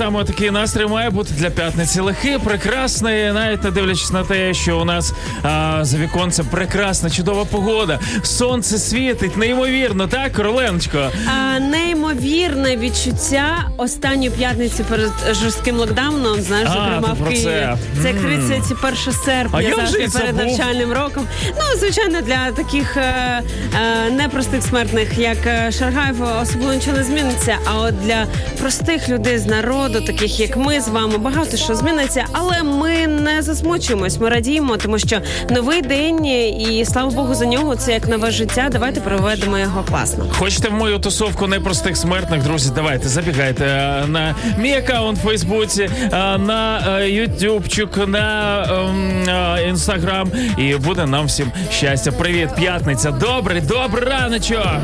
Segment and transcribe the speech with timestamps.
[0.00, 2.00] саме такий настрій має бути для п'ятниці.
[2.00, 7.44] Легкий, прекрасний, навіть не дивлячись на те, що у нас а, за віконцем прекрасна, чудова
[7.44, 7.98] погода.
[8.22, 11.10] Сонце світить, неймовірно, так, Короленочко?
[11.26, 15.10] А, неймовірне відчуття останньої п'ятниці перед
[15.42, 16.40] жорстким локдауном.
[16.40, 17.44] Знаєш, А, зокрема в Києві.
[17.44, 17.76] це.
[18.02, 18.24] Це як Мгм.
[18.48, 20.46] 31 А серпня, я завжди перед забув.
[20.58, 21.26] навчальним роком.
[21.46, 27.56] Ну, звичайно, для таких е, е, непростих смертних, як е, Шаргаєв, особливо нічого не зміниться.
[27.64, 28.26] А от для
[28.60, 33.42] простих людей з народу, таких як ми з вами, багато що зміниться, але ми не
[33.42, 34.18] засмучуємось.
[34.20, 38.68] Ми радіємо, тому що новий день, і слава Богу, за нього це як нове життя.
[38.72, 40.26] Давайте проведемо його класно.
[40.38, 42.72] Хочете в мою тусовку непростих смертних, друзі?
[42.74, 50.30] Давайте забігайте е, на мій аккаунт в Фейсбуці, е, на е, Ютубчик, на ем, інстаграм.
[50.58, 52.12] І буде нам всім щастя.
[52.12, 53.10] Привіт, п'ятниця.
[53.10, 54.80] Добрий, добрий раночок.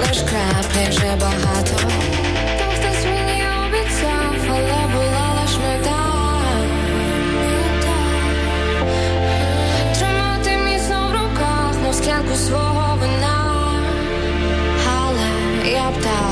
[0.00, 2.11] Лиш краплі вже багато.
[12.32, 13.82] Мов склянку свого вина.
[14.86, 16.31] Але я б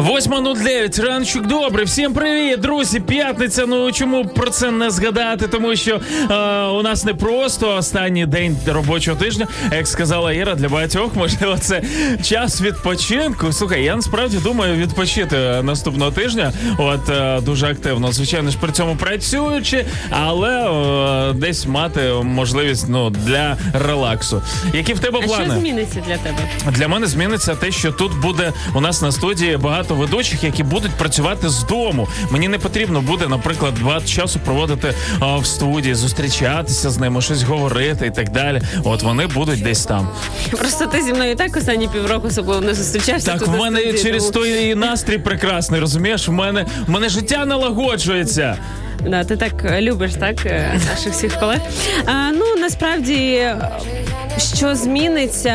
[0.00, 1.84] 8.09, ранчук добрий.
[1.84, 3.00] Всім привіт, друзі.
[3.00, 3.64] П'ятниця.
[3.66, 5.48] Ну чому про це не згадати?
[5.48, 6.00] Тому що
[6.30, 6.34] е,
[6.66, 9.46] у нас не просто останній день робочого тижня.
[9.72, 11.82] Як сказала Іра, для багатьох можливо це
[12.22, 13.52] час відпочинку.
[13.52, 16.52] Слухай, я насправді думаю відпочити наступного тижня.
[16.78, 18.12] От е, дуже активно.
[18.12, 20.70] Звичайно ж при цьому працюючи, але
[21.30, 24.42] е, десь мати можливість ну для релаксу.
[24.74, 25.44] Які в тебе А плани?
[25.44, 26.38] що зміниться для тебе?
[26.78, 30.90] Для мене зміниться те, що тут буде у нас на студії багато ведучих, які будуть
[30.90, 32.08] працювати з дому.
[32.30, 37.42] Мені не потрібно буде, наприклад, багато часу проводити а, в студії, зустрічатися з ними, щось
[37.42, 38.60] говорити і так далі.
[38.84, 40.08] От вони будуть десь там.
[40.50, 43.32] Просто ти зі мною так останні півроку особливо не зустрічався.
[43.32, 46.28] Так, в мене студії, через тому- той настрій прекрасний, розумієш?
[46.28, 48.56] В мене в мене життя налагоджується.
[49.06, 51.58] Да, ти так е, любиш, так, е, наших всіх колег.
[52.06, 53.48] А, ну насправді,
[54.56, 55.54] що зміниться,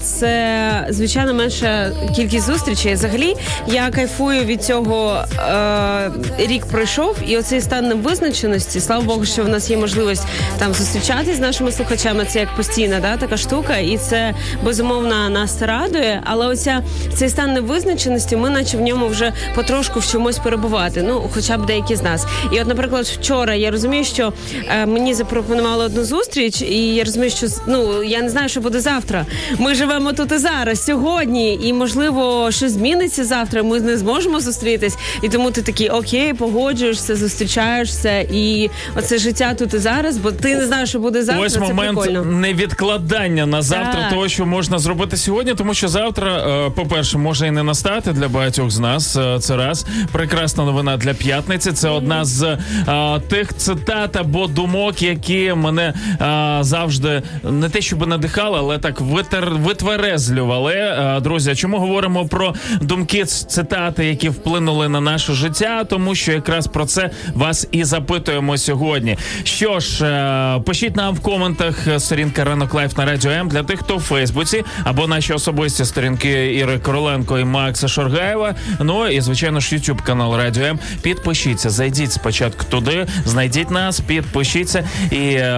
[0.00, 2.94] це звичайно менша кількість зустрічей.
[2.94, 3.36] Взагалі,
[3.66, 5.24] я кайфую від цього.
[5.38, 8.80] Е, рік пройшов, і оцей стан невизначеності.
[8.80, 10.26] Слава Богу, що в нас є можливість
[10.58, 12.24] там зустрічатись з нашими слухачами.
[12.24, 14.34] Це як постійна да, така штука, і це
[14.64, 16.22] безумовно нас радує.
[16.24, 16.82] Але оця
[17.14, 21.02] цей стан невизначеності, ми наче в ньому вже потрошку вчимось перебувати.
[21.02, 22.26] Ну, хоча б деякі з нас.
[22.52, 24.32] І от, наприклад, вчора я розумію, що
[24.68, 28.80] е, мені запропонували одну зустріч, і я розумію, що ну я не знаю, що буде
[28.80, 29.26] завтра.
[29.58, 33.62] Ми живемо тут і зараз, сьогодні, і можливо, щось зміниться завтра.
[33.62, 34.96] Ми не зможемо зустрітись.
[35.22, 40.56] І тому ти такий окей, погоджуєшся, зустрічаєшся, і оце життя тут і зараз, бо ти
[40.56, 41.46] не знаєш, що буде завтра.
[41.46, 42.24] Ось це момент прикольно.
[42.24, 44.10] невідкладання на завтра Так.
[44.10, 46.36] того, що можна зробити сьогодні, тому що завтра,
[46.66, 49.16] е, по-перше, може і не настати для багатьох з нас.
[49.16, 51.72] е, Це раз прекрасна новина для п'ятниці.
[51.72, 52.58] Це одна з
[52.88, 59.00] е, тих цитат або думок, які мене е, завжди не те, щоб надихали, але так
[59.00, 60.74] витер, витверезлювали.
[60.74, 65.84] Е, Друзі, чому говоримо про думки, цитати, які вплинули на наше життя?
[65.84, 69.16] Тому що якраз про це вас і запитуємо сьогодні.
[69.44, 73.62] Що ж, е, пишіть нам в коментах е, сторінка Ранок Live на Радіо М для
[73.62, 78.54] тих, хто в Фейсбуці, або наші особисті сторінки Іри Короленко і Макса Шаргаєва.
[78.80, 80.78] Ну і звичайно ж YouTube канал Радіо М.
[81.02, 85.50] Підпишіться, зайдіть спочатку туди, знайдіть нас, підпишіться, і е,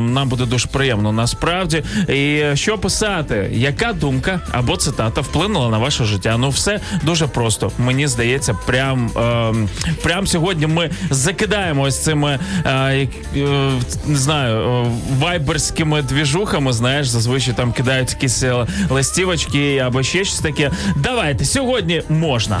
[0.00, 1.82] нам буде дуже приємно насправді.
[2.08, 6.36] І що писати, яка думка або цитата вплинула на ваше життя?
[6.38, 7.72] Ну, все дуже просто.
[7.78, 9.52] Мені здається, прям, е,
[10.02, 13.08] прям сьогодні ми закидаємо ось цими е, е,
[14.06, 16.72] не знаю, е, вайберськими двіжухами.
[16.72, 20.70] Знаєш, зазвичай там кидають якісь е, листівочки або ще щось таке.
[20.96, 22.60] Давайте сьогодні можна.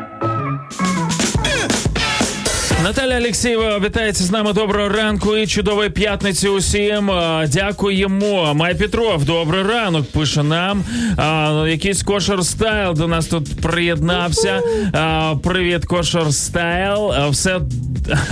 [2.83, 4.53] Наталя Алексєєва вітається з нами.
[4.53, 7.11] Доброго ранку і чудової п'ятниці усім.
[7.47, 8.53] Дякуємо.
[8.53, 10.11] Май Петров, добрий ранок.
[10.11, 10.83] Пише нам.
[11.17, 14.61] А, якийсь кошер стайл до нас тут приєднався.
[14.93, 17.11] А, привіт, кошер стайл.
[17.29, 17.59] Все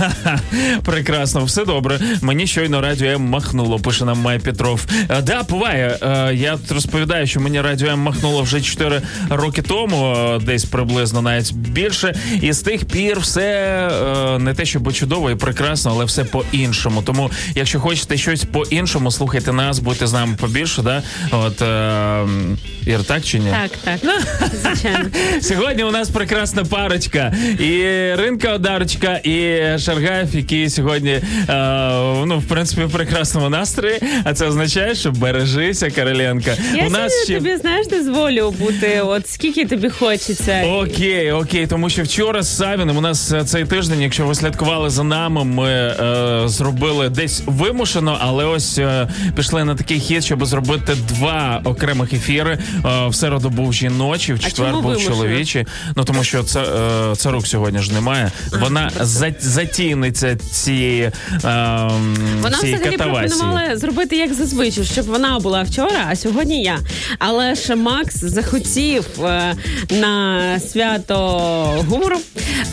[0.84, 1.98] прекрасно, все добре.
[2.22, 3.78] Мені щойно радіо М махнуло.
[3.78, 4.86] Пише нам Май Петров.
[5.08, 5.98] А, да, буває.
[6.00, 11.52] А, я розповідаю, що мені радіо М махнуло вже 4 роки тому, десь приблизно навіть
[11.54, 12.14] більше.
[12.42, 13.88] І з тих пір все
[14.44, 17.02] не те, щоб чудово і прекрасно, але все по-іншому.
[17.02, 20.82] Тому, якщо хочете щось по-іншому, слухайте нас, будьте з нами побільше.
[20.82, 21.02] Да?
[21.30, 22.26] От е,
[22.86, 23.50] Ір, так чи ні?
[23.50, 24.10] Так, так,
[24.62, 25.10] звичайно.
[25.40, 27.34] Сьогодні у нас прекрасна парочка.
[27.58, 27.82] І
[28.14, 31.22] Ринка Одарочка, і Шаргаєв, які сьогодні, е,
[32.26, 34.00] ну, в принципі, в прекрасному настрої.
[34.24, 36.56] А це означає, що бережися, Короленка.
[36.74, 40.64] Я у нас сьогодні тобі знаєш дозволю бути, от скільки тобі хочеться.
[40.66, 44.90] Окей, окей, тому що вчора з Савіним у нас е, цей тиждень, якщо ви слідкували
[44.90, 50.44] за нами, ми е, зробили десь вимушено, але ось е, пішли на такий хід, щоб
[50.46, 52.58] зробити два окремих ефіри.
[52.84, 55.10] Е, в середу був жіночий, в четвер був вимушено?
[55.10, 55.66] чоловічий.
[55.96, 58.32] Ну тому що це е, царук сьогодні ж немає.
[58.60, 61.12] Вона за, затійниця цієї, е,
[62.42, 63.28] Вона цієї взагалі катавасії.
[63.28, 66.78] пропонувала зробити як зазвичай, щоб вона була вчора, а сьогодні я.
[67.18, 69.54] Але ж Макс захотів е,
[69.90, 71.16] на свято
[71.88, 72.16] гумору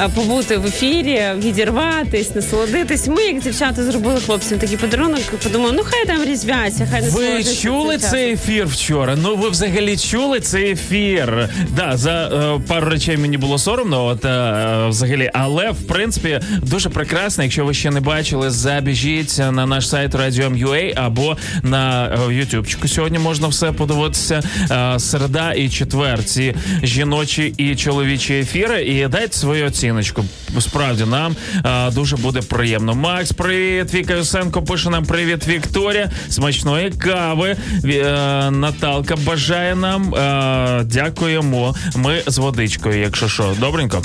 [0.01, 3.08] е, побути в ефірі, відірватись, насолодитись.
[3.08, 5.22] Ми, як дівчата, зробили хлопцям такий подарунок.
[5.44, 9.18] Подумали, ну хай там різвяться, хай не Ви чули цей ефір вчора?
[9.22, 11.50] Ну ви взагалі чули цей ефір?
[11.76, 16.90] Да, за е, пару речей мені було соромно, от е, взагалі, але в принципі дуже
[16.90, 17.44] прекрасно.
[17.44, 22.88] Якщо ви ще не бачили, забіжіть на наш сайт Radio.ua або на е, Ютубчику.
[22.88, 24.42] Сьогодні можна все подивитися.
[24.71, 26.24] Е, середа і четвер.
[26.24, 28.83] Ці жіночі і чоловічі ефіри.
[28.83, 30.26] І дайте свою оціночку.
[30.60, 31.36] Справді нам
[31.92, 32.96] дуже буде приємно.
[32.96, 36.12] Макс, привіт, Віка Юсенко пише нам привіт, Вікторія.
[36.30, 37.56] Смачної кави.
[37.86, 40.16] Е, Наталка бажає нам.
[40.16, 41.76] Е, дякуємо.
[41.96, 43.56] Ми з водичкою, якщо що.
[43.60, 44.02] Добренько.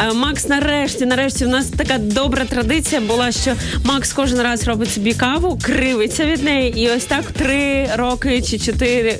[0.00, 3.52] Е, Макс, нарешті, нарешті, в нас така добра традиція була, що
[3.84, 8.58] Макс кожен раз робить собі каву, кривиться від неї, і ось так три роки чи
[8.58, 9.18] чотири.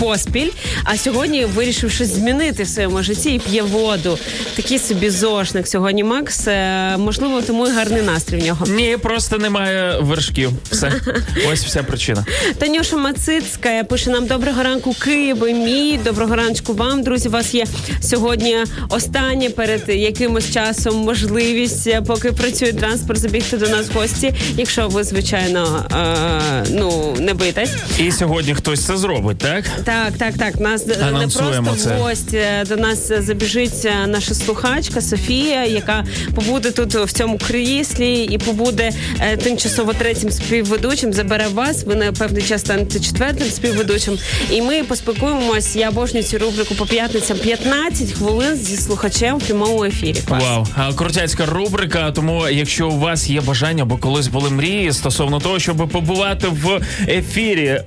[0.00, 0.50] Поспіль,
[0.84, 4.18] а сьогодні вирішив щось змінити в своєму житті і п'є воду.
[4.56, 6.04] Такий собі зошник сьогодні.
[6.04, 8.66] Макс, Е, можливо, тому і гарний настрій в нього.
[8.66, 10.50] Ні, просто немає вершків.
[10.70, 10.92] Все.
[11.52, 12.24] Ось вся причина.
[12.58, 16.00] Танюша Мацицька пише нам доброго ранку, Київ і мій.
[16.04, 17.28] Доброго ранку вам, друзі.
[17.28, 17.64] У вас є
[18.02, 18.56] сьогодні
[18.88, 24.34] останнє перед якимось часом можливість, е, поки працює транспорт, забігти до нас в гості.
[24.56, 27.70] Якщо ви, звичайно, е, ну не боїтесь.
[27.98, 29.64] І сьогодні хтось це зробить, так?
[29.90, 30.60] Так, так, так.
[30.60, 31.96] Нас не просто це.
[31.96, 36.04] в гості е, до нас забіжить е, наша слухачка Софія, яка
[36.34, 41.12] побуде тут в цьому кріслі і побуде е, тимчасово третім співведучим.
[41.12, 41.84] Забере вас.
[41.84, 44.18] Ви на певний час станете четвертим співведучим.
[44.50, 45.76] І ми поспілкуємось.
[45.76, 50.18] Я обожнюю цю рубрику по п'ятницям 15 хвилин зі слухачем в прямому ефірі.
[50.28, 50.42] Клас.
[50.42, 52.10] Вау, крутяцька рубрика.
[52.10, 56.80] Тому, якщо у вас є бажання, або колись були мрії стосовно того, щоб побувати в
[57.08, 57.82] ефірі е,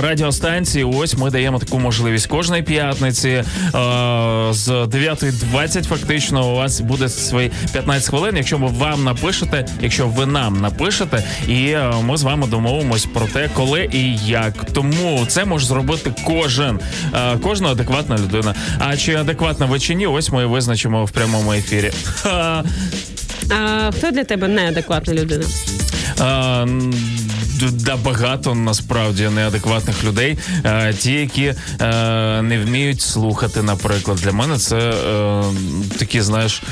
[0.00, 3.44] радіостанції, ось ми даємо таку можливість кожної п'ятниці е,
[4.50, 8.36] з 9.20 фактично у вас буде свої 15 хвилин.
[8.36, 13.26] Якщо ви вам напишете, якщо ви нам напишете, і е, ми з вами домовимось про
[13.26, 14.64] те, коли і як.
[14.72, 16.80] Тому це може зробити кожен,
[17.14, 18.54] е, кожна адекватна людина.
[18.78, 21.90] А чи адекватна ви чи ні, ось ми і визначимо в прямому ефірі.
[22.24, 25.44] А хто для тебе неадекватна людина?
[26.18, 27.21] Д-
[27.60, 30.38] Да багато насправді неадекватних людей.
[30.64, 31.54] Е, ті, які е,
[32.42, 34.18] не вміють слухати, наприклад.
[34.18, 35.42] Для мене це е,
[35.98, 36.62] такі, знаєш.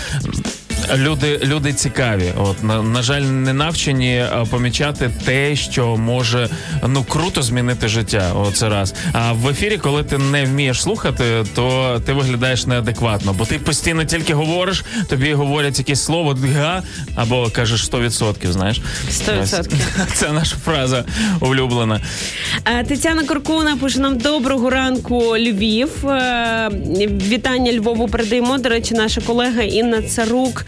[0.97, 2.33] Люди, люди цікаві.
[2.37, 6.49] От на, на жаль, не навчені е, помічати те, що може
[6.89, 8.33] ну круто змінити життя.
[8.35, 8.95] Оце раз.
[9.13, 14.05] А в ефірі, коли ти не вмієш слухати, то ти виглядаєш неадекватно, бо ти постійно
[14.05, 16.83] тільки говориш, тобі говорять якесь слово га
[17.15, 18.81] або кажеш 100%, знаєш.
[19.11, 19.75] 100%.
[20.15, 21.05] Це наша фраза
[21.41, 22.01] улюблена.
[22.65, 26.07] Е, Тетяна Коркуна пише нам доброго ранку, Львів.
[26.07, 26.71] Е,
[27.29, 28.59] Вітання Львову передаємо.
[28.59, 30.67] До речі, наша колега Інна Царук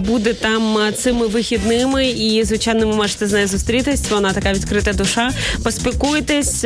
[0.00, 2.06] буде там цими вихідними.
[2.06, 4.10] І звичайно, ви можете з нею зустрітись.
[4.10, 5.30] Вона така відкрита душа.
[5.64, 6.60] Поспілкуйтесь,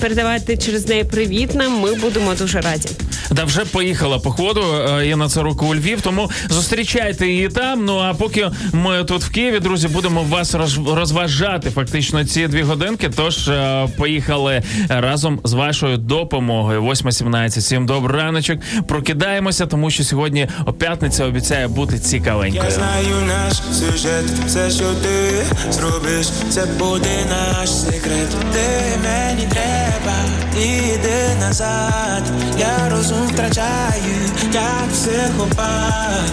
[0.00, 1.72] передавайте через неї привіт нам.
[1.80, 2.88] Ми будемо дуже раді.
[3.30, 4.60] Да вже поїхала по ходу
[5.00, 7.84] е, Інна Царук у Львів, тому зустрічайте її там.
[7.84, 12.62] Ну а поки ми тут в Києві, друзі, будемо вас роз- розважати фактично ці дві
[12.62, 13.10] годинки.
[13.16, 16.82] Тож е, поїхали разом з вашою допомогою.
[16.82, 17.58] 8.17.
[17.58, 18.58] Всім добрий раночок.
[18.88, 20.48] Прокидаємося, тому що сьогодні
[20.78, 22.64] п'ятниця обіцяє бути цікавенькою.
[22.64, 28.30] Я знаю наш сюжет, все, що ти зробиш, це буде наш секрет.
[28.52, 30.16] Ти мені треба,
[30.58, 32.22] іди назад.
[32.58, 34.14] Я розум втрачаю,
[34.52, 36.32] як психопат.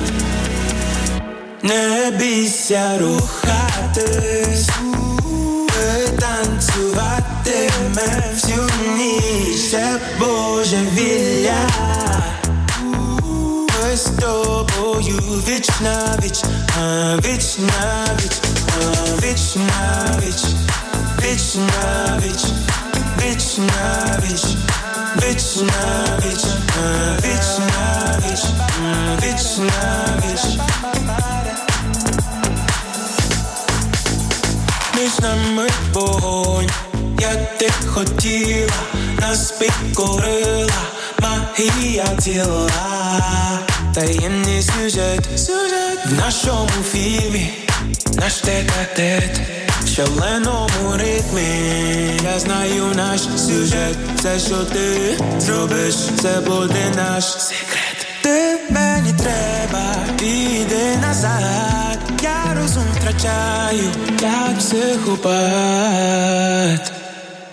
[1.63, 4.69] Не бійся рухатись,
[6.19, 11.98] танцюватиме всю ніч, це божевілля.
[13.99, 16.43] Ми з тобою віч на віч,
[16.81, 18.31] а віч на віч,
[18.67, 20.43] а віч на віч,
[21.21, 22.45] віч на віч,
[23.23, 23.89] віч на
[37.21, 38.73] як ти хотіла,
[39.19, 40.81] нас підкорила
[41.21, 42.69] магія тіла,
[43.93, 47.53] таємний сюжет, сюжет в нашому фільмі,
[48.13, 49.41] наш тет-а-тет
[49.83, 52.19] в шаленому ритмі.
[52.23, 58.07] Я знаю наш сюжет, все, що ти зробиш, це буде наш секрет.
[58.21, 61.99] Ти мені треба, іди назад.
[62.21, 66.19] Я розум втрачаю, як психопат.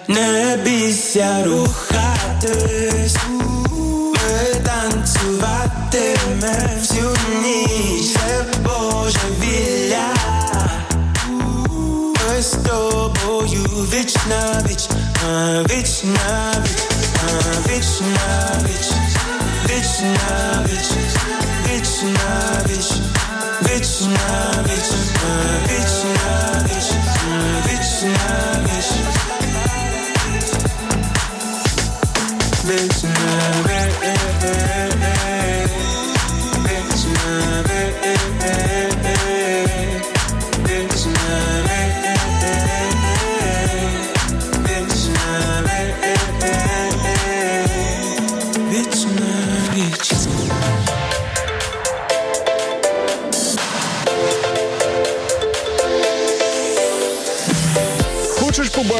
[0.08, 3.16] Не бійся рухатись,
[4.12, 10.06] ми танцюватиме всю ніч, це божевілля.
[11.28, 14.88] Ми з тобою віч на віч,
[15.28, 16.78] а віч на віч,
[17.22, 17.24] а
[17.68, 18.88] віч на віч,
[19.64, 20.88] віч на віч,
[21.66, 22.88] віч на віч,
[23.62, 24.88] віч на віч,
[25.24, 25.26] а
[25.68, 26.34] віч на
[26.64, 26.88] віч,
[27.28, 27.30] а
[27.68, 29.15] віч на віч.
[32.66, 33.55] business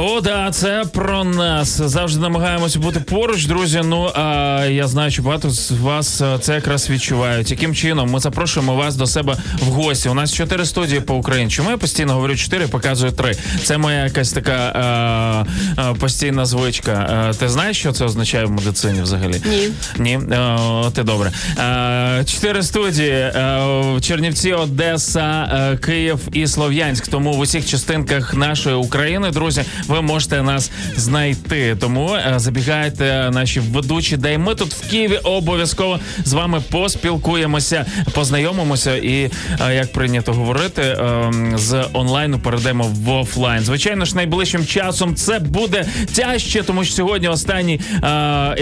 [0.00, 1.80] О, да, це про нас.
[1.84, 3.80] Завжди намагаємося бути поруч, друзі.
[3.84, 7.50] Ну а я знаю, що багато з вас е, це якраз відчувають.
[7.50, 10.08] Яким чином ми запрошуємо вас до себе в гості?
[10.08, 11.50] У нас чотири студії по Україні.
[11.50, 13.34] Чому я постійно говорю чотири, показую три.
[13.64, 17.26] Це моя якась така е, е, постійна звичка.
[17.30, 19.42] Е, ти знаєш, що це означає в медицині взагалі?
[19.50, 19.68] Ні.
[19.98, 20.58] Ні, Е,
[20.94, 21.32] ти добре.
[21.58, 23.60] Е, Чотири студії: е,
[24.00, 27.08] Чернівці, Одеса, Київ і Слов'янськ.
[27.08, 31.76] Тому в усіх частинках нашої України, друзі, ви можете нас знайти.
[31.80, 37.86] Тому е, забігайте наші ведучі, де й ми тут в Києві обов'язково з вами поспілкуємося,
[38.14, 39.30] познайомимося і,
[39.60, 43.62] е, як прийнято говорити, е, з онлайну перейдемо в офлайн.
[43.64, 48.08] Звичайно ж, найближчим часом це буде тяжче, тому що сьогодні останній е,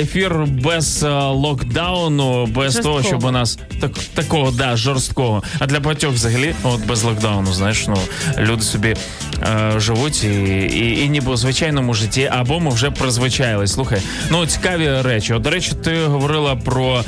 [0.01, 2.97] ефір без е, локдауну, без Жорсткого.
[2.97, 5.43] того, щоб у нас так такого да жорсткого.
[5.59, 7.97] А для багатьох взагалі, от без локдауну, знаєш, ну
[8.39, 8.97] люди собі
[9.43, 10.29] е, живуть і,
[10.61, 13.73] і, і ніби у звичайному житті, або ми вже призвичаїлись.
[13.73, 15.33] Слухай, ну цікаві речі.
[15.33, 17.05] От, до речі, ти говорила про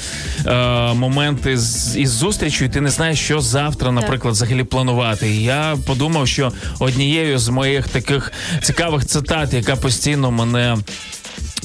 [0.46, 0.52] е,
[0.94, 5.30] моменти з із зустрічю, і ти не знаєш, що завтра, наприклад, взагалі планувати.
[5.30, 10.76] І я подумав, що однією з моїх таких цікавих цитат, яка постійно мене.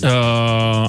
[0.04, 0.10] Е,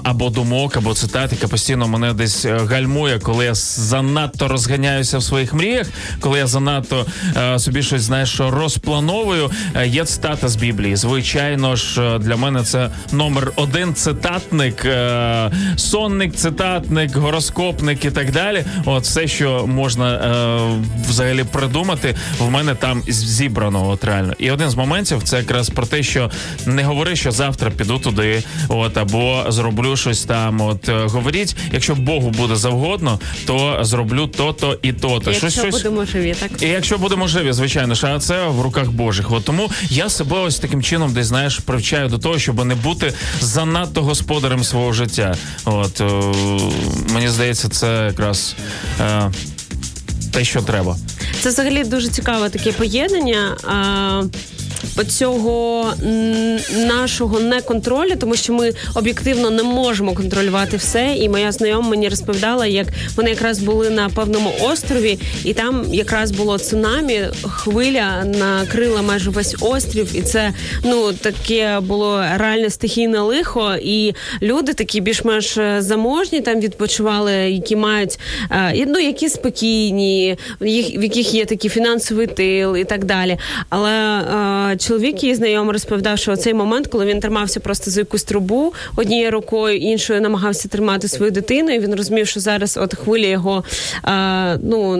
[0.04, 5.22] або думок, або цитат, яка постійно мене десь е, гальмує, коли я занадто розганяюся в
[5.22, 5.86] своїх мріях,
[6.20, 7.06] коли я занадто
[7.36, 9.50] е, собі щось знаєш, розплановую.
[9.84, 10.96] Є цитата з Біблії.
[10.96, 14.86] Звичайно ж, для мене це номер один цитатник,
[15.76, 18.64] сонник, цитатник, гороскопник і так далі.
[18.84, 20.20] От все, що можна
[21.08, 23.88] взагалі придумати, в мене там зібрано.
[23.88, 24.32] От реально.
[24.38, 26.30] І один з моментів це якраз про те, що
[26.66, 30.60] не говори, що завтра піду туди, от або зроблю щось там.
[30.60, 35.30] От е, говоріть, якщо Богу буде завгодно, то зроблю то-то і то-то.
[35.30, 39.32] Якщо щось, будемо живі, так І якщо будемо живі, звичайно а це в руках Божих.
[39.32, 43.12] От тому я себе ось таким чином, десь знаєш, привчаю до того, щоб не бути
[43.40, 45.36] занадто господарем свого життя.
[45.64, 46.04] От е,
[47.14, 48.54] мені здається, це якраз
[49.00, 49.30] е,
[50.32, 50.96] те, що треба.
[51.40, 53.56] Це взагалі дуже цікаве таке поєднання.
[53.64, 54.22] А...
[54.96, 61.14] Оцього м, нашого неконтролю, тому що ми об'єктивно не можемо контролювати все.
[61.18, 62.86] І моя знайома мені розповідала, як
[63.16, 69.56] вони якраз були на певному острові, і там якраз було цунамі, хвиля накрила майже весь
[69.60, 70.52] острів, і це
[70.84, 73.74] ну таке було реальне стихійне лихо.
[73.82, 78.18] І люди такі більш-менш заможні там відпочивали, які мають
[78.50, 83.38] е, ну які спокійні, їх в яких є такий фінансовий тил і так далі.
[83.68, 84.20] Але
[84.72, 88.72] е, чоловік її знайомий розповідав, що цей момент, коли він тримався просто за якусь трубу
[88.96, 93.64] однією рукою, іншою намагався тримати свою дитину, і він розумів, що зараз от хвиля його
[94.62, 94.96] ну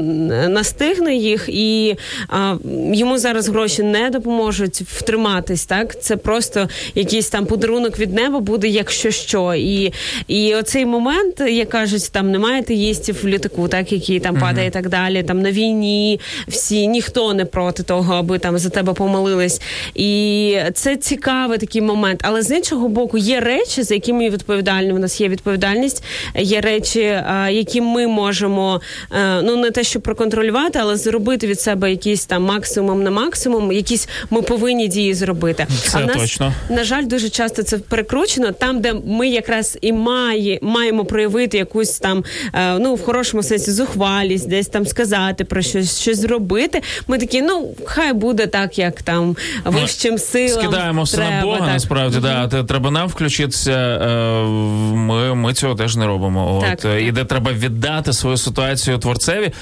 [0.48, 1.96] настигне їх, і
[2.92, 5.66] йому зараз гроші не допоможуть втриматись.
[5.66, 9.54] Так, це просто якийсь там подарунок від неба буде, якщо що.
[9.54, 9.92] І,
[10.28, 14.70] і оцей момент, як кажуть, там немає теїстів в літаку, так який там падає і
[14.70, 15.22] так далі.
[15.22, 19.53] Там на війні всі ніхто не проти того, аби там за тебе помолились.
[19.94, 22.20] І це цікавий такий момент.
[22.22, 24.92] Але з іншого боку, є речі, за які ми відповідальні.
[24.92, 28.80] У нас є відповідальність, є речі, е, які ми можемо
[29.12, 33.72] е, ну не те, щоб проконтролювати, але зробити від себе якийсь там максимум на максимум,
[33.72, 35.66] якісь ми повинні дії зробити.
[35.82, 36.52] Це а нас, точно.
[36.70, 41.98] на жаль, дуже часто це перекручено там, де ми якраз і має, маємо проявити якусь
[41.98, 46.82] там, е, ну в хорошому сенсі зухвалість, десь там сказати про щось, щось зробити.
[47.08, 50.62] Ми такі, ну хай буде так, як там вищим силам.
[50.62, 51.68] Скидаємо все треба, на Бога, так.
[51.68, 52.48] насправді, да.
[52.48, 53.72] Треба нам включитися.
[53.72, 54.42] е,
[54.94, 56.64] Ми, ми цього теж не робимо.
[56.72, 59.52] От, е, і де треба віддати свою ситуацію творцеві.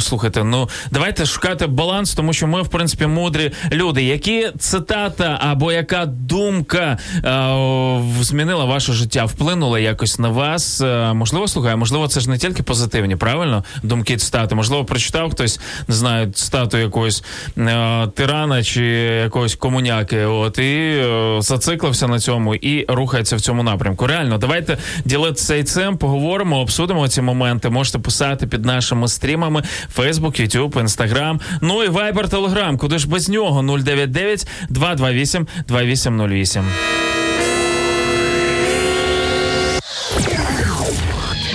[0.00, 4.02] Слухайте, ну давайте шукати баланс, тому що ми, в принципі, мудрі люди.
[4.02, 10.80] Які цитата або яка думка е, змінила ваше життя, вплинула якось на вас?
[10.80, 13.64] Е, можливо, слухай, можливо, це ж не тільки позитивні, правильно?
[13.82, 14.54] Думки цитати.
[14.54, 17.24] Можливо, прочитав хтось, не знаю, цитату якогось
[17.58, 18.84] е, тирана чи
[19.22, 20.24] якогось комуняки.
[20.24, 24.06] От і е, зациклився на цьому і рухається в цьому напрямку.
[24.06, 27.70] Реально, давайте ділитися і цим, поговоримо, обсудимо ці моменти.
[27.70, 29.62] Можете писати під нашими стрімами
[29.96, 32.76] Facebook, YouTube, Instagram, ну і Viber, Telegram.
[32.76, 33.78] Куди ж без нього?
[33.78, 36.64] 099 228 2808.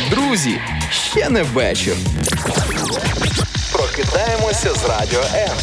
[0.09, 0.59] Друзі,
[0.91, 1.93] ще не вечір.
[3.73, 5.57] Прокидаємося з радіо М.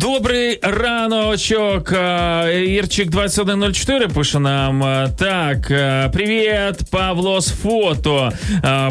[0.00, 1.92] Добрий раночок.
[1.92, 4.82] Е, Ірчик 2104 пише нам.
[4.82, 8.32] Е, Так, е, привіт, Павло з фото.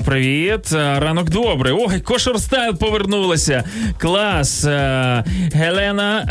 [0.06, 0.72] Привіт.
[0.74, 1.74] Ранок добрий.
[1.78, 3.63] Ой, Кошер Стайл повернулася.
[3.98, 4.65] Клас.
[5.54, 6.26] Гелена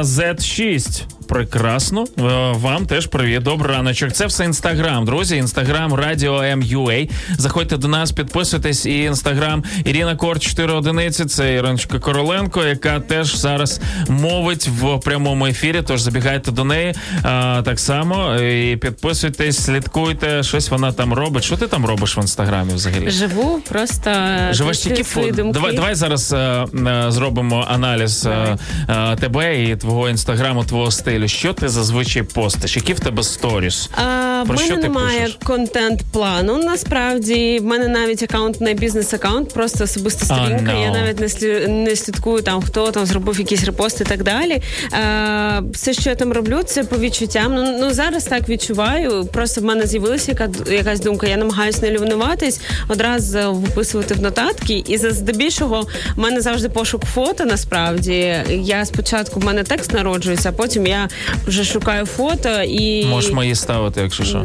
[0.00, 1.02] е, Z6.
[1.28, 2.04] Прекрасно.
[2.18, 3.42] Е, Вам теж привіт.
[3.42, 4.12] Добрий раночок.
[4.12, 5.36] Це все інстаграм, друзі.
[5.36, 7.06] Інстаграм Радіо МЮА.
[7.38, 8.86] Заходьте до нас, підписуйтесь.
[8.86, 11.24] І інстаграм Ірина Кор 4 одиниці.
[11.24, 15.82] Це Іриночка Короленко, яка теж зараз мовить в прямому ефірі.
[15.86, 20.42] Тож забігайте до неї а, так само і підписуйтесь, слідкуйте.
[20.42, 21.44] Щось вона там робить.
[21.44, 23.10] Що ти там робиш в інстаграмі взагалі?
[23.10, 24.10] Живу, просто
[24.50, 28.56] Живеш транслюю тільки свої Давай, давай зараз е, е, зробимо аналіз е,
[28.88, 31.17] е, тебе і твого інстаграму, твого стилю.
[31.26, 32.76] Що ти зазвичай постиш?
[32.76, 33.90] Які в тебе сторіс?
[33.92, 35.38] А, в що мене ти немає пишеш?
[35.44, 36.56] контент-плану.
[36.56, 40.72] Насправді, в мене навіть аккаунт не бізнес-аккаунт, просто особиста сторінка.
[40.72, 40.82] no.
[40.82, 41.66] Я навіть не слі...
[41.68, 44.62] не слідкую там, хто там зробив якісь репости і так далі.
[44.92, 47.54] А, все, що я там роблю, це по відчуттям.
[47.54, 49.28] Ну, ну зараз так відчуваю.
[49.32, 51.26] Просто в мене з'явилася яка, якась думка.
[51.26, 54.84] Я намагаюся не лінуватись, одразу виписувати в нотатки.
[54.86, 57.44] І за здебільшого в мене завжди пошук фото.
[57.44, 61.07] Насправді я спочатку в мене текст народжується, а потім я
[61.46, 64.38] вже шукаю фото і Можеш мої ставити, якщо що.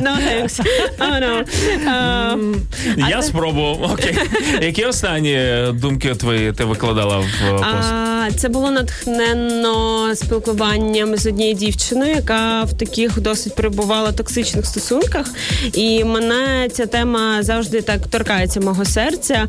[0.00, 0.60] no thanks.
[0.98, 1.44] Oh, no.
[3.04, 3.92] А, Я спробував.
[3.92, 4.18] Окей.
[4.62, 7.92] Які останні думки твої ти викладала в е, пост?
[8.36, 15.26] Це було натхненно спілкуванням з однією дівчиною, яка в таких досить перебувала токсичних стосунках.
[15.74, 19.46] І мене ця тема завжди так торкається мого серця.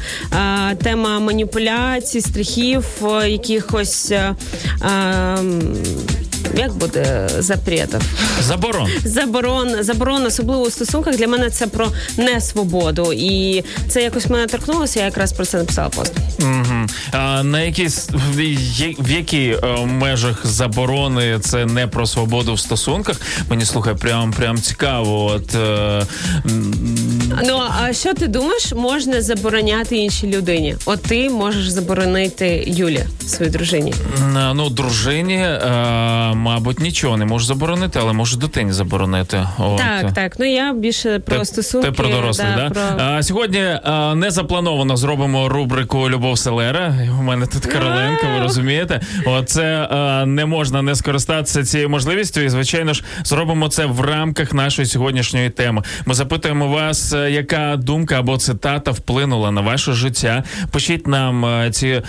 [0.84, 2.86] Тема маніпуляцій, страхів,
[3.28, 4.13] якихось.
[6.45, 8.01] Е, як буде запретів?
[8.41, 8.89] Заборон.
[9.04, 13.13] заборон, заборон, особливо у стосунках для мене це про несвободу.
[13.13, 14.99] І це якось мене торкнулося.
[14.99, 16.13] Я якраз про це написала пост.
[16.39, 16.86] Угу.
[17.12, 22.60] А на якісь в, є- в які е, межах заборони це не про свободу в
[22.60, 23.21] стосунках?
[23.49, 25.25] Мені слухай, прям прям цікаво.
[25.25, 26.06] От е,
[27.45, 30.75] Ну а що ти думаєш, можна забороняти іншій людині?
[30.86, 33.93] От ти можеш заборонити Юлі, своїй дружині.
[34.54, 39.48] Ну, дружині, е, мабуть, нічого не можу заборонити, але можу дитині заборонити.
[39.58, 39.78] От.
[39.78, 40.36] Так, так.
[40.39, 41.88] Ну я більше про Ти- стосунки.
[41.88, 42.70] Ти про дорослих, да?
[42.70, 42.82] Про...
[43.06, 46.96] А, сьогодні а, не заплановано зробимо рубрику Любов Селера.
[47.20, 49.02] У мене тут Короленко, ви розумієте?
[49.26, 52.41] Оце а, не можна не скористатися цією можливістю.
[52.41, 55.82] І звичайно ж зробимо це в рамках нашої сьогоднішньої теми.
[56.06, 60.44] Ми запитуємо вас, е, яка думка або цитата вплинула на ваше життя.
[60.72, 62.02] Пишіть нам е, ці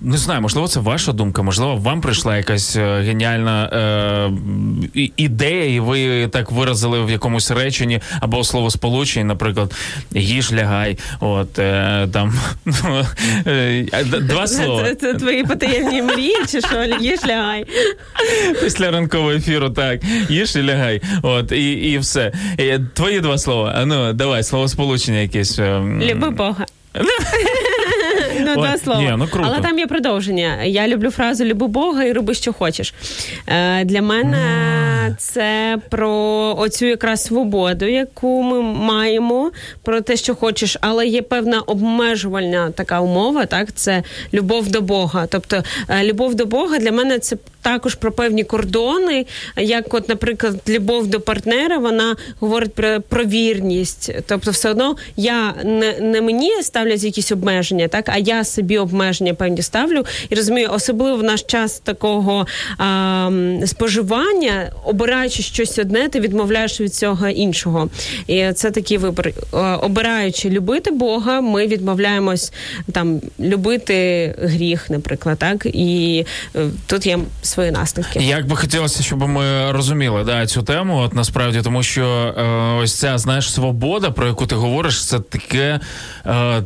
[0.00, 5.80] не знаю, можливо, це ваша думка, можливо, вам прийшла якась е, геніальна е, ідея, і
[5.80, 9.74] ви так виразили в якомусь реченні або словосполученні, наприклад,
[10.12, 10.98] їж лягай.
[11.20, 12.34] От е, там
[13.46, 14.84] е, два слова.
[14.84, 17.64] Це, це твої потаємні мрії, чи що їж лягай.
[18.62, 20.00] Після ранкового ефіру, так.
[20.28, 21.02] Їж і лягай.
[21.22, 22.32] От, і, і все.
[22.58, 23.74] І, твої два слова.
[23.76, 25.58] А ну, давай, словосполучення якесь.
[25.58, 26.66] ем, Люби Бога.
[28.44, 29.00] Ну, два слова.
[29.00, 29.48] ні, ну, круто.
[29.52, 30.64] Але там є продовження.
[30.64, 32.94] Я люблю фразу люби Бога і роби, що хочеш.
[33.46, 34.38] Е, для мене
[35.18, 36.10] це про
[36.58, 39.50] оцю якраз свободу, яку ми маємо,
[39.82, 43.46] про те, що хочеш, але є певна обмежувальна така умова.
[43.46, 44.02] Так, це
[44.34, 45.26] любов до Бога.
[45.26, 49.26] Тобто, е, любов до Бога для мене це також про певні кордони.
[49.56, 54.12] Як, от, наприклад, любов до партнера, вона говорить про, про вірність.
[54.26, 59.34] Тобто, все одно я не, не мені ставлять якісь обмеження, так а я собі обмеження
[59.34, 62.46] певні ставлю і розумію, особливо в наш час такого
[62.78, 63.30] а,
[63.66, 67.88] споживання, обираючи щось одне, ти відмовляєш від цього іншого.
[68.26, 69.32] І це такий вибір.
[69.54, 72.52] Е, Обираючи любити Бога, ми відмовляємось
[72.92, 73.94] там любити
[74.38, 76.24] гріх, наприклад, так і
[76.56, 77.18] е, тут є
[77.54, 78.18] свої наслідки.
[78.18, 82.04] Як би хотілося, щоб ми розуміли да, цю тему, от насправді, тому що
[82.38, 82.42] е,
[82.82, 85.80] ось ця знаєш свобода, про яку ти говориш, це таке.
[86.26, 86.62] Е,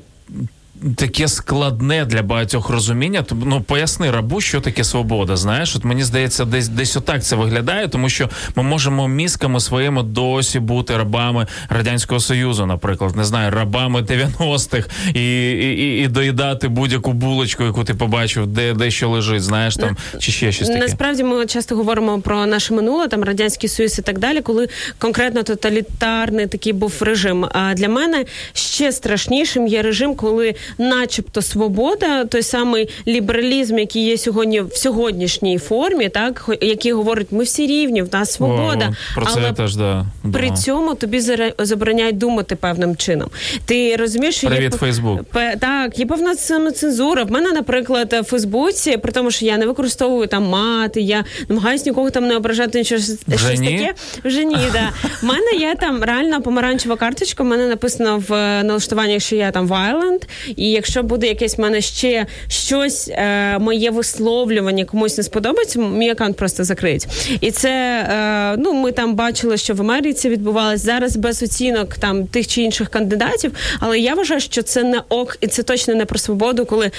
[0.97, 3.25] Таке складне для багатьох розуміння.
[3.29, 5.37] Тобто, ну поясни рабу, що таке свобода.
[5.37, 10.03] Знаєш, от мені здається, десь десь отак це виглядає, тому що ми можемо мізками своїми
[10.03, 16.69] досі бути рабами радянського союзу, наприклад, не знаю, рабами 90-х і, і, і, і доїдати
[16.69, 20.81] будь-яку булочку, яку ти побачив, де, де що лежить, знаєш там, чи ще щось таке.
[20.81, 25.43] Насправді ми часто говоримо про наше минуле, там радянський союз і так далі, коли конкретно
[25.43, 27.45] тоталітарний такий був режим.
[27.53, 34.19] А для мене ще страшнішим є режим, коли начебто, свобода, той самий лібералізм, який є
[34.19, 39.27] сьогодні в сьогоднішній формі, так який говорить, ми всі рівні, в нас свобода, О, про
[39.27, 40.07] це але теж да.
[40.33, 41.21] при цьому тобі
[41.59, 43.31] забороняють думати певним чином.
[43.65, 45.21] Ти розумієш, що Привіт, є, Фейсбук.
[45.61, 47.25] Так, є певна самоцензура.
[47.25, 51.85] В мене, наприклад, в Фейсбуці, при тому, що я не використовую там мати, я намагаюся
[51.87, 53.79] нікого там не ображати, нічого щось Вже ні?
[53.79, 53.95] таке.
[54.25, 54.91] Вже ні, да.
[55.23, 57.43] В мене є там реально помаранчева карточка.
[57.43, 60.23] в мене написано в е, налаштуваннях, що я там violent,
[60.59, 66.11] і якщо буде якесь в мене ще щось, е, моє висловлювання комусь не сподобається, мій
[66.11, 67.07] аккаунт просто закриють.
[67.41, 67.71] І це
[68.11, 72.63] е, ну ми там бачили, що в Америці відбувалось зараз без оцінок там тих чи
[72.63, 73.53] інших кандидатів.
[73.81, 76.91] Але я вважаю, що це не ок, і це точно не про свободу, коли е,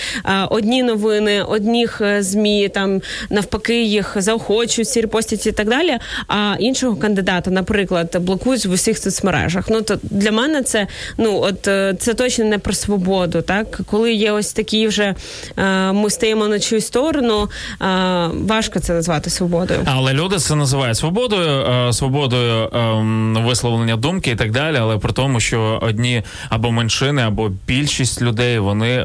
[0.50, 5.98] одні новини, одніх е, змі там навпаки їх заохочують, всі репостять і так далі.
[6.28, 9.65] А іншого кандидата, наприклад, блокують в усіх соцмережах.
[9.69, 13.41] Ну то для мене це ну от е, це точно не про свободу.
[13.49, 15.15] Так, коли є ось такі вже
[15.57, 17.49] е, ми стаємо на чию сторону,
[17.81, 17.85] е,
[18.33, 19.79] важко це назвати свободою.
[19.85, 24.77] Але люди це називають свободою, е, свободою ем, висловлення думки і так далі.
[24.77, 29.03] Але при тому, що одні або меншини, або більшість людей вони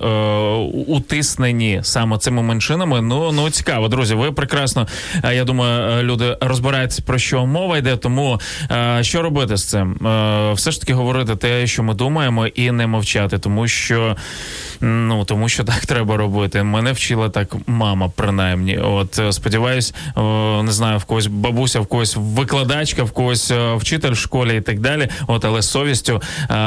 [0.87, 3.01] утиснені саме цими меншинами.
[3.01, 4.15] Ну ну цікаво, друзі.
[4.15, 4.87] Ви прекрасно,
[5.33, 7.97] я думаю, люди розбираються про що мова йде.
[7.97, 8.41] Тому
[9.01, 9.99] що робити з цим?
[10.55, 14.17] Все ж таки говорити те, що ми думаємо, і не мовчати, тому що
[14.81, 16.63] ну тому що так треба робити.
[16.63, 18.79] Мене вчила так мама, принаймні.
[18.79, 20.21] От е, сподіваюсь, е,
[20.63, 24.61] не знаю, в когось бабуся, в когось викладачка, в когось е, вчитель в школі і
[24.61, 25.09] так далі.
[25.27, 26.23] От, але з совістю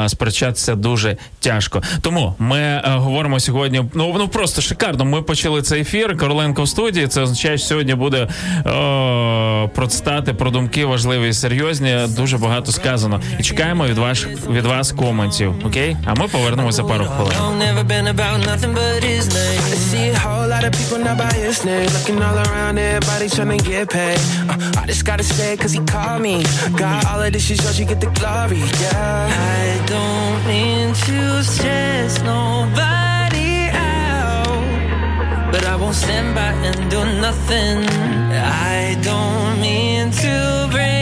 [0.06, 1.82] сперечатися дуже тяжко.
[2.00, 3.84] Тому ми говоримо сьогодні.
[3.94, 5.04] Ну ну просто шикарно.
[5.04, 6.18] Ми почали цей ефір.
[6.18, 7.06] Короленко в студії.
[7.06, 8.28] Це означає, що сьогодні буде
[8.66, 11.96] о, процитати про думки важливі і серйозні.
[12.08, 13.20] Дуже багато сказано.
[13.40, 15.54] І чекаємо від вас від вас коментів.
[15.64, 15.96] Окей?
[16.04, 17.57] А ми повернемося пару хвилин.
[17.58, 19.58] Never been about nothing but his name.
[19.58, 21.90] I see a whole lot of people not by his name.
[21.92, 24.20] Looking all around, everybody trying to get paid.
[24.48, 26.44] Uh, I just gotta stay cause he called me.
[26.76, 29.58] Got all of this shit, so you get the glory, yeah.
[29.58, 35.50] I don't mean to stress nobody out.
[35.50, 37.78] But I won't stand by and do nothing.
[38.70, 40.97] I don't mean to bring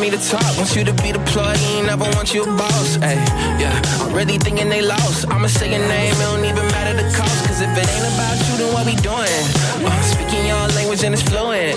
[0.00, 0.56] me to talk.
[0.56, 2.96] Want you to be the plug-in, never want you a boss.
[3.02, 3.20] Ay,
[3.60, 5.28] yeah, I'm really thinking they lost.
[5.28, 7.46] I'ma say your name, it don't even matter the cost.
[7.46, 9.44] Cause if it ain't about you, then what we doing?
[9.84, 11.76] Uh, speaking your language and it's fluent.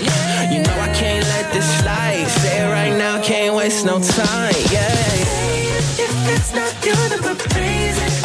[0.52, 2.26] You know I can't let this slide.
[2.40, 4.56] Say it right now, can't waste no time.
[4.72, 4.88] Yeah.
[6.06, 8.23] If it's not you, then we're praising.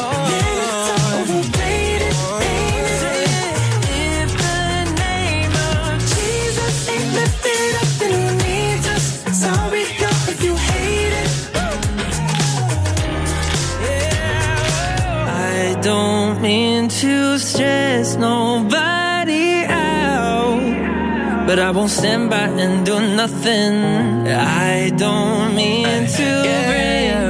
[16.40, 20.62] Don't mean to stress nobody out,
[21.46, 24.26] but I won't stand by and do nothing.
[24.26, 27.29] I don't mean to bring nobody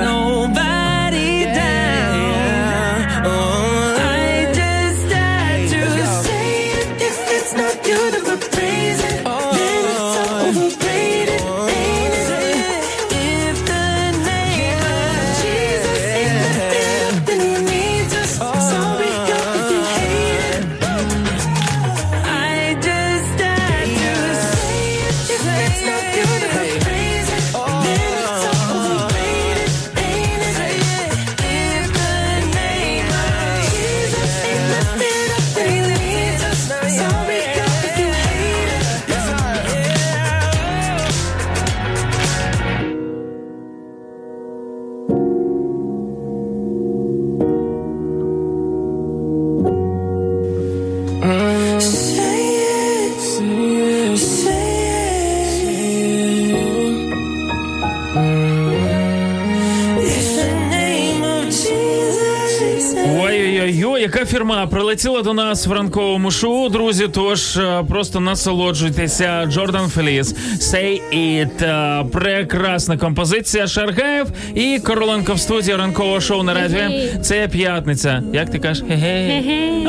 [64.50, 67.08] Фірма прилетіла до нас в ранковому шоу, друзі.
[67.14, 69.46] Тож е, просто насолоджуйтеся.
[69.46, 71.64] Джордан Феліс, Say It.
[71.64, 76.90] Е, Прекрасна композиція Шаргаєв і Короленко в студії ранкового шоу на радіо.
[77.22, 78.24] Це п'ятниця.
[78.34, 78.84] Як ти кажеш?
[78.90, 79.88] Ге-гей.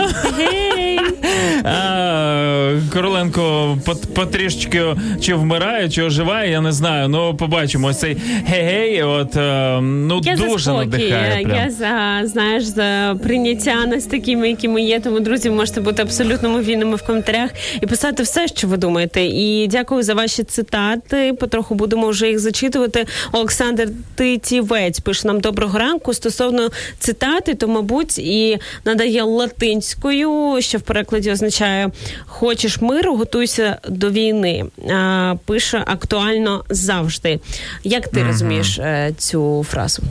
[2.93, 4.85] Короленко пот- потрішечки
[5.21, 7.09] чи вмирає, чи оживає, я не знаю.
[7.09, 7.89] Ну, побачимо.
[7.89, 8.17] Ось цей
[8.47, 11.45] гей-гей, от е, ну Я дуже за надихає.
[11.45, 11.57] Прям.
[11.65, 15.01] я за знаєш за прийняття нас такими, які ми є.
[15.01, 19.23] Тому друзі, можете бути абсолютно вільними в коментарях і писати все, що ви думаєте.
[19.25, 21.33] І дякую за ваші цитати.
[21.41, 23.07] Потроху будемо вже їх зачитувати.
[23.33, 30.81] Олександр Титівець пише нам доброго ранку стосовно цитати, то мабуть і надає латинською, що в
[30.81, 31.91] перекладі означає
[32.27, 34.65] хочеш миру, готуйся до війни.
[34.91, 37.41] А, пише актуально завжди.
[37.85, 40.03] Як ти розумієш е, цю фразу?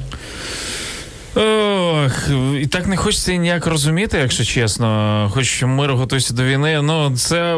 [1.35, 2.29] Ох,
[2.61, 5.29] і так не хочеться ніяк розуміти, якщо чесно.
[5.33, 6.81] Хоч мир готуйся до війни.
[6.81, 7.57] Ну, це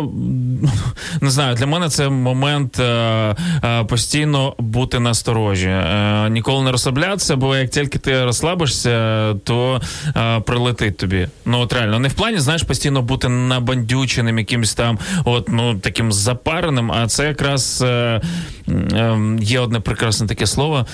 [1.21, 2.83] не знаю, для мене це момент е,
[3.63, 5.67] е, постійно бути насторожі.
[5.67, 9.81] Е, ніколи не розслаблятися, бо як тільки ти розслабишся, то
[10.15, 11.27] е, прилетить тобі.
[11.45, 16.11] Ну от реально, не в плані, знаєш, постійно бути набандюченим, якимось там, от ну таким
[16.11, 18.21] запареним, а це якраз е,
[18.67, 20.85] е, є одне прекрасне таке слово.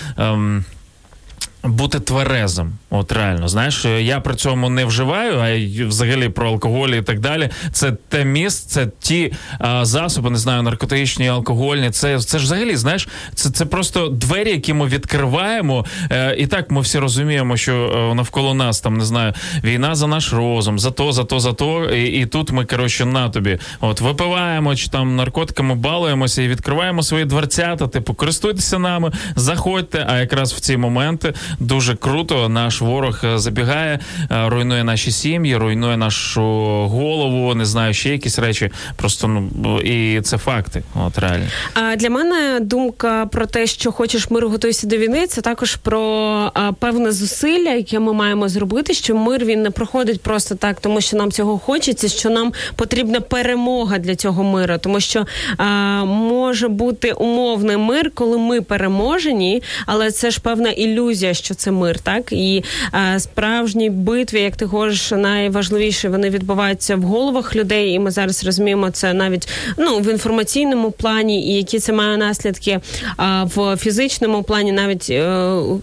[1.64, 6.90] Бути тверезим, от реально, знаєш, я при цьому не вживаю, а й взагалі про алкоголь
[6.90, 7.50] і так далі.
[7.72, 11.92] Це те місце, це ті а, засоби, не знаю, наркотичні, алкогольні.
[11.92, 15.86] Це це ж взагалі, знаєш, це це просто двері, які ми відкриваємо.
[16.12, 20.08] Е, і так ми всі розуміємо, що е, навколо нас там не знаю, війна за
[20.08, 21.86] наш розум, за то, за то, за то.
[21.86, 23.60] І, і тут ми коротше на тобі.
[23.82, 27.88] От випиваємо чи там наркотиками балуємося і відкриваємо свої дверцята.
[27.88, 30.06] Типу, користуйтеся нами, заходьте.
[30.10, 32.50] А якраз в ці моменти дуже круто.
[32.50, 34.00] Наш ворог е, забігає,
[34.32, 36.42] е, руйнує наші сім'ї, руйнує нашу
[36.88, 38.72] голову, не знаю, ще якісь речі.
[38.96, 40.84] Просто ну і це факти.
[40.96, 41.46] От реально.
[41.74, 46.52] А для мене думка про те, що хочеш миру, готуйся до війни, це також про
[46.80, 48.94] певне зусилля, яке ми маємо зробити.
[48.94, 52.08] Що мир він не проходить просто так, тому що нам цього хочеться.
[52.08, 55.26] Що нам потрібна перемога для цього миру, тому що
[55.58, 55.66] а,
[56.06, 62.00] може бути умовний мир, коли ми переможені, але це ж певна ілюзія, що це мир,
[62.00, 68.00] так і а, справжні битви, як ти говориш, найважливіше вони відбуваються в головах людей, і
[68.00, 72.80] ми зараз розуміємо це навіть ну в інформаційному плані, і які це має наслідки
[73.18, 75.26] а, в фізичному плані, навіть е,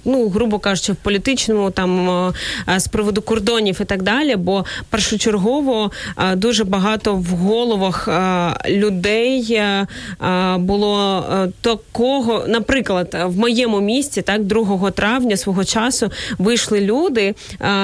[0.04, 2.10] ну грубо кажучи, в політичному там
[2.68, 4.36] е, з приводу кордонів і так далі.
[4.36, 9.86] Бо першочергово е, дуже багато в головах е, людей е,
[10.26, 17.34] е, було е, такого, наприклад, в моєму місті, так 2 травня свого часу вийшли люди.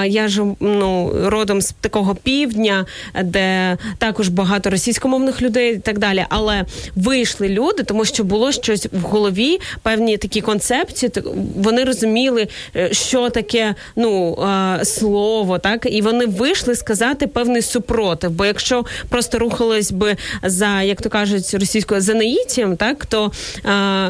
[0.07, 2.87] Я ж ну родом з такого півдня,
[3.25, 6.25] де також багато російськомовних людей і так далі.
[6.29, 6.64] Але
[6.96, 11.12] вийшли люди, тому що було щось в голові, певні такі концепції.
[11.57, 14.38] Вони розуміли, е, що таке ну
[14.85, 18.31] слово, так і вони вийшли сказати певний супротив.
[18.31, 22.14] Бо якщо просто рухались би за, як то кажуть, російською за
[22.77, 23.33] так то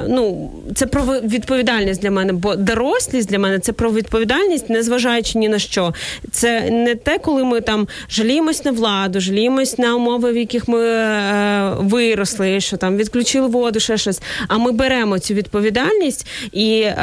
[0.08, 5.48] ну це про відповідальність для мене, бо дорослість для мене це про відповідальність, незважаючи ні
[5.48, 5.94] на що.
[6.31, 10.81] Це не те, коли ми там жаліємось на владу, жаліємось на умови, в яких ми
[10.87, 14.22] е, виросли, що там відключили воду, ще щось.
[14.48, 16.94] А ми беремо цю відповідальність, і е,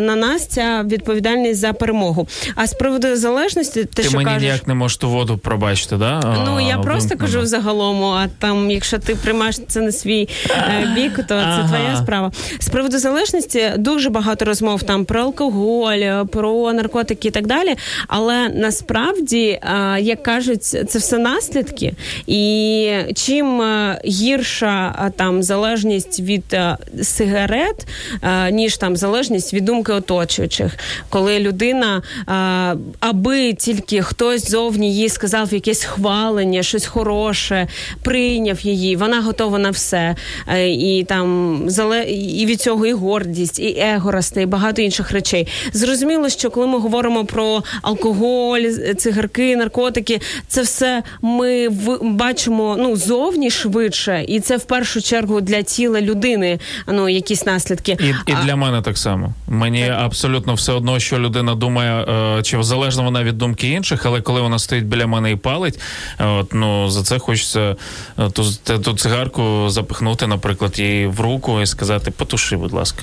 [0.00, 2.28] на нас ця відповідальність за перемогу.
[2.54, 5.96] А з приводу залежності, те, Ти що мені кажеш, ніяк не можеш ту воду пробачити,
[5.96, 6.20] да?
[6.46, 7.32] Ну я А, просто вимкнено.
[7.34, 11.68] кажу загалом, а там, якщо ти приймаєш це на свій е, бік, то це Ага.
[11.68, 12.32] твоя справа.
[12.58, 15.83] З приводу залежності дуже багато розмов там про алкоголь,
[16.30, 17.74] про наркотики і так далі.
[18.08, 21.92] Але насправді, е, як кажуть, це все наслідки.
[22.26, 27.86] І чим е, гірша е, там залежність від е, сигарет,
[28.22, 30.72] е, ніж там залежність від думки оточуючих,
[31.08, 37.66] коли людина, е, аби тільки хтось зовні їй сказав якесь хвалення, щось хороше,
[38.02, 40.16] прийняв її, вона готова на все.
[40.48, 41.68] Е, І там
[42.08, 45.48] і від цього і гордість, і его росте, і багато інших речей.
[45.74, 48.60] Зрозуміло, що коли ми говоримо про алкоголь,
[48.96, 55.40] цигарки, наркотики, це все ми в бачимо ну зовні швидше, і це в першу чергу
[55.40, 56.58] для тіла людини.
[56.88, 57.96] Ну якісь наслідки.
[58.00, 59.32] І, і А- для мене так само.
[59.48, 62.04] Мені абсолютно все одно, що людина думає,
[62.38, 65.80] е, чи залежно вона від думки інших, але коли вона стоїть біля мене і палить,
[66.20, 67.76] е, от, ну за це хочеться
[68.18, 68.44] е, ту,
[68.78, 73.02] ту цигарку запихнути, наприклад, їй в руку і сказати: потуши, будь ласка.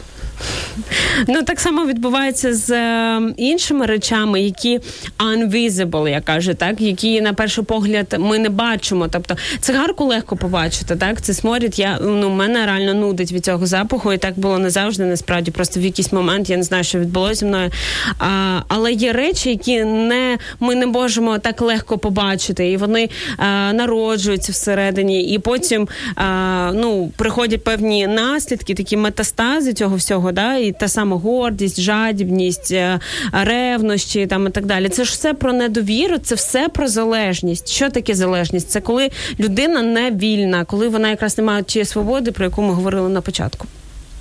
[1.28, 4.80] Ну так само відбувається з е, іншими речами, які
[5.20, 9.08] unvisible, я кажу, так які на перший погляд ми не бачимо.
[9.12, 11.80] Тобто цигарку легко побачити, так це сморід.
[11.80, 15.06] Я ну мене реально нудить від цього запаху, і так було не завжди.
[15.06, 17.72] Насправді, просто в якийсь момент я не знаю, що відбулося зі мною.
[18.20, 23.74] А, Але є речі, які не ми не можемо так легко побачити, і вони а,
[23.74, 30.72] народжуються всередині, і потім а, ну приходять певні наслідки, такі метастази цього всього, да, і
[30.72, 33.00] та сама гордість, жадібність, е,
[33.32, 34.90] ревнощі там і так далі.
[34.90, 37.70] Це ж все про недовіру, це все про залежність.
[37.70, 38.70] Що таке залежність?
[38.70, 39.10] Це коли
[39.40, 43.22] людина не вільна, коли вона якраз не має тієї свободи, про яку ми говорили на
[43.22, 43.68] початку.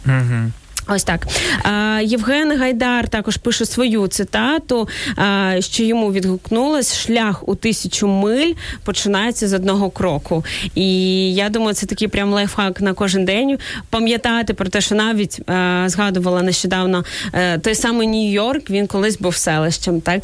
[0.07, 0.51] Угу.
[0.93, 1.27] Ось так
[2.03, 4.89] Євген Гайдар також пише свою цитату,
[5.59, 10.45] що йому відгукнулось шлях у тисячу миль починається з одного кроку.
[10.75, 13.59] І я думаю, це такий прям лайфхак на кожен день.
[13.91, 15.41] Пам'ятати про те, що навіть
[15.87, 20.01] згадувала нещодавно е, той самий Нью-Йорк, він колись був селищем.
[20.01, 20.23] Так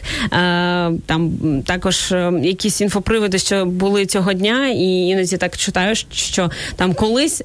[1.06, 1.32] там
[1.66, 7.42] також е, якісь інфоприводи, що були цього дня, і іноді так читаєш, що там колись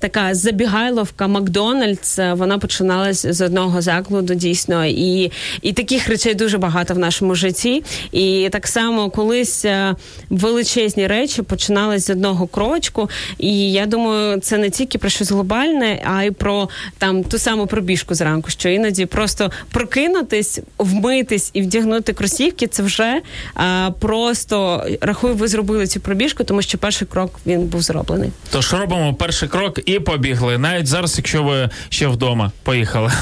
[0.00, 6.94] така забігайловка Макдональдс вона починалась з одного закладу, дійсно, і і таких речей дуже багато
[6.94, 7.82] в нашому житті.
[8.12, 9.94] І так само колись е,
[10.30, 13.10] величезні речі починались з одного крочку.
[13.38, 16.68] І я думаю, це не тільки про щось глобальне, а й про
[16.98, 22.66] там ту саму пробіжку зранку, що іноді просто прокинутись, вмитись і вдягнути кросівки.
[22.66, 23.20] Це вже
[23.54, 28.30] а, просто рахую, ви зробили цю пробіжку, тому що перший крок він був зроблений.
[28.50, 30.58] Тож робимо перший крок і побігли.
[30.58, 32.50] Навіть зараз, якщо ви ще вдома.
[32.62, 33.12] Поїхали.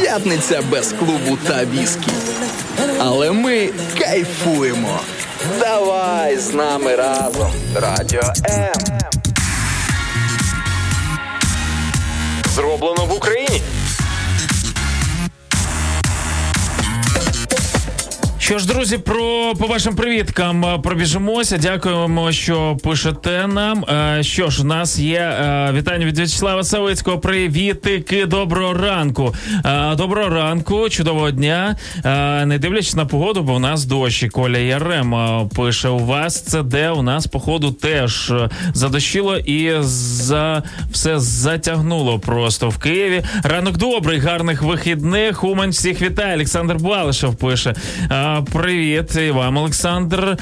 [0.00, 2.10] П'ятниця без клубу та віскі.
[2.98, 5.00] Але ми кайфуємо.
[5.60, 7.52] Давай з нами разом.
[7.74, 8.72] Радіо М.
[12.54, 13.62] Зроблено в Україні.
[18.52, 21.58] Що ж, друзі, про по вашим привіткам е, пробіжимося.
[21.58, 23.84] Дякуємо, що пишете нам.
[23.84, 27.18] Е, що ж, у нас є е, вітання від В'ячеслава Савицького.
[27.18, 29.34] Привітики, доброго ранку.
[29.96, 31.76] Доброго ранку, чудового дня.
[32.46, 34.28] Не дивлячись на погоду, бо у нас дощі.
[34.28, 35.14] Коля Ярем
[35.56, 38.32] пише: у вас це де у нас, походу, теж
[38.74, 43.22] задощило і за все затягнуло просто в Києві.
[43.42, 45.44] Ранок добрий, гарних вихідних.
[45.44, 46.34] Умань всіх вітає.
[46.34, 47.74] Олександр Балишев пише.
[48.44, 50.36] Привіт, і вам, Олександр.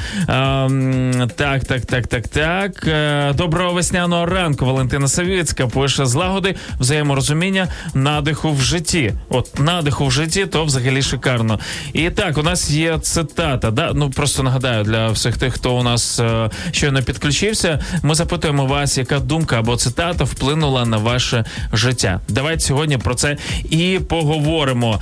[1.37, 2.87] Так, так, так, так, так.
[2.87, 4.67] Е, доброго весняного ранку.
[4.67, 9.13] Валентина Савіцька пише злагоди, взаєморозуміння, надиху в житті.
[9.29, 11.59] От надиху в житті, то взагалі шикарно.
[11.93, 13.71] І так, у нас є цитата.
[13.71, 13.93] Да?
[13.95, 17.81] Ну просто нагадаю для всіх тих, хто у нас е, щойно підключився.
[18.03, 22.21] Ми запитуємо вас, яка думка або цитата вплинула на ваше життя.
[22.29, 23.37] Давайте сьогодні про це
[23.71, 25.01] і поговоримо.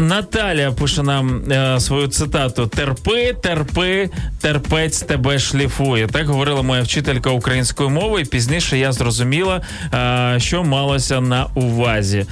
[0.00, 6.06] Наталя пише нам е, свою цитату: Терпи, терпи, терпець тебе шліфує.
[6.06, 8.20] Так говорила моя вчителька української мови.
[8.20, 9.60] і Пізніше я зрозуміла,
[9.94, 12.26] е, що малося на увазі.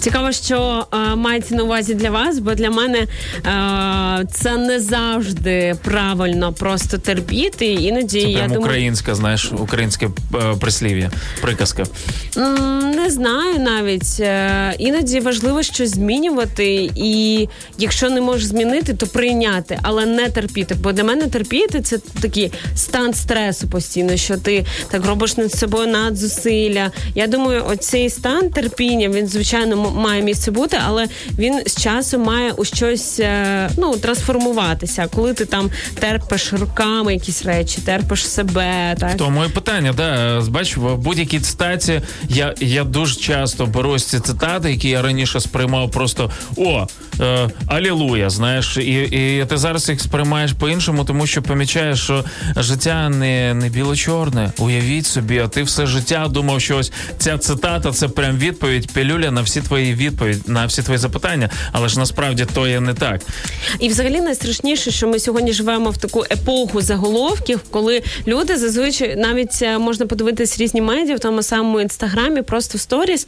[0.00, 5.74] Цікаво, що е, мається на увазі для вас, бо для мене е, це не завжди
[5.84, 7.66] правильно просто терпіти.
[7.66, 8.60] Іноді це я думаю...
[8.60, 11.10] українська, знаєш, українське е, прислів'я,
[11.40, 11.84] приказка.
[12.96, 14.20] Не знаю навіть.
[14.20, 20.74] Е, іноді важливо щось змінювати, і якщо не можеш змінити, то прийняти, але не терпіти.
[20.74, 25.86] Бо для мене терпіти це такий стан стресу постійно, що ти так робиш над собою
[25.86, 26.90] надзусилля.
[27.14, 31.06] Я думаю, оцей стан терпіння він звичайно має місце бути, але
[31.38, 35.08] він з часом має у щось е, ну трансформуватися.
[35.14, 40.76] Коли ти там терпиш руками якісь речі, терпиш себе, так тому і питання, да бач,
[40.76, 46.30] в будь-якій цитаті я я дуже часто беру ці цитати, які я раніше сприймав просто
[46.56, 46.86] о
[47.20, 48.30] е, алілуя.
[48.30, 52.24] Знаєш, і і ти зараз їх сприймаєш по-іншому, тому що помічаєш, що
[52.56, 54.52] життя не не біло-чорне.
[54.58, 59.30] Уявіть собі, а ти все життя думав, що ось ця цитата це прям відповідь пілюля
[59.30, 63.20] на всі твої відповідь на всі твої запитання, але ж насправді то є не так.
[63.78, 69.58] І, взагалі, найстрашніше, що ми сьогодні живемо в таку епоху заголовків, коли люди зазвичай навіть
[69.62, 73.26] е, можна подивитись різні медіа в тому самому інстаграмі, просто в сторіс,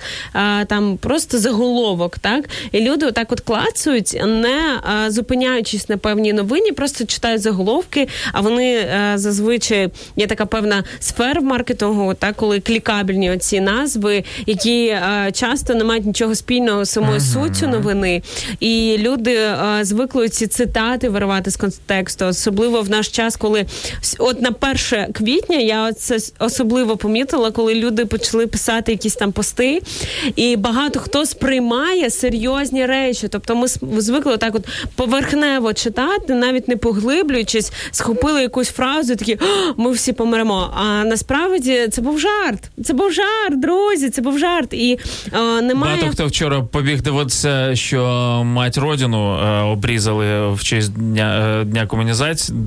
[0.67, 7.05] там просто заголовок, так і люди отак от клацують, не зупиняючись на певній новині, просто
[7.05, 8.09] читають заголовки.
[8.33, 14.25] А вони е, зазвичай є така певна сфера в маркетингу, так коли клікабельні оці назви,
[14.47, 18.23] які е, часто не мають нічого спільного самою суттю новини,
[18.61, 23.67] і люди е, звикли ці цитати виривати з контексту, особливо в наш час, коли
[24.19, 24.55] от на
[24.93, 29.83] 1 квітня я це особливо помітила, коли люди почали писати якісь там пости,
[30.37, 33.29] і багато хто сприймає серйозні речі.
[33.29, 33.67] Тобто ми
[34.01, 39.39] звикли так, от поверхнево читати, навіть не поглиблюючись, схопили якусь фразу, і такі
[39.77, 40.71] ми всі помремо.
[40.75, 42.71] А насправді це був жарт.
[42.85, 44.11] Це був жарт, друзі.
[44.11, 44.73] Це був жарт.
[44.73, 44.99] І
[45.33, 48.03] е, немає хто вчора побіг дивитися, що
[48.45, 52.59] мать родину е, обрізали в честь дня, е, дня комунізації,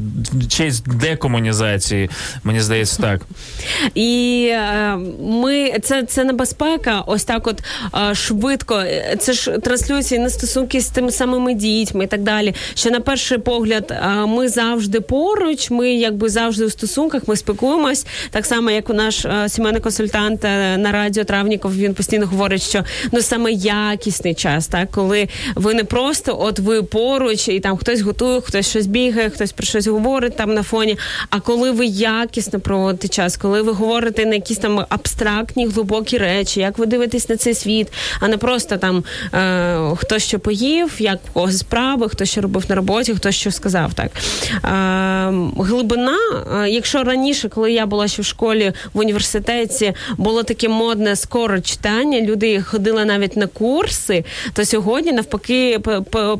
[0.49, 2.09] честь декомунізації.
[2.43, 3.21] Мені здається, так.
[3.95, 7.63] І е, ми це, це небезпека, ось так, от
[8.11, 8.75] е, швидко.
[8.75, 12.55] Е, Це ж транслюється і на стосунки з тими самими дітьми і так далі.
[12.73, 18.05] Що на перший погляд е, ми завжди поруч, ми якби завжди у стосунках, ми спілкуємось.
[18.31, 20.43] Так само, як у наш сімейний консультант
[20.77, 25.83] на радіо Травніков, він постійно говорить, що ну саме якісний час, так коли ви не
[25.83, 30.35] просто от ви поруч, і там хтось готує, хтось щось бігає, хтось про щось говорить
[30.35, 30.97] там на фоні.
[31.29, 36.59] А коли ви якісно проводите час, коли ви говорите на якісь там абстрактні, глибокі речі,
[36.59, 37.87] як ви дивитесь на цей світ,
[38.19, 42.65] а не просто там е, хто що поїв, як у когось справи, хто що робив
[42.69, 43.93] на роботі, хто що сказав.
[43.93, 44.11] Так
[44.53, 45.33] е,
[45.63, 46.17] глибина,
[46.63, 51.59] е, якщо раніше, коли я була ще в школі в університеті, було таке модне скоро
[51.59, 55.79] читання, люди ходили навіть на курси, то сьогодні навпаки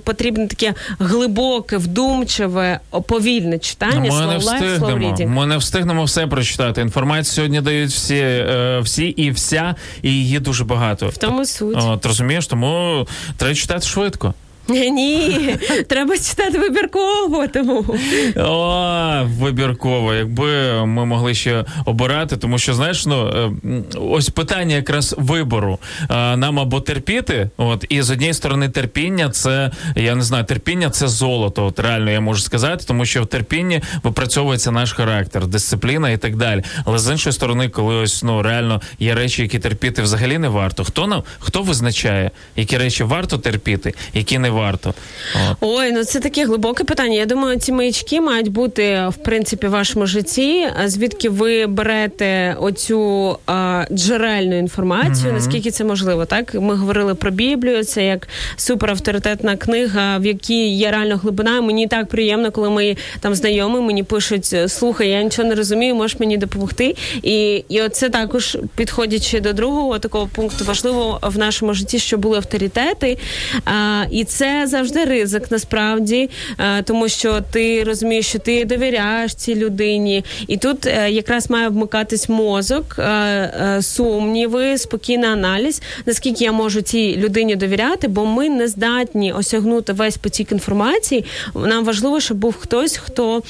[0.04, 4.12] потрібне таке глибоке, вдумчиве, повільне читання.
[4.12, 5.16] Ми не встигнемо.
[5.28, 6.82] Ми не встигнемо все прочитати.
[6.82, 11.08] Інформацію сьогодні дають всі, е, всі і вся, і її дуже багато.
[11.08, 11.78] В тому суть.
[11.80, 13.08] От, розумієш, тому
[13.38, 14.34] треба читати швидко.
[14.68, 15.56] Ні,
[15.88, 17.48] треба читати вибірково.
[17.48, 17.86] Тому
[18.36, 20.46] О, вибірково, якби
[20.86, 23.52] ми могли ще обирати, тому що знаєш, ну е,
[24.00, 25.80] ось питання якраз вибору.
[26.10, 30.90] Е, Нам або терпіти, от і з однієї сторони терпіння, це я не знаю, терпіння
[30.90, 31.66] це золото.
[31.66, 36.36] От реально я можу сказати, тому що в терпінні випрацьовується наш характер, дисципліна і так
[36.36, 36.64] далі.
[36.86, 40.84] Але з іншої сторони, коли ось ну реально є речі, які терпіти взагалі не варто.
[40.84, 44.94] Хто нам хто визначає, які речі варто терпіти, які не варто?
[45.52, 45.58] От.
[45.62, 47.16] ой, ну це таке глибоке питання.
[47.16, 50.68] Я думаю, ці маячки мають бути в принципі в вашому житті.
[50.86, 55.34] Звідки ви берете оцю а, джерельну інформацію?
[55.34, 56.26] Наскільки це можливо?
[56.26, 57.84] Так ми говорили про Біблію.
[57.84, 61.62] Це як суперавторитетна книга, в якій є реально глибина.
[61.62, 66.20] Мені так приємно, коли мої там знайомі мені пишуть: слухай, я нічого не розумію, можеш
[66.20, 66.96] мені допомогти.
[67.24, 72.38] І, і оце також підходячи до другого такого пункту, важливо в нашому житті, що були
[72.38, 73.18] авторитети.
[73.66, 79.56] А, і це завжди ризик, насправді, а, тому що ти розумієш, що ти довіряєш цій
[79.56, 86.52] людині, і тут е, якраз має вмикатись мозок, е, е, сумніви, спокійний аналіз, наскільки я
[86.52, 91.26] можу цій людині довіряти, бо ми не здатні осягнути весь потік інформації.
[91.56, 93.42] Нам важливо, щоб був хтось, хто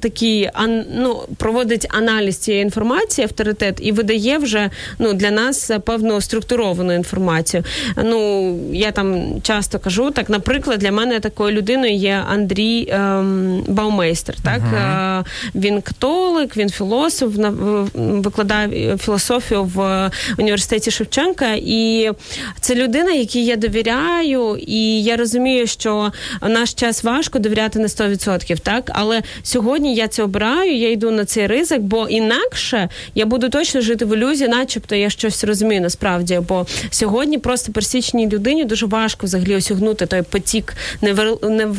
[0.00, 0.50] такий
[0.94, 7.64] ну, проводить аналіз цієї інформації, авторитет, і видає вже ну, для нас певну структуровану інформацію.
[8.04, 14.36] Ну, я там часто кажу, так, наприклад, для мене такою людиною є Андрій ем, Баумейстер.
[14.42, 14.60] Так?
[14.74, 15.24] Е,
[15.54, 17.34] він католик, він філософ,
[17.94, 21.52] викладає філософію в університеті Шевченка.
[21.56, 22.10] І
[22.60, 26.12] це людина, якій я довіряю, і я розумію, що
[26.42, 28.90] наш час важко довіряти на 100%, так?
[28.94, 33.80] Але сьогодні я це обираю, я йду на цей ризик, бо інакше я буду точно
[33.80, 36.40] жити в ілюзії, начебто я щось розумію насправді.
[36.48, 40.76] Бо сьогодні просто пересічній людині дуже важко взагалі осягнути той потік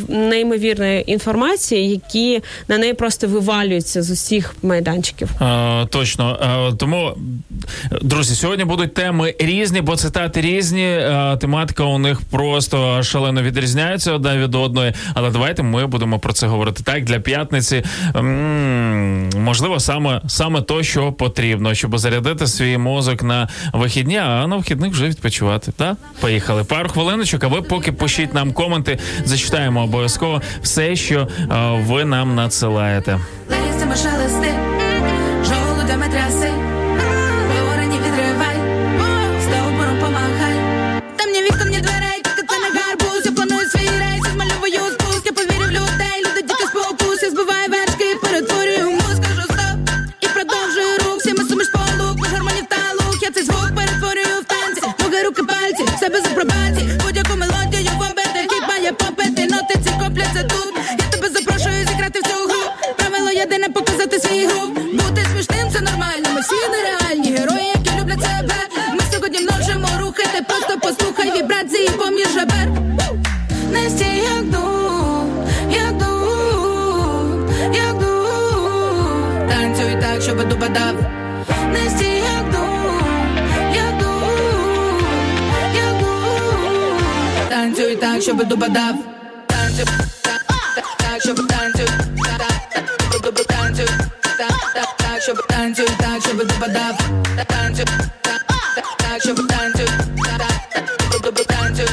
[0.08, 5.30] неймовірної інформації, які на неї просто вивалюються з усіх майданчиків.
[5.42, 6.38] Е, точно.
[6.70, 7.16] Е, тому,
[8.02, 10.82] друзі, сьогодні будуть теми різні, бо цитати різні.
[10.84, 14.92] Е, тематика у них просто шалено відрізняється одна від одної.
[15.14, 17.84] Але давайте ми будемо про це говорити так для п'ятниці.
[18.16, 24.56] м, можливо, саме саме то, що потрібно, щоб зарядити свій мозок на вихідні, а на
[24.56, 25.72] вихідних вже відпочивати.
[25.76, 25.96] Так?
[26.20, 26.64] Поїхали.
[26.64, 31.46] Пару хвилиночок, а ви поки пишіть нам коменти, зачитаємо обов'язково все, що е,
[31.86, 33.20] ви нам надсилаєте.
[33.50, 34.50] Листями шелести,
[35.44, 36.50] жолудями тряси,
[37.48, 38.56] Говорені відривай,
[39.42, 40.56] стовбуром помахай.
[41.16, 43.22] Там ні вікон, ні дверей, тільки не гарбуз.
[43.24, 48.14] Я планую свій рейс, змальовую спуск, я повірю людей, люди діти спокус, я збиваю вершки,
[48.22, 49.78] перетворюю мозк, кажу стоп.
[50.20, 54.82] І продовжую рух, всіми суміш полук, гармонів та лук, я цей звук перетворюю в танці,
[55.02, 56.28] ноги, руки, пальці, себе за
[64.18, 66.28] знайти свій груп, бути смішним, це нормально.
[66.34, 68.54] Ми всі нереальні герої, які люблять себе.
[68.92, 72.68] Ми сьогодні множимо рухи, просто послухай вібрації поміж жабер
[73.72, 74.44] Не я як
[75.70, 77.98] я як дух, як
[79.48, 80.94] Танцюй так, щоб допадав.
[81.72, 83.02] Не всі як дух,
[83.74, 85.02] як дух,
[85.74, 86.00] як
[87.48, 88.94] Танцюй так, щоб допадав.
[89.46, 89.84] Танцюй,
[90.22, 90.44] так,
[90.98, 91.88] так, щоб танцюй
[95.18, 96.98] так, щоб танцюй, так, щоб дуба дав.
[97.46, 97.84] Танцюй,
[98.22, 99.86] так, щоб танцюй,
[100.38, 100.86] так,
[101.46, 101.86] танцюй,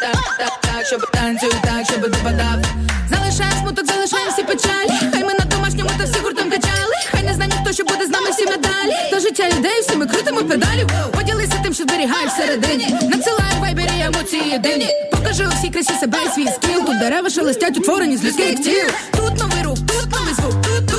[0.00, 2.58] так, так, так, щоб танцюй, так, щоб дуба дав.
[3.10, 5.10] Залишаємо смуток, залишаємо всі печалі.
[5.12, 6.94] Хай ми на домашньому та всі гуртом качали.
[7.10, 9.10] Хай не знає ніхто, що буде з нами всі медалі.
[9.10, 10.86] То життя людей, всі ми крутимо педалі.
[11.14, 12.88] Поділися тим, що зберігаєш всередині.
[13.02, 14.88] Надсилай вайбері емоції дивні.
[15.12, 16.84] Покажи у всій красі себе і свій скіл.
[16.86, 18.88] Тут дерева шелестять, утворені з людських тіл.
[19.16, 20.91] Тут новий рух, тут новий звук, тут,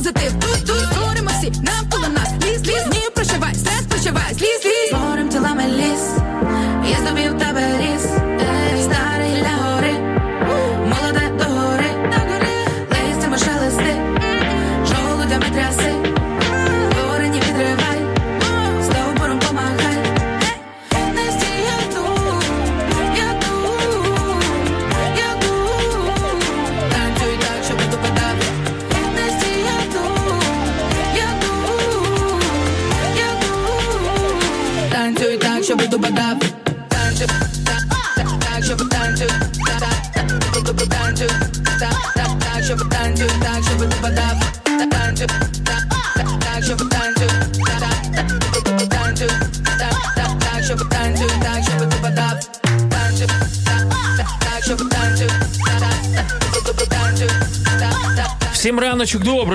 [0.00, 2.28] позитив, тут, тут творимо всі навколо нас.
[2.44, 4.88] Ліс, ліс, ні, прощавай, стрес, прощавай, ліс, ліс.
[4.88, 6.02] Створим тілами ліс,
[6.90, 7.39] я здобі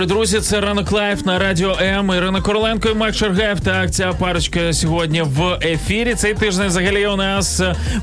[0.05, 0.39] добре, друзі.
[0.39, 2.11] Це ранок live на радіо М.
[2.17, 3.59] Ірина Короленко і Макс Шаргаєв.
[3.59, 6.15] Так, ця парочка сьогодні в ефірі.
[6.15, 7.61] Цей тиждень взагалі у нас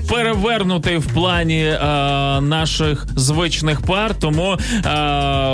[0.08, 1.78] перевернутий в плані е,
[2.40, 4.14] наших звичних пар.
[4.14, 4.88] Тому е,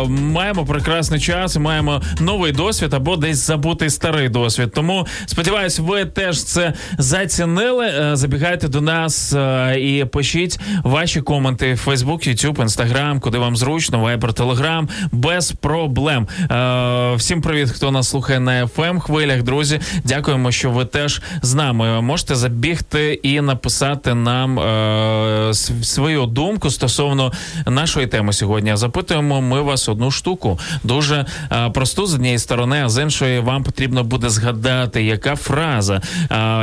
[0.08, 4.72] маємо прекрасний час і маємо новий досвід або десь забутий старий досвід.
[4.74, 7.86] Тому сподіваюсь, ви теж це зацінили.
[7.86, 13.56] Е, Забігайте до нас е, і пишіть ваші коменти в Facebook, YouTube, Instagram, куди вам
[13.56, 16.28] зручно, Viber, Telegram, без проблем.
[16.40, 19.42] Е, всім привіт, хто нас слухає на FM хвилях.
[19.42, 22.00] Друзі, дякуємо, що ви теж з нами.
[22.00, 27.32] Можете забігти і написати нам е, свою думку стосовно
[27.66, 28.76] нашої теми сьогодні.
[28.76, 33.62] Запитуємо ми вас одну штуку, дуже е, просту з однієї сторони, а з іншої вам
[33.62, 36.02] потрібно буде згадати, яка фраза,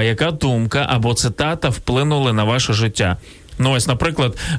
[0.04, 3.18] яка думка або цитата вплинули на ваше життя.
[3.60, 4.56] Ну, ось, наприклад, е,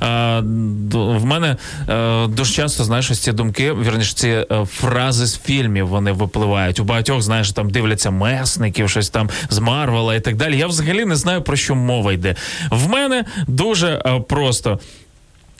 [0.94, 1.57] в мене
[1.88, 6.80] е, дуже часто знаєш ось ці думки, вірніше, ці е, фрази з фільмів вони випливають.
[6.80, 10.59] У багатьох, знаєш, там дивляться месників, щось там з Марвела і так далі.
[10.59, 12.36] Я взагалі не знаю про що мова йде.
[12.70, 14.78] В мене дуже просто.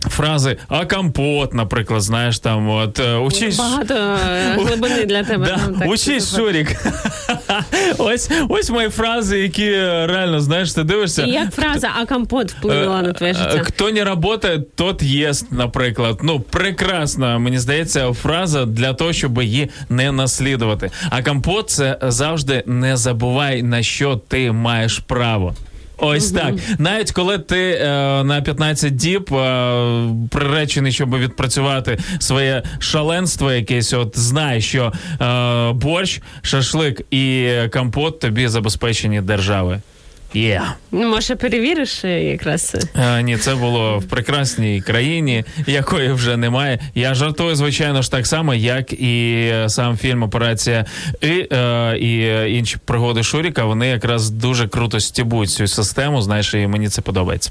[0.09, 5.47] Фрази а компот, наприклад, знаєш, там от е, учись Багато е, глибини для тебе.
[5.47, 6.37] Да, там, так, учись.
[6.37, 6.77] Шурік.
[7.99, 11.23] ось, ось мої фрази, які е, реально, знаєш, ти дивишся.
[11.23, 13.61] І як фраза а компот вплинула на твоє життя?
[13.63, 16.19] Хто не працює, тот єст, наприклад.
[16.23, 20.91] Ну, прекрасна, мені здається, фраза для того, щоб її не наслідувати.
[21.11, 25.55] А компот це завжди не забувай, на що ти маєш право.
[25.99, 26.55] Ось так.
[26.79, 27.87] Навіть коли ти е,
[28.25, 36.23] на 15 діб е, приречений, щоб відпрацювати своє шаленство якесь, от знай, що е, борщ,
[36.43, 39.81] шашлик і компот тобі забезпечені держави.
[40.37, 40.63] Є.
[40.93, 42.77] Ну, може, перевіриш е, якраз.
[42.95, 46.79] Е, ні, це було в прекрасній країні, якої вже немає.
[46.95, 50.85] Я жартую, звичайно ж, так само, як і сам фільм Операція
[51.21, 53.65] І, е, і інші пригоди Шуріка.
[53.65, 56.23] Вони якраз дуже круто стібуть цю систему.
[56.23, 57.51] Знаєш, і мені це подобається.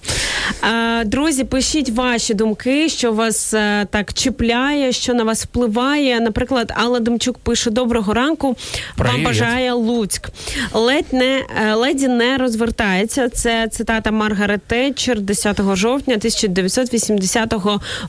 [0.61, 6.19] А, друзі, пишіть ваші думки, що вас е, так чіпляє, що на вас впливає.
[6.19, 8.55] Наприклад, Алла Демчук пише: Доброго ранку.
[8.97, 10.29] Вам бажає Луцьк.
[10.73, 12.74] Ледь не е, леді не розвертається.
[13.33, 17.53] Це цитата Маргарет Тетчер 10 жовтня 1980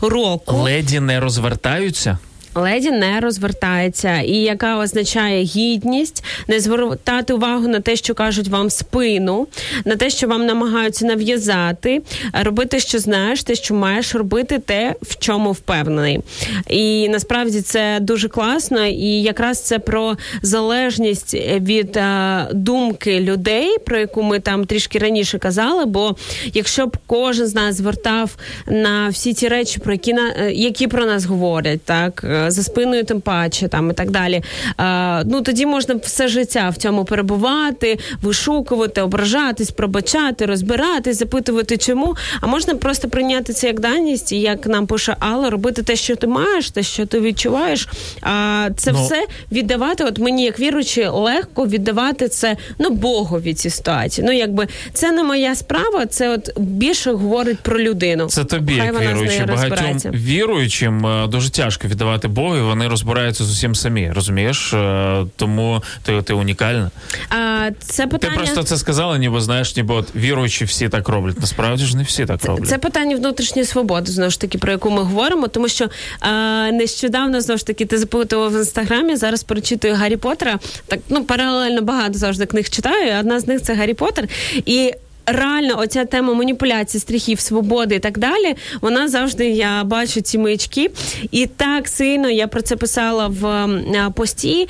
[0.01, 0.57] року.
[0.57, 2.19] Леді не розвертаються.
[2.57, 8.71] Леді не розвертається, і яка означає гідність, не звертати увагу на те, що кажуть вам
[8.71, 9.47] спину,
[9.85, 12.03] на те, що вам намагаються нав'язати,
[12.33, 16.21] робити, що знаєш, те, що маєш робити, те, в чому впевнений.
[16.69, 23.99] І насправді це дуже класно, і якраз це про залежність від е, думки людей, про
[23.99, 25.85] яку ми там трішки раніше казали.
[25.85, 26.17] Бо
[26.55, 28.37] якщо б кожен з нас звертав
[28.67, 32.25] на всі ті речі, про які на е, які про нас говорять, так.
[32.51, 34.43] За спиною тим паче, там і так далі.
[34.81, 42.17] Е, ну тоді можна все життя в цьому перебувати, вишукувати, ображатись, пробачати, розбиратись, запитувати, чому.
[42.41, 46.17] А можна просто прийняти це як даність, і як нам пише Алла, робити те, що
[46.17, 47.89] ти маєш, те, що ти відчуваєш.
[48.23, 49.05] А це Ну.
[49.05, 50.05] все віддавати.
[50.05, 54.27] От мені, як віруючи, легко віддавати це ну Богові ці ситуації.
[54.27, 58.27] Ну якби це не моя справа, це от більше говорить про людину.
[58.27, 59.45] Це тобі, Хай як віруючи.
[59.45, 64.13] Багатьом віруючим е, дуже тяжко віддавати Богу, і вони розбираються з усім самі.
[64.15, 64.75] Розумієш?
[64.75, 66.91] Е, Тому ти, ти унікальна.
[67.31, 71.41] А це Ти просто це сказала, ніби знаєш, ніби от віруючі всі так роблять.
[71.41, 72.69] Насправді ж не всі так роблять.
[72.69, 77.41] Це питання внутрішньої свободи, знову ж таки, про яку ми говоримо, тому що е, нещодавно
[77.41, 79.17] знову ж таки ти запитував в інстаграмі.
[79.17, 80.59] Зараз перечитую Гаррі Поттера.
[80.87, 83.21] Так ну паралельно багато завжди книг читаю.
[83.21, 84.29] Одна з них це Гаррі Поттер.
[84.55, 84.93] І
[85.27, 88.55] реально, оця тема маніпуляції, страхів, свободи і так далі.
[88.81, 90.91] Вона завжди я бачу ці маячки.
[91.31, 93.69] І так сильно я про це писала в
[94.15, 94.69] пості.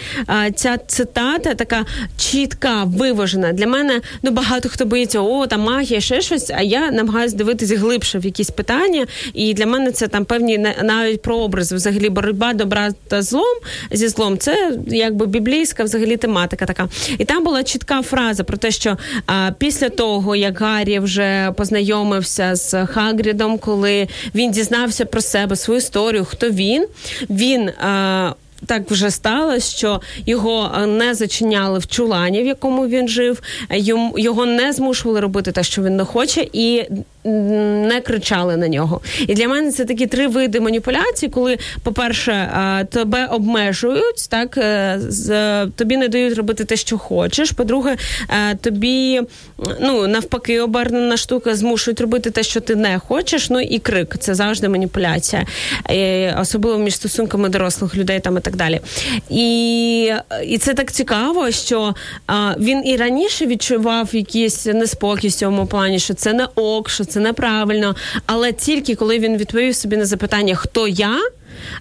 [0.55, 1.85] Ця цитата така
[2.19, 3.53] чітка, виважена.
[3.53, 6.51] Для мене ну багато хто боїться, о, там магія, ще щось.
[6.51, 9.07] А я намагаюся дивитися глибше в якісь питання.
[9.35, 11.77] І для мене це там певні на- навіть прообрази.
[11.77, 13.57] Взагалі, боротьба добра та злом
[13.91, 14.39] зі злом.
[14.39, 16.89] Це якби біблійська взагалі тематика така.
[17.19, 18.97] І там була чітка фраза про те, що
[19.27, 25.79] а, після того, як Гаррі вже познайомився з Хагрідом, коли він дізнався про себе, свою
[25.79, 26.87] історію, хто він,
[27.31, 27.69] він.
[27.69, 28.33] А,
[28.67, 33.43] так вже сталося, що його е, не зачиняли в чулані, в якому він жив.
[34.17, 36.85] Його не змушували робити те, що він не хоче, і
[37.25, 39.01] не кричали на нього.
[39.29, 45.01] І для мене це такі три види маніпуляцій, коли, по-перше, е, тебе обмежують, так е,
[45.77, 47.51] тобі не дають робити те, що хочеш.
[47.51, 47.97] По-друге,
[48.61, 49.21] тобі
[49.81, 53.51] ну навпаки обернена штука змушують робити те, що ти не хочеш.
[53.51, 55.47] Ну і крик це завжди маніпуляція,
[56.41, 58.81] особливо між стосунками дорослих людей там так далі.
[59.31, 60.13] І,
[60.45, 61.95] і це так цікаво, що
[62.27, 67.05] а, він і раніше відчував якийсь неспокій в цьому плані, що це не ок, що
[67.05, 67.97] це неправильно.
[68.27, 71.17] Але тільки коли він відповів собі на запитання, хто я.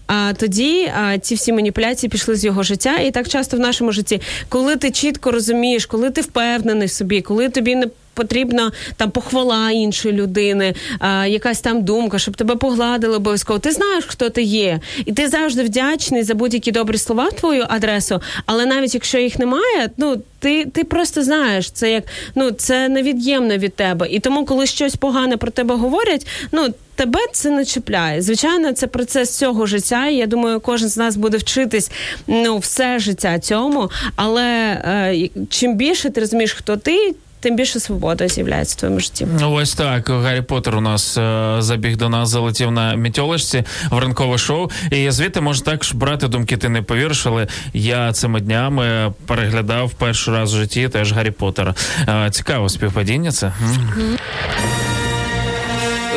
[0.07, 3.91] А тоді а, ці всі маніпуляції пішли з його життя, і так часто в нашому
[3.91, 9.71] житті, коли ти чітко розумієш, коли ти впевнений собі, коли тобі не потрібна там похвала
[9.71, 13.59] іншої людини, а, якась там думка, щоб тебе погладили обов'язково.
[13.59, 18.21] Ти знаєш, хто ти є, і ти завжди вдячний за будь-які добрі слова твою адресу.
[18.45, 22.03] Але навіть якщо їх немає, ну ти, ти просто знаєш, це як
[22.35, 24.07] ну це невід'ємно від тебе.
[24.09, 26.73] І тому, коли щось погане про тебе говорять, ну.
[26.97, 28.21] Тебе це не чіпляє.
[28.21, 30.07] Звичайно, це процес цього життя.
[30.07, 31.91] і Я думаю, кожен з нас буде вчитись
[32.27, 33.89] ну все життя цьому.
[34.15, 37.15] Але е, чим більше ти розумієш, хто ти,
[37.45, 39.27] тим більше свобода з'являється в твоєму житті.
[39.39, 40.09] Ну, Ось так.
[40.09, 44.69] Гаррі Поттер у нас е, забіг до нас, залетів на мітьолочці в ранкове шоу.
[44.91, 46.57] І звідти може також брати думки.
[46.57, 51.75] Ти не повіриш, але я цими днями переглядав перший раз в житті теж Гаррі Поттера.
[52.07, 53.53] Е, цікаво співпадіння це.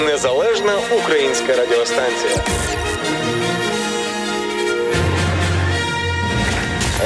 [0.06, 0.72] Незалежна
[1.02, 2.44] українська радіостанція.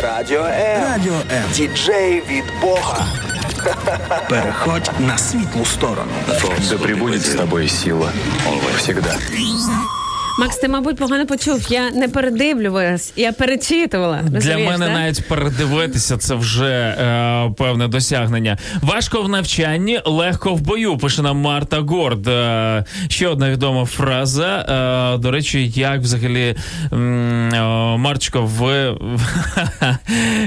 [0.03, 0.83] Радіо М.
[0.83, 1.45] Радіо М.
[1.55, 3.07] Діджей від Бога.
[4.29, 6.13] Переходь на світлу сторону.
[6.71, 8.13] Да пребудет с тобой сила.
[8.77, 9.17] Всегда.
[10.39, 11.67] Макс, ти, мабуть, погано почув.
[11.69, 14.23] Я не передивлювалась, я перечитувала.
[14.23, 14.93] Для мене да?
[14.93, 18.59] навіть передивитися це вже е, певне досягнення.
[18.83, 20.97] Важко в навчанні, легко в бою.
[20.99, 22.29] Пише нам Марта Горд.
[22.29, 24.67] Е, ще одна відома фраза.
[25.15, 26.57] Е, до речі, як взагалі
[26.93, 26.97] е,
[27.97, 28.95] Марчко, ви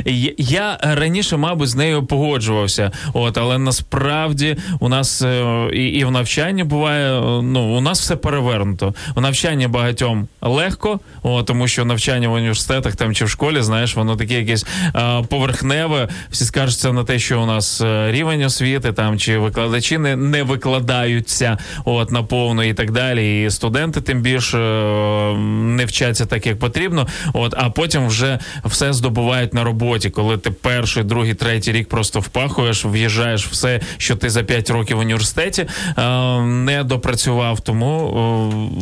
[0.38, 2.92] я раніше, мабуть, з нею погоджувався.
[3.14, 7.20] От, але насправді у нас е, і, і в навчанні буває.
[7.20, 8.94] е, Ну, у нас все перевернуто.
[9.16, 13.96] У навчанні багатьом легко, о, тому що навчання в університетах там чи в школі, знаєш,
[13.96, 14.66] воно таке якесь
[14.96, 16.10] е, поверхневе.
[16.30, 20.44] Всі скажуться на те, що у нас е, рівень освіти там чи викладачі не, не
[20.44, 23.44] викладаються от наповну і так далі.
[23.44, 25.38] І студенти тим більше е,
[25.78, 27.08] не вчаться так, як потрібно.
[27.34, 32.20] От, а потім вже все здобувають на роботі, коли ти перший, другий, третій рік просто
[32.20, 35.68] впахуєш, в'їжджаєш все, що ти за 5 років в університеті
[35.98, 37.60] е, не допрацював.
[37.60, 37.96] Тому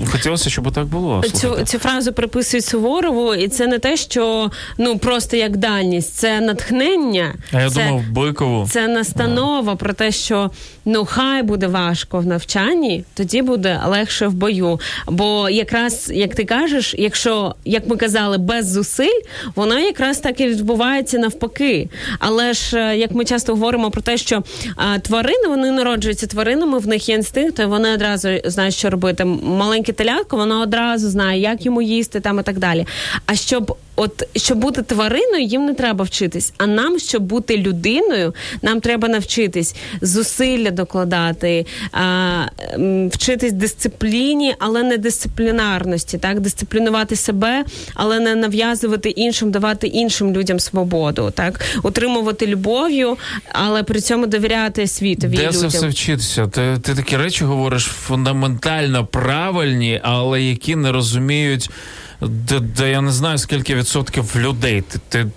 [0.04, 1.24] е, хотілося, щоб так було.
[1.34, 6.42] Цю, цю фразу приписують Суворову, і це не те, що ну просто як дальність, це
[6.42, 7.34] натхнення.
[7.52, 8.68] А я це, думав, Бикову.
[8.72, 10.52] це настанова про те, що
[10.86, 14.80] ну хай буде важко в навчанні, тоді буде легше в бою.
[15.08, 19.22] Бо якраз як ти кажеш, якщо як ми казали, без зусиль,
[19.56, 21.90] воно якраз так і відбувається навпаки.
[22.20, 24.44] Але ж е, як ми часто говоримо про те, що
[24.76, 29.26] а, тварини вони народжуються тваринами, в них є інстинкти, вони одразу знають, що робити.
[29.44, 32.86] Маленьке телятко, воно одразу знає, як йому їсти там і так далі.
[33.26, 36.54] А щоб От щоб бути твариною, їм не треба вчитись.
[36.58, 42.46] А нам, щоб бути людиною, нам треба навчитись зусилля докладати, а,
[43.12, 50.60] вчитись дисципліні, але не дисциплінарності, так дисциплінувати себе, але не нав'язувати іншим, давати іншим людям
[50.60, 53.18] свободу, так утримувати любов'ю,
[53.52, 55.54] але при цьому довіряти світові Де людям.
[55.54, 56.48] це все вчитися?
[56.48, 61.70] Ти, ти такі речі говориш фундаментально правильні, але які не розуміють.
[62.28, 64.82] Де, де я не знаю скільки відсотків людей.
[64.82, 65.28] Ти, ти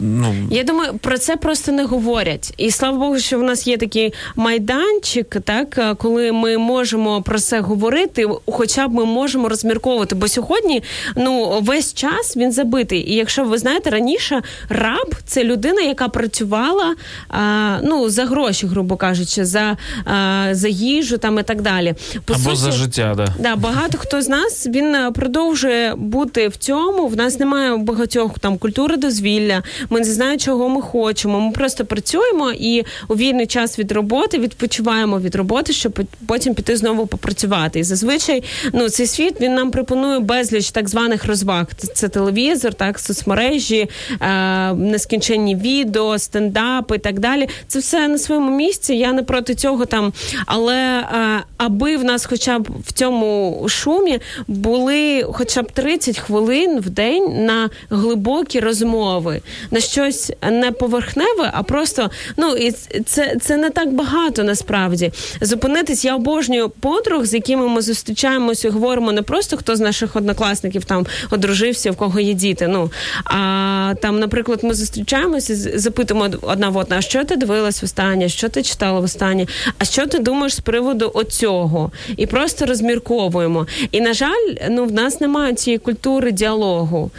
[0.00, 2.54] ну Я думаю, про це просто не говорять.
[2.56, 7.38] І слава Богу, що в нас є такий майданчик, так е, коли ми можемо про
[7.38, 10.14] це говорити, хоча б ми можемо розмірковувати.
[10.14, 10.82] Бо сьогодні
[11.16, 13.10] ну весь час він забитий.
[13.10, 16.94] І якщо ви знаєте, раніше раб це людина, яка працювала
[17.28, 21.94] а, ну за гроші, грубо кажучи, за, а, за їжу там і так далі.
[22.24, 23.34] По або за життя, да.
[23.38, 27.06] Да, багато хто з нас він е, продовжує бути в цьому.
[27.06, 29.62] В нас немає багатьох там культури дозвілля.
[29.90, 31.40] Ми не знаємо, чого ми хочемо.
[31.40, 36.76] Ми просто працюємо і у вільний час від роботи відпочиваємо від роботи, щоб потім піти
[36.76, 37.78] знову попрацювати.
[37.78, 38.42] І зазвичай
[38.72, 41.66] ну цей світ він нам пропонує безліч так званих розваг.
[41.94, 43.88] Це, телевізор, так соцмережі,
[44.20, 47.48] е, нескінченні відео, стендапи і так далі.
[47.66, 48.94] Це все на своєму місці.
[48.94, 50.12] Я не проти цього там,
[50.46, 56.80] але е, аби в нас, хоча б в цьому шумі, були хоча б 30 хвилин
[56.80, 59.40] в день на глибокі розмови,
[59.70, 62.72] на щось не поверхневе, а просто ну і
[63.06, 65.12] це, це не так багато насправді.
[65.40, 70.84] Зупинитись, я обожнюю подруг, з якими ми зустрічаємося говоримо не просто хто з наших однокласників
[70.84, 72.68] там одружився, в кого є діти.
[72.68, 72.90] Ну
[73.24, 78.62] а там, наприклад, ми зустрічаємося, запитуємо одна в одна, що ти дивилась востаннє, що ти
[78.62, 79.46] читала востаннє,
[79.78, 81.90] а що ти думаєш з приводу оцього?
[82.16, 83.66] І просто розмірковуємо.
[83.92, 87.10] І на жаль, ну в нас немає цієї культури діалогу.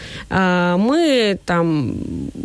[0.77, 1.93] Ми там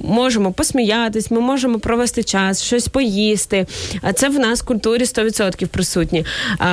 [0.04, 3.66] можемо посміятись, ми можемо провести час, щось поїсти.
[4.02, 6.24] А це в нас в культурі 100% присутні.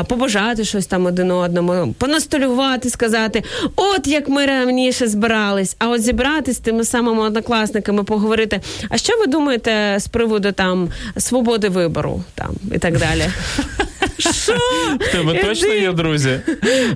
[0.07, 3.43] Побажати щось там один одному, понастолювати, сказати,
[3.76, 8.61] от як ми раніше збирались, а от зібратися з тими самими однокласниками, поговорити.
[8.89, 13.24] А що ви думаєте з приводу там свободи вибору там і так далі?
[14.18, 14.53] Що?
[14.99, 16.39] В тебе точно є друзі?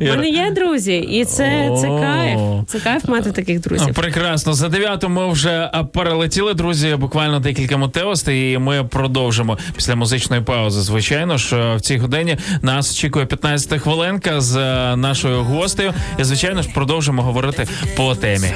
[0.02, 2.40] У мене є друзі, і це, це кайф.
[2.68, 3.94] Це кайф мати таких друзів.
[3.94, 4.54] Прекрасно.
[4.54, 6.96] За дев'яту ми вже перелетіли, друзі.
[6.96, 10.82] Буквально декілька мотивостей, і ми продовжимо після музичної паузи.
[10.82, 15.94] Звичайно ж, е, в цій годині нас очікує 15 хвилинка з е, нашою гостею.
[16.20, 18.48] І звичайно ж продовжимо говорити по темі.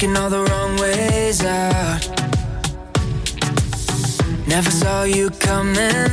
[0.00, 2.02] taking all the wrong ways out.
[4.46, 6.10] Never saw you coming,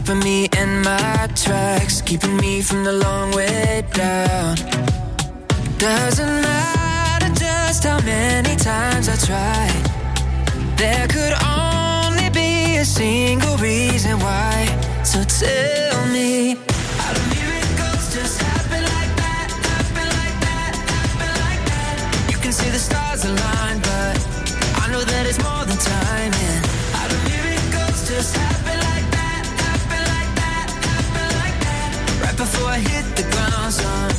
[0.00, 4.56] stopping me in my tracks, keeping me from the long way down.
[5.78, 9.84] Doesn't matter just how many times I tried,
[10.76, 14.66] there could only be a single reason why.
[15.04, 16.56] So tell me,
[17.00, 19.48] how do miracles just happen like that?
[19.72, 20.72] Happen like that?
[20.96, 22.30] Happen like that?
[22.30, 24.16] You can see the stars align, but
[24.82, 26.62] I know that it's more than timing.
[26.96, 28.79] How do miracles just happen
[32.40, 34.10] before I hit the ground, son.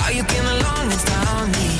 [0.00, 1.70] How you came along and found me.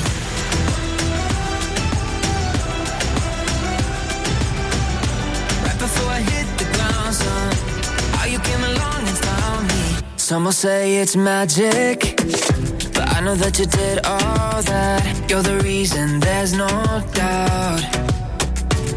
[5.65, 7.51] Right before I hit the ground, son.
[8.17, 9.83] How you came along and found me.
[10.17, 11.97] Some will say it's magic,
[12.95, 15.01] but I know that you did all that.
[15.29, 16.67] You're the reason, there's no
[17.13, 17.81] doubt.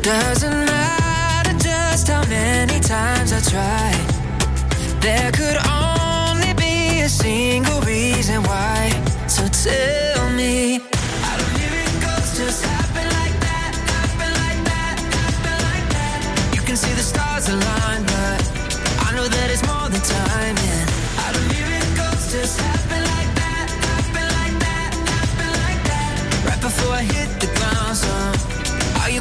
[0.03, 4.07] Doesn't matter just how many times I tried.
[5.01, 6.00] There could only
[7.11, 8.91] single reason why.
[9.27, 10.81] So tell me,
[16.77, 18.41] see the stars align, but
[19.07, 20.87] I know that it's more than timing.
[21.19, 23.67] How do miracles just happen like that?
[23.91, 24.91] Happen like that?
[25.15, 26.15] Happen like that?
[26.49, 27.71] Right before I hit the ground,
[29.11, 29.21] you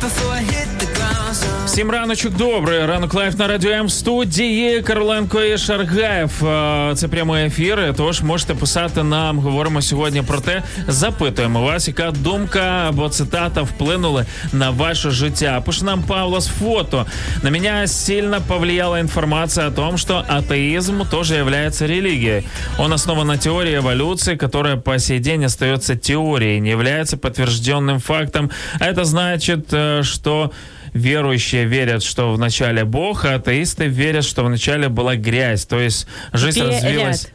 [0.00, 0.79] before I hit
[1.69, 2.85] Всім раночок добрий.
[2.85, 6.45] Ранок лайф на радіо М в студії Короленко і Шаргаєв.
[6.45, 7.93] Е, Це прямий ефір.
[7.97, 9.39] Тож можете писати нам.
[9.39, 10.63] Говоримо сьогодні про те.
[10.87, 15.61] Запитуємо вас, яка думка або цитата вплинули на ваше життя.
[15.65, 17.05] Пише нам Павло з фото.
[17.43, 22.43] На меня сильно повлияла информация о том, что атеизм тоже является религией.
[22.77, 28.49] Он основан на теории эволюции, которая по сей день остается теорией, не является подтвержденным фактом.
[28.79, 30.51] А Это значит, э, что
[30.92, 35.66] верующие верят, что вначале Бог, а атеисты верят, что вначале была грязь.
[35.66, 36.82] То есть жизнь Верят.
[36.82, 37.28] развилась...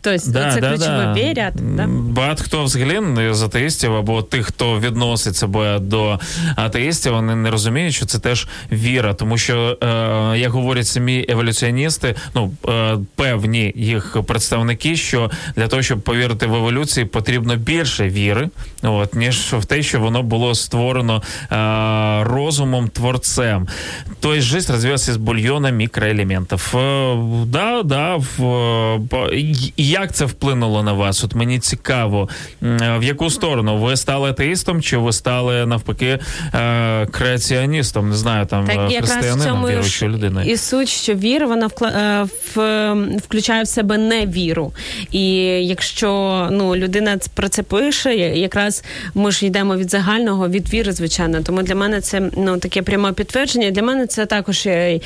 [0.00, 1.54] Тобто це ключове вірять.
[1.76, 1.86] Да?
[1.88, 6.20] Багато хто взагалі з атеїстів або тих, хто відносить себе до
[6.56, 9.14] атеїстів, вони не розуміють, що це теж віра.
[9.14, 15.82] Тому що, е, як говорять самі еволюціоністи, ну е, певні їх представники, що для того,
[15.82, 18.48] щоб повірити в еволюцію, потрібно більше віри,
[18.82, 21.22] от ніж в те, що воно було створено
[21.52, 23.68] е, розумом творцем.
[24.20, 26.74] Тобто життя розвивалася з бульйона мікроелементів.
[26.76, 28.38] Е, да, да, в,
[29.76, 31.24] і як це вплинуло на вас?
[31.24, 32.28] От мені цікаво,
[32.60, 36.18] в яку сторону ви стали атеїстом, чи ви стали навпаки
[36.54, 38.10] е, креаціоністом?
[38.10, 40.50] Не знаю, там Так е, християнином, віруючою людиною.
[40.50, 44.72] і суть, що віра вона вкла, е, в, включає в себе невіру.
[45.12, 45.24] І
[45.66, 46.08] якщо
[46.50, 48.84] ну людина про це пише, якраз
[49.14, 51.42] ми ж йдемо від загального, від віри, звичайно.
[51.42, 53.70] Тому для мене це ну таке пряме підтвердження.
[53.70, 55.00] Для мене це також е,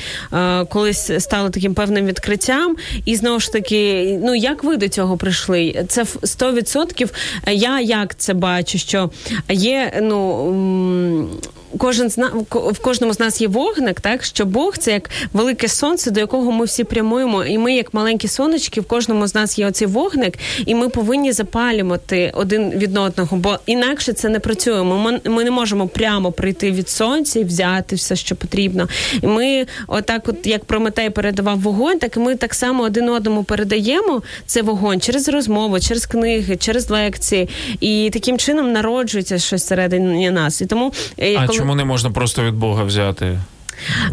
[0.69, 2.75] колись стало таким певним відкриттям.
[3.05, 5.85] І знову ж таки, ну як ви до цього прийшли?
[5.87, 7.09] Це в 100%
[7.47, 9.09] я як це бачу, що
[9.49, 11.29] є ну.
[11.77, 12.17] Кожен з
[12.51, 16.51] в кожному з нас є вогник, так що Бог це як велике сонце, до якого
[16.51, 20.37] ми всі прямуємо, і ми, як маленькі сонечки, в кожному з нас є оцей вогник,
[20.65, 24.83] і ми повинні запалювати один від одного, бо інакше це не працює.
[24.83, 28.87] Ми, ми не можемо прямо прийти від сонця і взяти все, що потрібно.
[29.21, 33.43] І ми, отак, от як Прометей передавав вогонь, так і ми так само один одному
[33.43, 37.49] передаємо цей вогонь через розмову, через книги, через лекції,
[37.79, 40.61] і таким чином народжується щось всередині нас.
[40.61, 43.39] І тому е, А коли- чому не можна просто від Бога взяти?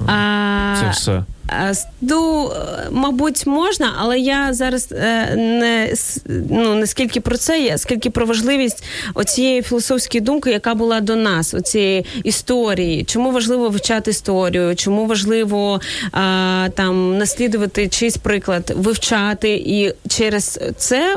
[0.07, 1.25] А, Це все.
[2.01, 2.51] Ну,
[2.91, 5.95] мабуть, можна, але я зараз е, не
[6.51, 8.85] ну не скільки про це, я скільки про важливість
[9.15, 13.05] оцієї філософської думки, яка була до нас, оцієї історії.
[13.05, 14.77] Чому важливо вивчати історію?
[14.77, 15.81] Чому важливо
[16.13, 21.17] а, там наслідувати чийсь приклад, вивчати і через це.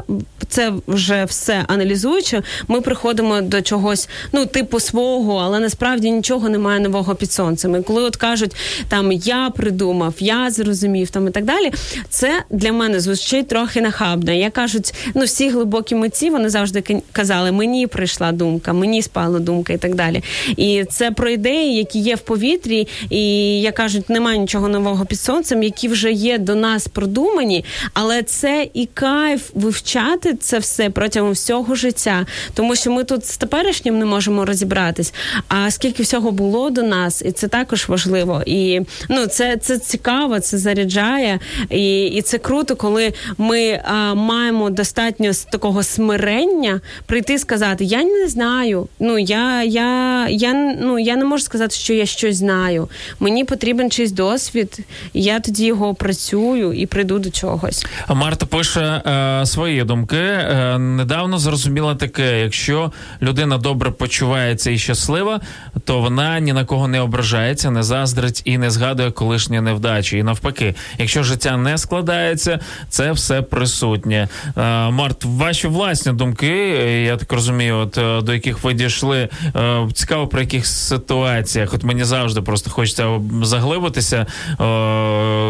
[0.50, 6.80] Це вже все аналізуючи, ми приходимо до чогось, ну типу свого, але насправді нічого немає
[6.80, 7.76] нового під сонцем.
[7.76, 8.56] І коли от кажуть,
[8.88, 11.72] там я придумав, я зрозумів там і так далі.
[12.10, 14.32] Це для мене звучить трохи нахабно.
[14.32, 19.40] Я кажуть, ну всі глибокі митці вони завжди ка- казали, мені прийшла думка, мені спала
[19.40, 20.24] думка і так далі.
[20.58, 23.22] І це про ідеї, які є в повітрі, і
[23.62, 28.68] як кажуть, немає нічого нового під сонцем, які вже є до нас продумані, але це
[28.74, 34.06] і кайф вивчати це все протягом всього життя, тому що ми тут з теперішнім не
[34.06, 35.14] можемо розібратись.
[35.48, 38.44] А скільки всього було до нас, і це також важливо.
[38.46, 40.13] І ну це, це цікаво,
[40.44, 41.40] це заряджає,
[41.70, 48.04] і, і це круто, коли ми а, маємо достатньо такого смирення прийти і сказати: Я
[48.04, 48.88] не знаю.
[49.00, 52.90] Ну я, я, я, ну, я не можу сказати, що я щось знаю.
[53.20, 54.80] Мені потрібен чийсь досвід,
[55.14, 57.86] я тоді його опрацюю і прийду до чогось.
[58.08, 60.18] А Марта пише е, свої думки.
[60.18, 62.92] Е, недавно зрозуміла таке: якщо
[63.22, 65.42] людина добре почувається і щаслива,
[65.86, 70.03] то вона ні на кого не ображається, не заздрить і не згадує колишні невдачі.
[70.12, 74.28] І навпаки, якщо життя не складається, це все присутнє.
[74.58, 76.58] Е, Март, ваші власні думки,
[77.06, 81.74] я так розумію, от е, до яких ви дійшли, е, цікаво про яких ситуаціях.
[81.74, 84.26] От мені завжди просто хочеться заглибитися,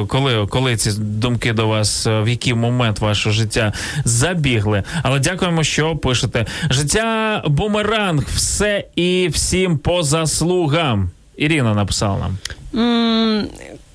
[0.08, 3.74] коли, коли ці думки до вас, в який момент вашого життя
[4.06, 4.84] забігли.
[5.04, 6.46] Але дякуємо, що пишете.
[6.70, 11.10] Життя бумеранг, все і всім по заслугам.
[11.38, 12.38] Ірина написала нам.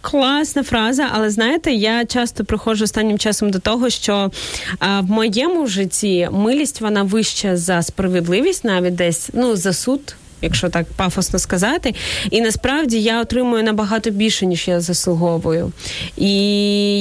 [0.01, 4.31] Класна фраза, але знаєте, я часто приходжу останнім часом до того, що
[4.79, 10.15] а, в моєму житті милість вона вища за справедливість, навіть десь ну за суд.
[10.43, 11.95] Якщо так пафосно сказати,
[12.31, 15.73] і насправді я отримую набагато більше, ніж я заслуговую.
[16.17, 16.33] І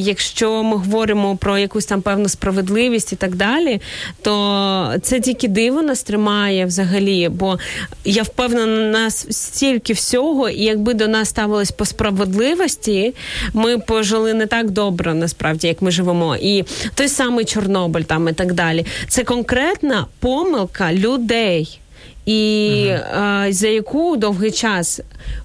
[0.03, 3.81] якщо ми говоримо про якусь там певну справедливість і так далі,
[4.21, 7.29] то це тільки диво нас тримає взагалі.
[7.29, 7.59] Бо
[8.05, 13.13] я впевнена, на нас стільки всього, і якби до нас ставилось по справедливості,
[13.53, 16.35] ми пожили не так добре, насправді, як ми живемо.
[16.35, 16.63] І
[16.95, 18.85] той самий Чорнобиль там і так далі.
[19.07, 21.79] Це конкретна помилка людей.
[22.27, 24.99] І е, за яку довгий час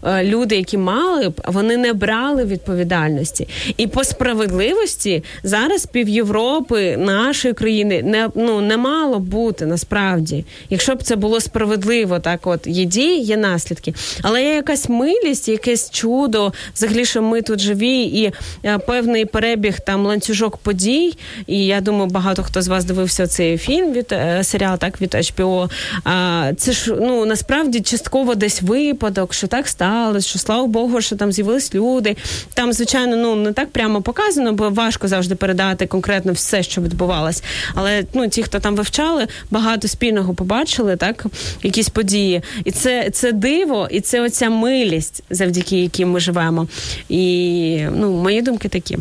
[0.04, 3.48] е, люди, які мали б, вони не брали відповідальності.
[3.76, 10.44] І по справедливості зараз пів Європи, нашої країни, не ну не мало бути насправді.
[10.70, 13.94] Якщо б це було справедливо, так от є дії, є наслідки.
[14.22, 18.32] Але є якась милість, якесь чудо, взагалі, що ми тут живі, і
[18.64, 21.14] е, певний перебіг там ланцюжок подій.
[21.46, 25.70] І я думаю, багато хто з вас дивився цей фільм від серіал, так від HBO.
[26.04, 31.16] А це ж ну насправді частково десь випадок, що так сталося, що слава Богу, що
[31.16, 32.16] там з'явились люди.
[32.54, 37.42] Там, звичайно, ну не так прямо показано, бо важко завжди передати конкретно все, що відбувалось.
[37.74, 41.26] Але ну ті, хто там вивчали, багато спільного побачили, так
[41.62, 46.66] якісь події, і це це диво, і це оця милість, завдяки якій ми живемо.
[47.08, 48.98] І ну, мої думки такі.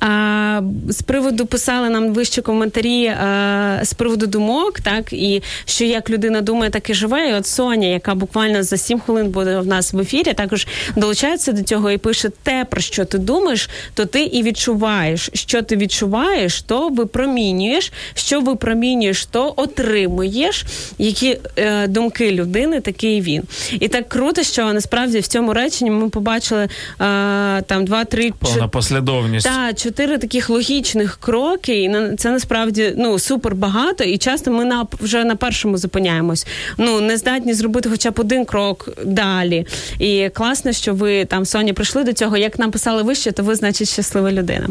[0.00, 6.10] А, З приводу писали нам вище коментарі а, з приводу думок, так і що як
[6.10, 7.28] людина думає, так і живе.
[7.28, 11.52] І От Соня, яка буквально за 7 хвилин буде в нас в ефірі, також долучається
[11.52, 15.30] до цього і пише те, про що ти думаєш, то ти і відчуваєш.
[15.34, 17.92] Що ти відчуваєш, то випромінюєш.
[18.14, 20.64] Що випромінюєш, то отримуєш.
[20.98, 23.42] Які е, думки людини, такий він.
[23.80, 26.68] І так круто, що насправді в цьому реченні ми побачили е,
[27.62, 29.46] там два-три Повна послідовність.
[29.74, 34.04] Чотири таких логічних кроки, і це насправді ну супер багато.
[34.04, 36.46] І часто ми на вже на першому зупиняємось.
[36.78, 39.66] Ну не здатні зробити хоча б один крок далі.
[39.98, 42.36] І класно, що ви там Соня прийшли до цього.
[42.36, 44.68] Як нам писали вище, то ви значить щаслива людина.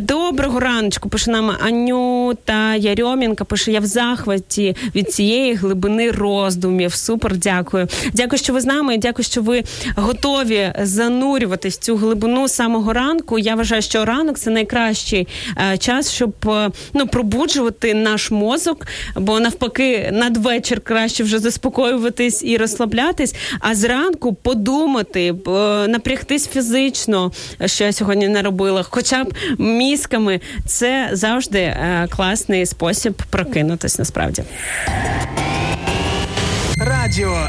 [0.00, 1.08] Доброго раночку.
[1.08, 3.44] Пише нам Анюта Ярьомінка.
[3.44, 6.94] Пише: я в захваті від цієї глибини роздумів.
[6.94, 7.88] Супер, дякую.
[8.12, 8.98] Дякую, що ви з нами.
[8.98, 9.64] Дякую, що ви
[9.96, 13.38] готові занурюватись в цю глибину самого ранку.
[13.38, 15.28] Я вважаю, що ранок це найкращий
[15.72, 18.86] е, час, щоб е, ну пробуджувати наш мозок,
[19.16, 23.34] бо навпаки, надвечір краще вже заспокоюватись і розслаблятись.
[23.60, 25.50] А зранку подумати, е,
[25.88, 27.32] напрягтись фізично,
[27.66, 31.76] що я сьогодні не робила, хоча б мізками, це завжди
[32.10, 33.98] класний спосіб прокинутись.
[33.98, 34.42] Насправді.
[36.76, 37.48] Радіо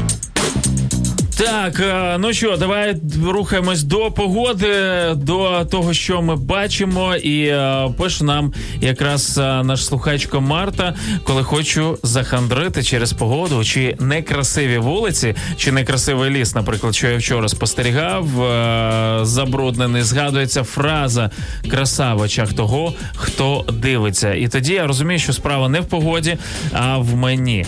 [1.45, 4.75] Так, е, ну що, давай рухаємось до погоди,
[5.15, 11.43] до того, що ми бачимо, і е, пише нам якраз е, наш слухачко Марта, коли
[11.43, 18.25] хочу захандрити через погоду, чи некрасиві вулиці, чи некрасивий ліс, наприклад, що я вчора спостерігав,
[19.25, 21.31] забруднений, згадується фраза
[21.69, 24.33] краса в очах того, хто дивиться.
[24.33, 26.37] І тоді я розумію, що справа не в погоді,
[26.73, 27.65] а в мені.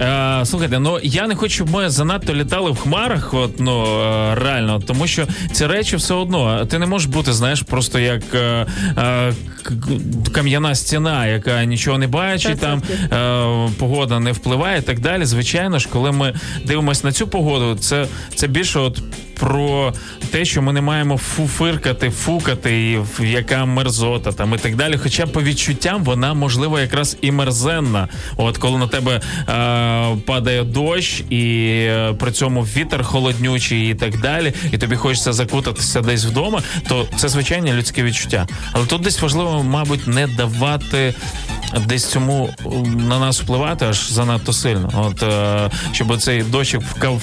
[0.00, 4.34] Е, Слухайте, ну я не хочу, щоб ми занадто літали в хмарах, от ну е,
[4.34, 6.66] реально, тому що ці речі все одно.
[6.66, 8.66] Ти не можеш бути, знаєш, просто як е,
[8.98, 9.32] е,
[10.32, 12.82] кам'яна стіна, яка нічого не бачить, там
[13.12, 15.24] е, погода не впливає і так далі.
[15.24, 16.34] Звичайно ж, коли ми
[16.64, 19.02] дивимося на цю погоду, це це більше от
[19.40, 19.92] про
[20.30, 22.90] те, що ми не маємо фуфиркати, фукати,
[23.20, 24.96] і яка мерзота там і так далі.
[25.02, 28.08] Хоча по відчуттям вона можливо якраз і мерзенна.
[28.36, 29.85] От коли на тебе е,
[30.26, 31.42] падає дощ, і
[31.88, 37.06] е, при цьому вітер холоднючий і так далі, і тобі хочеться закутатися десь вдома, то
[37.16, 38.46] це звичайне людське відчуття.
[38.72, 41.14] Але тут десь важливо, мабуть, не давати.
[41.86, 42.50] Десь цьому
[43.08, 47.22] на нас впливати аж занадто сильно, от е, щоб цей дощик вкав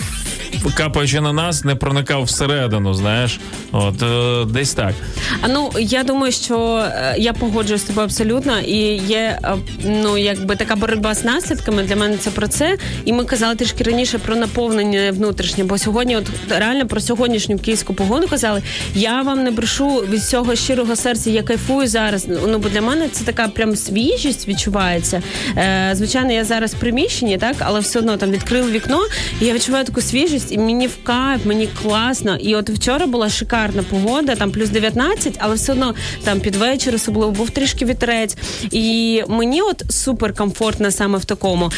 [0.78, 2.94] капаючи на нас, не проникав всередину.
[2.94, 3.40] Знаєш,
[3.72, 4.94] от е, десь так.
[5.42, 9.40] А ну я думаю, що е, я погоджуюсь з тобою абсолютно, і є
[9.86, 11.84] ну якби така боротьба з наслідками.
[11.84, 12.78] Для мене це про це.
[13.06, 15.64] І ми казали трішки раніше про наповнення внутрішнє.
[15.64, 18.62] Бо сьогодні, от реально про сьогоднішню київську погоду казали.
[18.96, 21.30] Я вам не брешу від цього щирого серця.
[21.30, 22.28] Я кайфую зараз.
[22.48, 25.22] Ну бо для мене це така прям свіжість відчувається.
[25.58, 29.00] Е, Звичайно, я зараз в приміщенні, так, але все одно там відкрили вікно,
[29.42, 32.36] і я відчуваю таку свіжість, і мені в кайф, мені класно.
[32.36, 36.96] І от вчора була шикарна погода, там плюс 19, але все одно там під вечір
[36.96, 38.38] особливо був трішки вітерець.
[38.72, 41.72] І мені от супер комфортно саме в такому.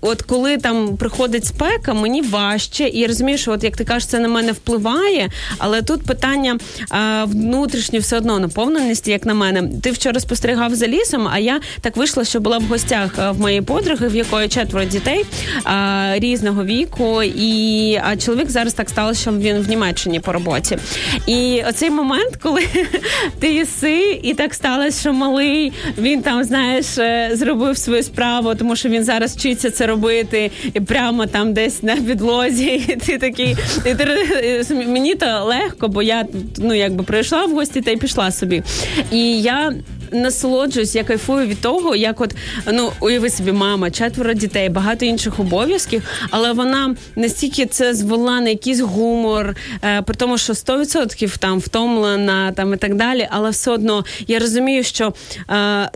[0.00, 4.06] От коли там приходить спека, мені важче, і я розумію, що от як ти кажеш,
[4.06, 5.28] це на мене впливає.
[5.58, 6.58] Але тут питання
[6.90, 9.62] а, внутрішньої все одно наповненості, як на мене.
[9.82, 13.62] Ти вчора спостерігав за лісом, а я так вийшла, що була в гостях в моєї
[13.62, 15.24] подруги, в якої четверо дітей
[15.64, 17.22] а, різного віку.
[17.22, 20.78] І а чоловік зараз так сталося, що він в Німеччині по роботі.
[21.26, 22.62] І оцей момент, коли
[23.38, 28.76] ти їси, і так сталося, що малий він там, знаєш, е, зробив свою справу, тому
[28.76, 32.66] що він зараз вчиться це робити, і прямо там десь на підлозі.
[32.88, 33.56] І ти такий,
[33.86, 36.26] і ти, мені то легко, бо я
[36.58, 38.62] ну якби прийшла в гості та й пішла собі.
[39.10, 39.72] І я
[40.12, 42.34] насолоджуюсь, я кайфую від того, як от
[42.72, 48.48] ну уяви собі, мама, четверо дітей, багато інших обов'язків, але вона настільки це звела на
[48.48, 53.28] якийсь гумор, е, при тому, що 100% там втомлена, там і так далі.
[53.30, 55.12] Але все одно я розумію, що е,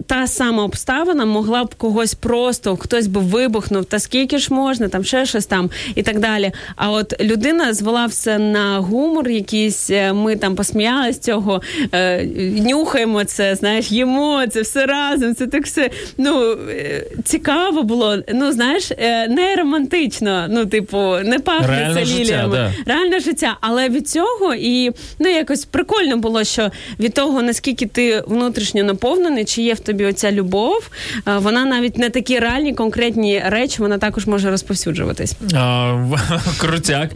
[0.07, 5.05] та сама обставина могла б когось просто хтось би вибухнув, та скільки ж можна, там
[5.05, 6.53] ще щось там і так далі.
[6.77, 11.63] А от людина звела все на гумор, якийсь е, ми там посміялися цього,
[11.93, 12.25] е,
[12.61, 15.35] нюхаємо це, знаєш, їмо це все разом.
[15.35, 18.19] Це так все ну е, цікаво було.
[18.35, 20.47] Ну знаєш, е, не романтично.
[20.51, 22.57] Ну, типу, не пахне це ліліями.
[22.57, 22.73] да.
[22.87, 23.57] Реальне життя.
[23.61, 26.71] Але від цього і ну якось прикольно було, що
[27.01, 31.99] від того наскільки ти внутрішньо наповнений, чи є в тобі оця любов, е, вона навіть
[31.99, 35.35] не такі реальні конкретні речі, вона також може розповсюджуватись.
[35.55, 35.95] А,
[36.59, 37.11] крутяк.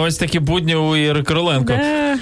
[0.00, 1.72] Ось такі будні у Іри Короленко.
[1.72, 2.18] Е,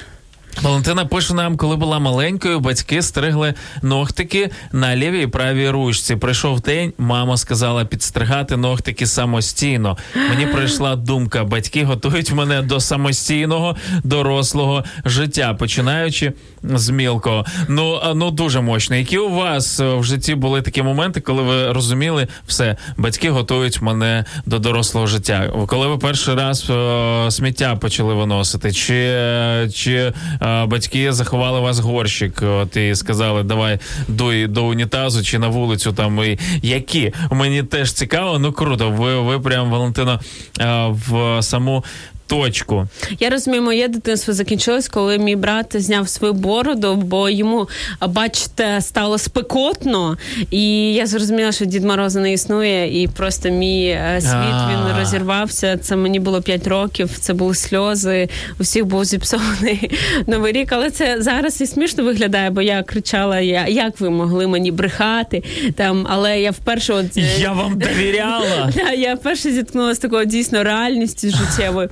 [0.61, 6.17] Валентина пише нам, коли була маленькою, батьки стригли ногтики на лівій і правій ручці.
[6.17, 9.97] Прийшов день, мама сказала підстригати ногтики самостійно.
[10.31, 17.45] Мені прийшла думка: батьки готують мене до самостійного дорослого життя, починаючи з мілкого.
[17.69, 18.97] Ну ну дуже мощно.
[18.97, 23.83] Які у вас е, в житті були такі моменти, коли ви розуміли, все, батьки готують
[23.83, 25.51] мене до дорослого життя?
[25.67, 30.13] Коли ви перший раз е, сміття почали виносити, чи, е, чи
[30.43, 33.79] батьки заховали вас горщик, от і сказали, давай
[34.09, 37.13] дуй до унітазу чи на вулицю там і які?
[37.31, 38.91] Мені теж цікаво, ну круто.
[38.91, 40.21] Ви, ви прям Валентина
[40.61, 41.85] е, в саму.
[42.33, 42.89] Точку
[43.21, 47.69] Я розумію, моє дитинство закінчилось, коли мій брат зняв свою бороду, бо йому,
[48.09, 50.17] бачите, стало спекотно,
[50.51, 55.77] і я зрозуміла, що Дід Мороза не існує, і просто мій е, світ він розірвався.
[55.77, 58.29] Це мені було 5 років, це були сльози.
[58.61, 59.91] У всіх був зіпсований
[60.27, 60.73] новий рік.
[60.73, 65.43] Але це зараз і смішно виглядає, бо я кричала: я як ви могли мені брехати
[65.77, 68.71] там, але я вперше от е, я вам довіряла.
[68.99, 71.89] Я вперше зіткнулася з такою дійсно реальністю життєвою.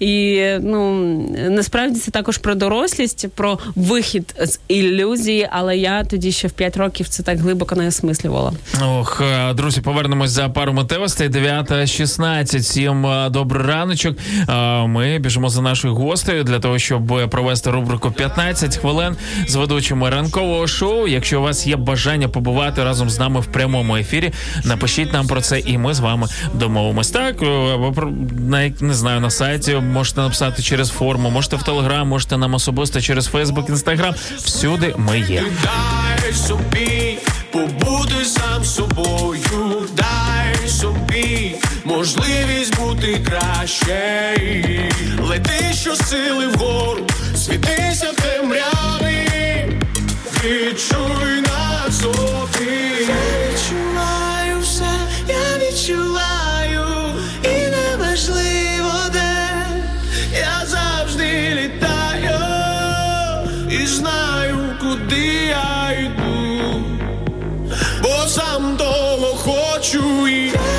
[0.00, 0.94] І ну
[1.50, 6.76] насправді це також про дорослість, про вихід з ілюзії, але я тоді ще в 5
[6.76, 8.52] років це так глибоко не осмислювала.
[8.82, 11.28] Ох, е, друзі, повернемось за пару митевостей.
[11.28, 12.58] 9.16.
[12.60, 14.16] Всім добрий раночок.
[14.48, 19.16] Е, Ми біжимо за нашою гостею для того, щоб провести рубрику 15 хвилин
[19.46, 21.08] з ведучими ранкового шоу.
[21.08, 24.32] Якщо у вас є бажання побувати разом з нами в прямому ефірі,
[24.64, 27.10] напишіть нам про це, і ми з вами домовимось.
[27.10, 27.46] Так е,
[28.48, 33.00] на не знаю на сайті можете написати через форму, можете в телеграм, можете нам особисто
[33.00, 34.14] через Фейсбук, Інстаграм.
[34.36, 35.42] Всюди ми є.
[35.62, 37.18] Дай собі
[37.52, 44.36] побути сам собою, дай собі можливість бути краще.
[45.20, 49.28] Лети щосили вгору, світися в темряві,
[50.44, 51.92] відчуй на
[69.92, 70.73] того хочу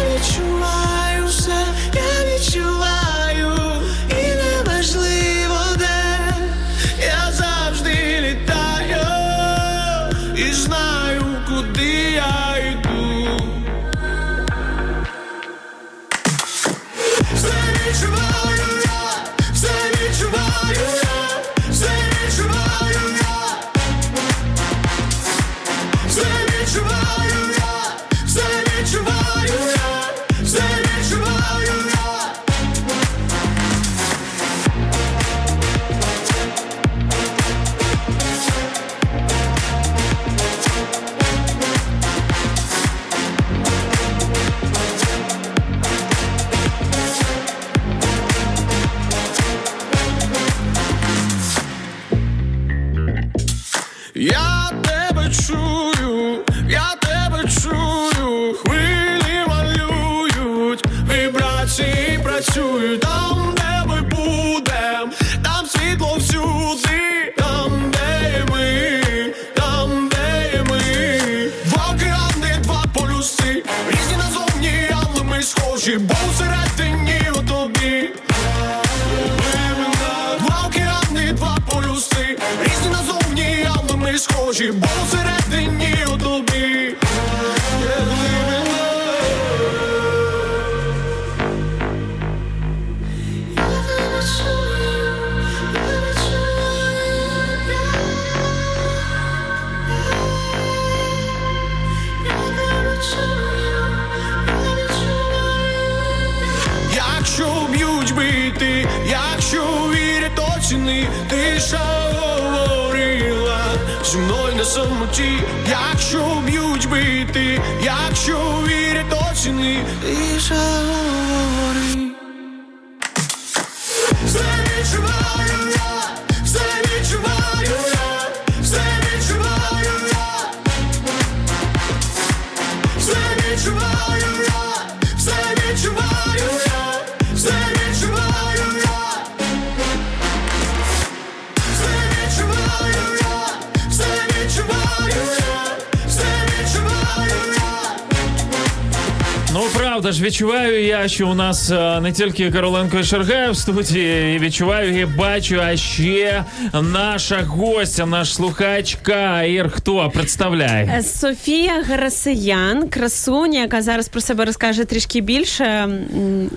[150.36, 155.06] відчуваю я, що у нас е, не тільки Короленко і Шергай в студії, відчуваю і
[155.06, 156.44] бачу, а ще
[156.82, 159.44] наша гостя, наш слухачка.
[159.44, 160.90] Ір, хто представляй?
[160.98, 165.90] Е, Софія Гарасиян, красуня, яка зараз про себе розкаже трішки більше.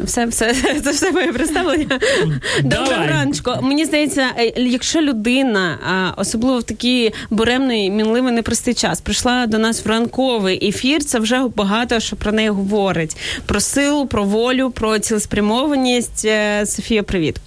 [0.05, 1.99] Все, все, це все моє представлення.
[2.63, 3.51] Доброго раночку.
[3.63, 5.79] Мені здається, е, якщо людина,
[6.17, 11.43] особливо в такий буремний, мінливий, непростий час, прийшла до нас в ранковий ефір, це вже
[11.57, 13.17] багато що про неї говорить.
[13.47, 16.25] Про силу, про волю, про цілеспрямованість.
[16.25, 17.41] Е, Софія, привіт.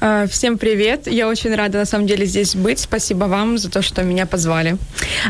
[0.00, 1.06] А, Всем привет!
[1.06, 2.78] Я очень рада на самом деле здесь быть.
[2.78, 4.76] Спасибо вам за то, что меня позвали.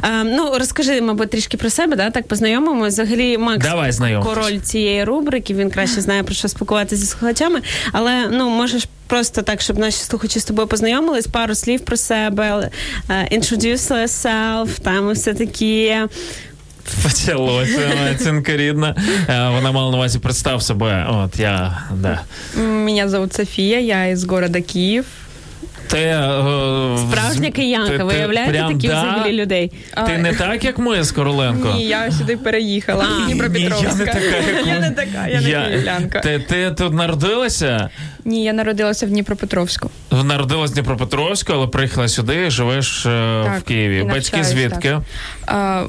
[0.02, 2.10] Е, ну, розкажи, мабуть, трішки про себе, да?
[2.10, 2.86] так познайомимо.
[2.86, 3.92] Взагалі, Макс Давай
[4.22, 7.60] король цієї рубрики, він краще знає про що спілкуватися зі слухачами.
[7.92, 12.70] Але ну можеш просто так, щоб наші слухачі з тобою познайомились, пару слів про себе,
[13.10, 16.08] е, introduce yourself, там все таке.
[17.02, 17.80] Почалося
[18.14, 18.96] оцінка рідна.
[19.28, 21.06] Е, Вона мала на увазі представ себе.
[21.10, 22.20] От я да.
[22.56, 25.04] Меня зовут София, я из города Киев.
[25.88, 29.02] Ти, е, Справжня киянка, ти- ти виявляєте прям, такі да?
[29.02, 29.72] взагалі людей.
[30.06, 31.72] Ти не так, як ми з Короленко.
[31.74, 33.06] Ні, я сюди переїхала.
[33.18, 33.84] А, з Дніпропетровська.
[33.84, 34.80] Ні, я не така, як Я ви.
[34.80, 36.20] не така, я не київлянка.
[36.20, 37.90] Ти, ти тут народилася?
[38.24, 39.90] Ні, я народилася в Дніпропетровську.
[40.24, 43.08] Народилась в Дніпропетровську, але приїхала сюди і живеш е,
[43.40, 43.98] в Так, Києві.
[43.98, 44.88] і Батьки навчаюсь, звідки?
[44.88, 45.02] так.
[45.46, 45.84] А,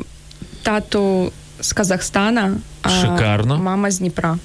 [0.66, 2.52] Тату з Казахстана,
[2.82, 3.58] а Шикарно.
[3.58, 4.38] мама з Дніпра.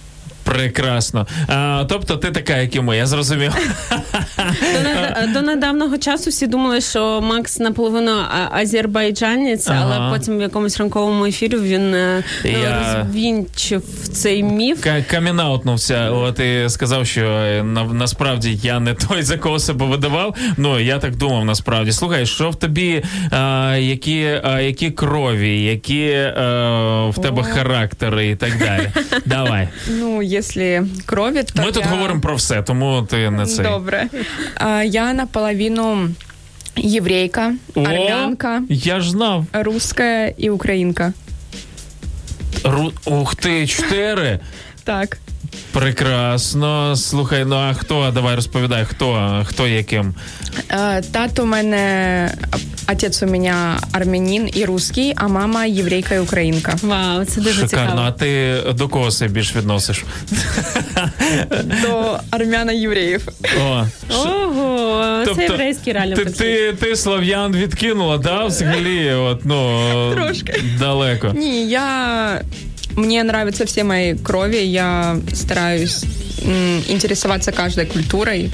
[0.54, 1.26] Прекрасно.
[1.48, 3.52] А, тобто ти така, як і ми, я зрозумів.
[5.34, 8.12] До, нед- недавнього часу всі думали, що Макс наполовину
[8.50, 9.82] азербайджанець, Ага.
[10.00, 13.82] але потім в якомусь ранковому ефірі він е, Я- розвінчив
[14.12, 14.86] цей міф.
[15.10, 16.10] Камінаутнувся.
[16.10, 20.36] От і сказав, що е, на, насправді я не той, за кого себе видавав.
[20.56, 21.92] Ну я так думав насправді.
[21.92, 26.32] Слухай, що в тобі, а, які, а, які крові, які е,
[27.08, 28.90] в тебе характери і так далі.
[29.26, 29.68] Давай.
[29.88, 31.90] Ну, якщо крові, то Ми тут я...
[31.90, 33.64] говоримо про все, тому ти не цей.
[33.64, 34.08] Добре.
[34.54, 36.08] А, я наполовину
[36.76, 39.46] єврейка, О, армянка, Я ж знав.
[39.52, 41.12] русская і українка.
[42.64, 42.92] Ру...
[43.04, 44.40] Ух ти, чотири.
[44.84, 45.18] Так.
[45.72, 46.96] Прекрасно.
[46.96, 48.10] Слухай, ну а хто?
[48.14, 50.14] Давай розповідай, хто, хто яким.
[50.70, 52.34] Е, Тато у мене,
[52.92, 53.54] отець у мене
[53.92, 56.74] армянин і русский, а мама єврейка і українка.
[56.82, 57.68] Вау, це дуже Шикарно.
[57.90, 58.00] цікаво.
[58.06, 60.04] А ти до кого себе більш відносиш?
[61.82, 63.28] До армяна євреїв.
[63.60, 63.84] О,
[64.24, 69.12] Ого, це єврейський реально ти, ти, ти слав'ян відкинула, да, взагалі?
[69.12, 70.62] От, ну, Трошки.
[70.78, 71.32] Далеко.
[71.36, 72.40] Ні, я...
[72.96, 76.04] Мне нравятся все мои крови, я стараюсь
[76.88, 78.50] интересоваться каждой культурой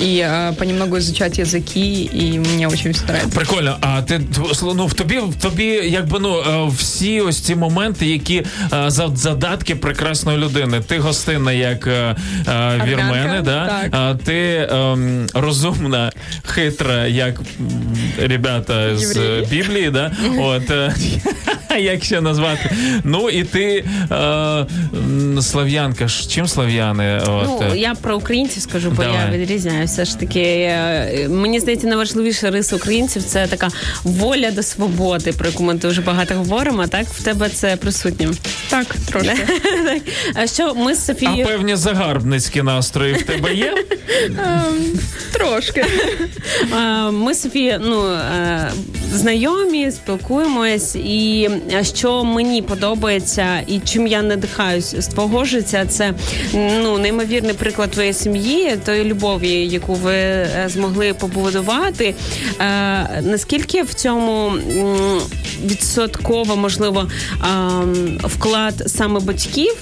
[0.00, 3.38] и э, понемногу изучать языки, и мне очень все нравится.
[3.38, 4.20] Прикольно, а ти
[4.62, 8.44] ну, в тобі в тобі, якби ну е, всі ось ці моменти, які е,
[8.90, 10.80] за задатки прекрасної людини.
[10.80, 12.16] Ти гостинна, як е,
[12.48, 13.88] е, вірмени, да?
[13.92, 16.12] а ти ем, розумна,
[16.44, 17.40] хитра, як
[18.18, 19.16] ребята з
[19.50, 20.12] Біблії, да?
[20.38, 20.94] От е,
[21.80, 22.70] як ще назвати?
[23.04, 23.71] Ну і ти
[24.10, 24.14] е,
[24.94, 26.06] м, слав'янка.
[26.28, 27.20] Чим слав'яни?
[27.26, 29.18] От, Ну, е, я про українців скажу, бо Давай.
[29.32, 30.40] я відрізняю все ж таки.
[30.42, 33.68] е, Мені здається, найважливіша риса українців це така
[34.04, 36.86] воля до свободи, про яку ми дуже багато говоримо.
[36.86, 38.28] Так, в тебе це присутнє.
[38.70, 39.32] Так, трошки.
[39.84, 40.02] Так.
[40.34, 43.74] А що ми з а певні загарбницькі настрої в тебе є?
[44.26, 44.98] Ем,
[45.32, 45.84] Трошки.
[47.12, 48.70] Ми з Софією, ну е,
[49.12, 51.50] знайомі, спілкуємось, і
[51.94, 56.14] що мені подобається, і чим я надихаюсь з твого життя, це
[56.54, 62.14] ну неймовірний приклад твоєї сім'ї, тої любові, яку ви е, змогли побудувати.
[62.60, 64.52] Е, наскільки в цьому
[65.64, 67.08] відсотково можливо
[68.24, 69.74] вклад саме батьків?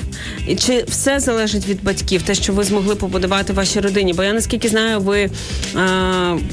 [0.58, 4.12] Чи все залежить від батьків, те, що ви змогли побудувати в вашій родині?
[4.12, 5.30] Бо я наскільки знаю, ви е,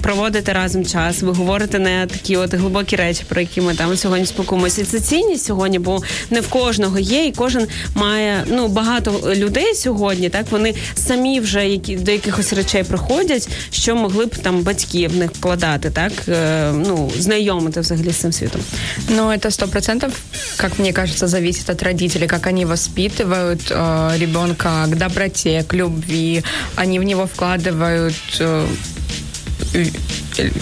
[0.02, 4.26] проводите разом час, ви говорите не такі от глибокі речі, про які ми там сьогодні
[4.26, 4.82] спілкуємося.
[4.82, 9.75] І це цінність сьогодні, бо не в кожного є, і кожен має ну багато людей
[9.75, 10.29] сьогодні.
[10.29, 15.17] Так вони самі вже які до якихось речей приходять, що могли б там батьки в
[15.17, 18.61] них вкладати, так е, ну знайомити взагалі з цим світом.
[19.09, 20.13] Но это сто процентов,
[20.57, 26.43] как мне кажется, зависит от родителей, как они воспитывают э, ребенка к доброте, к любви.
[26.77, 28.43] Они в него вкладывают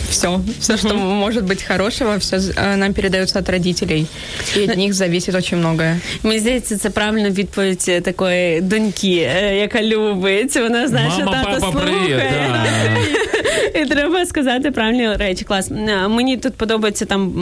[0.09, 2.39] все, все, что может быть хорошего, все
[2.75, 4.07] нам передается от родителей.
[4.55, 5.99] І від них зависит очень многое.
[6.23, 10.55] Мені здається, це правильна відповідь е, такої доньки, е, яка любить.
[10.55, 12.31] Вона знає, що тато слухає.
[12.53, 13.25] Да.
[13.81, 15.45] І треба сказати правильні речі.
[15.45, 15.71] Клас.
[16.09, 17.33] Мені тут подобається там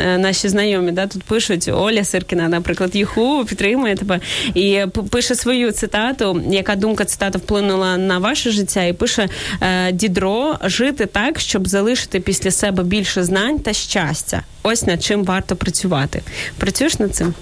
[0.00, 4.20] е, наші знайомі, да, тут пишуть Оля Сиркіна, наприклад, Юху підтримує тебе
[4.54, 4.80] і
[5.10, 9.28] пише свою цитату, яка думка цитата вплинула на ваше життя, і пише
[9.60, 14.42] е, Дідро жити так, щоб залишити після себе більше знань та щастя.
[14.62, 16.22] Ось над чим варто працювати.
[16.58, 17.34] Працюєш над цим?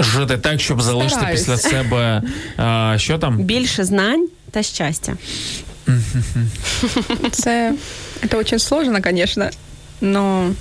[0.00, 1.40] Жити так, щоб залишити Стараюсь.
[1.40, 2.22] після себе.
[2.56, 3.38] А, що там?
[3.38, 5.16] Більше знань та щастя.
[7.30, 7.74] Це,
[8.22, 9.50] это очень сложно, конечно,
[10.00, 10.52] но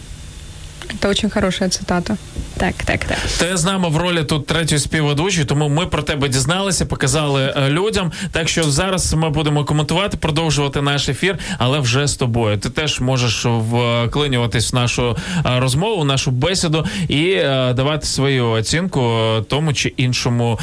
[0.90, 2.18] это очень хорошая цитата.
[2.60, 3.18] Так, так, так.
[3.40, 7.70] Ти з нами в ролі тут третьої співведучої, тому ми про тебе дізналися, показали е,
[7.70, 8.12] людям.
[8.32, 12.58] Так що зараз ми будемо коментувати, продовжувати наш ефір, але вже з тобою.
[12.58, 18.50] Ти теж можеш вклинюватись в нашу е, розмову, в нашу бесіду і е, давати свою
[18.50, 19.20] оцінку
[19.50, 20.60] тому чи іншому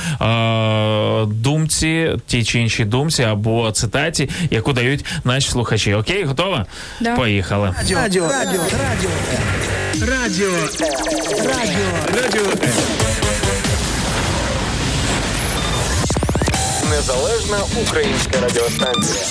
[1.26, 5.94] думці, тій чи іншій думці або цитаті, яку дають наші слухачі.
[5.94, 6.66] Окей, готова?
[7.00, 7.16] Да.
[7.16, 7.74] Поїхали.
[7.78, 8.60] Радіо, радіо, радіо,
[10.00, 10.50] радіо,
[11.40, 12.42] радіо, радіо.
[16.90, 19.24] Незалежна українська радіостанція.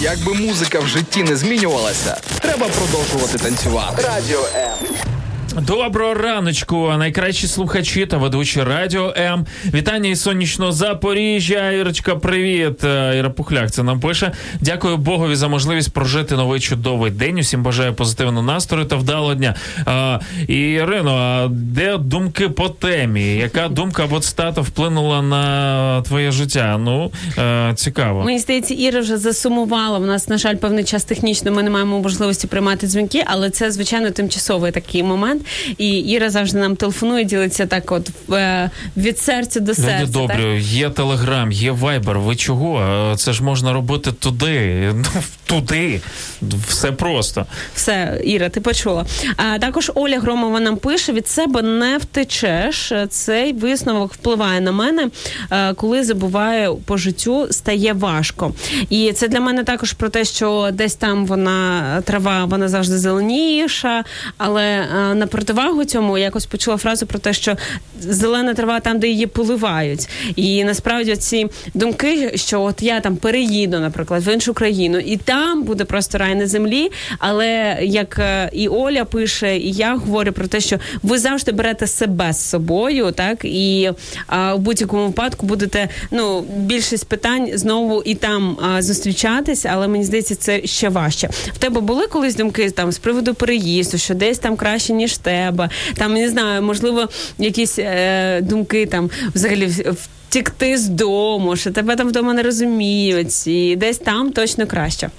[0.00, 4.02] Якби музика в житті не змінювалася, треба продовжувати танцювати.
[4.02, 5.11] Радіо М.
[5.60, 9.46] Доброго раночку, найкращі слухачі та ведучі Радіо М.
[9.74, 11.70] Вітання із сонячного Запоріжжя.
[11.70, 12.84] Ірочка, привіт.
[12.84, 14.32] Е, Іра Пухляк це нам пише.
[14.60, 17.38] Дякую Богові за можливість прожити новий чудовий день.
[17.38, 19.54] Усім бажаю позитивного настрою та вдалого дня.
[19.86, 20.18] А,
[20.48, 23.34] і Ірино, а де думки по темі?
[23.36, 26.78] Яка думка або цитата вплинула на твоє життя?
[26.80, 28.24] Ну, е, цікаво.
[28.24, 29.98] Мені здається, Іра вже засумувала.
[29.98, 33.70] У нас, на жаль, певний час технічно ми не маємо можливості приймати дзвінки, але це
[33.70, 35.41] звичайно тимчасовий такий момент.
[35.78, 39.98] І Іра завжди нам телефонує, ділиться так, от е, від серця до серця.
[40.02, 40.62] Люди добрі, так?
[40.62, 42.18] є телеграм, є вайбер.
[42.18, 42.80] Ви чого?
[43.12, 44.92] Е, Це ж можна робити туди.
[45.52, 46.00] Ну, туди.
[46.68, 47.46] Все просто.
[47.74, 49.06] Все, Іра, ти почула.
[49.36, 52.92] А також Оля Громова нам пише: від себе не втечеш.
[53.10, 55.08] Цей висновок впливає на мене,
[55.50, 58.52] е, коли забуваю по життю, стає важко.
[58.90, 64.04] І це для мене також про те, що десь там вона трава, вона завжди зеленіша,
[64.38, 67.56] але е, на противагу цьому якось почула фразу про те, що
[68.00, 70.08] зелена трава там, де її поливають.
[70.36, 75.62] І насправді ці думки, що от я там переїду, наприклад, в іншу країну, і там
[75.62, 76.90] буде просто рай на землі.
[77.18, 81.86] Але як е, і Оля пише, і я говорю про те, що ви завжди берете
[81.86, 83.90] себе з собою, так і
[84.26, 90.04] а, в будь-якому випадку будете ну більшість питань знову і там а, зустрічатись, але мені
[90.04, 91.28] здається, це ще важче.
[91.52, 95.69] В тебе були колись думки там з приводу переїзду, що десь там краще ніж тебе,
[95.95, 99.95] там не знаю, можливо, якісь е, думки там взагалі в-
[100.27, 105.09] втікти з дому, що тебе там вдома не розуміють, і десь там точно краще.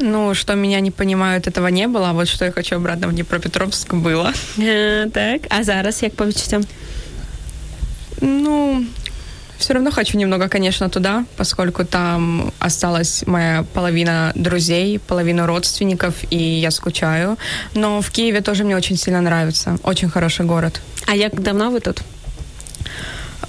[0.00, 3.12] Ну, что меня не понимают, этого не было, а вот что я хочу обратно в
[3.12, 4.32] Днепропетровск было.
[4.58, 6.64] Е, так, а зараз як по відчуттям?
[8.20, 8.82] Ну,
[9.59, 16.37] все равно хочу немного, конечно, туда, поскольку там осталась моя половина друзей, половина родственников, и
[16.37, 17.37] я скучаю.
[17.75, 19.77] Но в Киеве тоже мне очень сильно нравится.
[19.83, 20.81] Очень хороший город.
[21.07, 22.01] А як давно ви тут?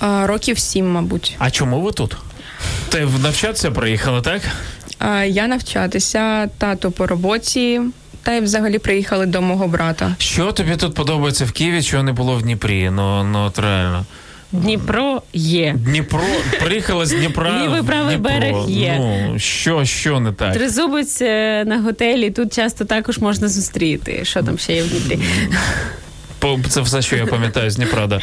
[0.01, 1.37] А, Років сім, мабуть.
[1.39, 2.17] А чому ви тут?
[2.89, 4.43] Ти навчатися приїхали, так?
[4.99, 7.81] А, Я навчатися, тато по роботі,
[8.23, 10.15] та й взагалі приїхали до мого брата.
[10.19, 12.91] Що тобі тут подобається в Києві, чого не було в Дніпрі?
[12.91, 14.05] Ну, ну от реально.
[14.53, 15.75] Дніпро є.
[15.79, 16.23] Дніпро
[16.61, 17.63] приїхала з Дніпра.
[17.65, 18.35] Лівий, правий Дніпро.
[18.35, 18.97] берег є.
[18.99, 20.53] Ну що, що не так?
[20.53, 24.25] Тризубець е, на готелі тут часто також можна зустріти.
[24.25, 25.19] Що там ще є в Дніпрі?
[26.69, 28.07] Це все, що я пам'ятаю з Дніпра.
[28.07, 28.21] Да.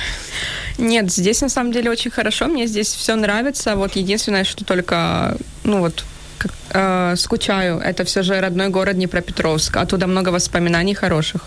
[0.77, 3.75] Нет, здесь на самом деле очень хорошо, мне здесь все нравится.
[3.75, 5.33] Вот единственное, что только,
[5.63, 6.03] ну вот,
[6.37, 9.77] как- э, скучаю, это все же родной город Днепропетровск.
[9.77, 11.41] Оттуда много воспоминаний хороших.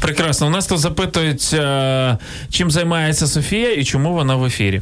[0.00, 0.46] Прекрасно.
[0.46, 2.18] У нас тут запитують, е,
[2.50, 4.80] чим займається Софія і чому вона в ефірі.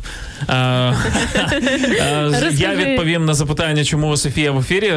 [0.48, 4.92] Е, е, Я відповім на запитання, чому Софія в ефірі,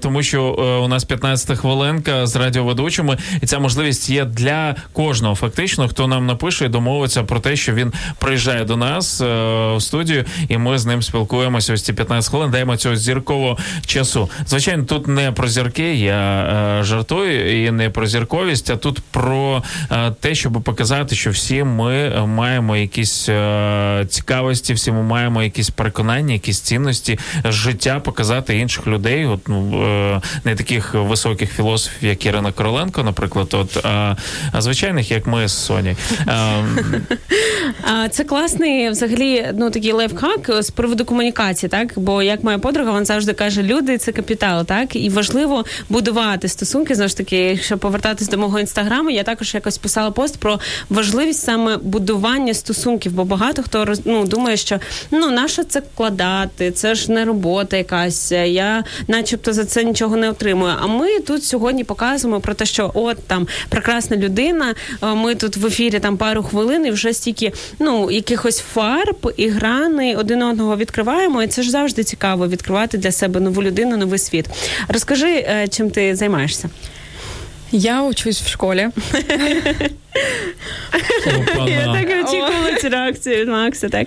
[0.00, 0.44] тому що
[0.84, 6.26] у нас 15 хвилинка з радіоведучими, і ця можливість є для кожного, фактично, хто нам
[6.26, 10.86] напише і домовиться про те, що він приїжджає до нас в студію, і ми з
[10.86, 14.30] ним спілкуємося ось ці 15 хвилин, даємо цього зіркового часу.
[14.46, 19.43] Звичайно, тут не про зірки, я жартую, і не про зірковість, а тут про
[19.90, 25.42] е, те, щоб показати, що всі ми е, маємо якісь е, цікавості, всі ми маємо
[25.42, 32.26] якісь переконання, якісь цінності, життя показати інших людей, от ну не таких високих філософів, як
[32.26, 34.16] Ірина Короленко, наприклад, от а,
[34.58, 35.96] звичайних, як ми з Соні.
[38.10, 43.04] Це класний взагалі ну такий лайфхак з приводу комунікації, так бо як моя подруга, вона
[43.04, 46.94] завжди каже, люди це капітал, так і важливо будувати стосунки.
[46.94, 51.42] Знову ж таки, якщо повертатись до мого інстаграму, я також якось писала пост про важливість
[51.42, 54.80] саме будування стосунків, бо багато хто ну, думає, що
[55.10, 58.32] ну нащо це вкладати, це ж не робота якась.
[58.32, 60.74] Я, начебто, за це нічого не отримую.
[60.80, 64.74] А ми тут сьогодні показуємо про те, що от там прекрасна людина.
[65.02, 70.16] Ми тут в ефірі там пару хвилин і вже стільки ну якихось фарб і грани
[70.16, 71.42] один одного відкриваємо.
[71.42, 74.46] І це ж завжди цікаво відкривати для себе нову людину, новий світ.
[74.88, 76.68] Розкажи, е, чим ти займаєшся?
[77.76, 78.90] Я учусь в школе.
[81.68, 83.88] Я так очікувала цю реакцію від Макса.
[83.88, 84.06] Так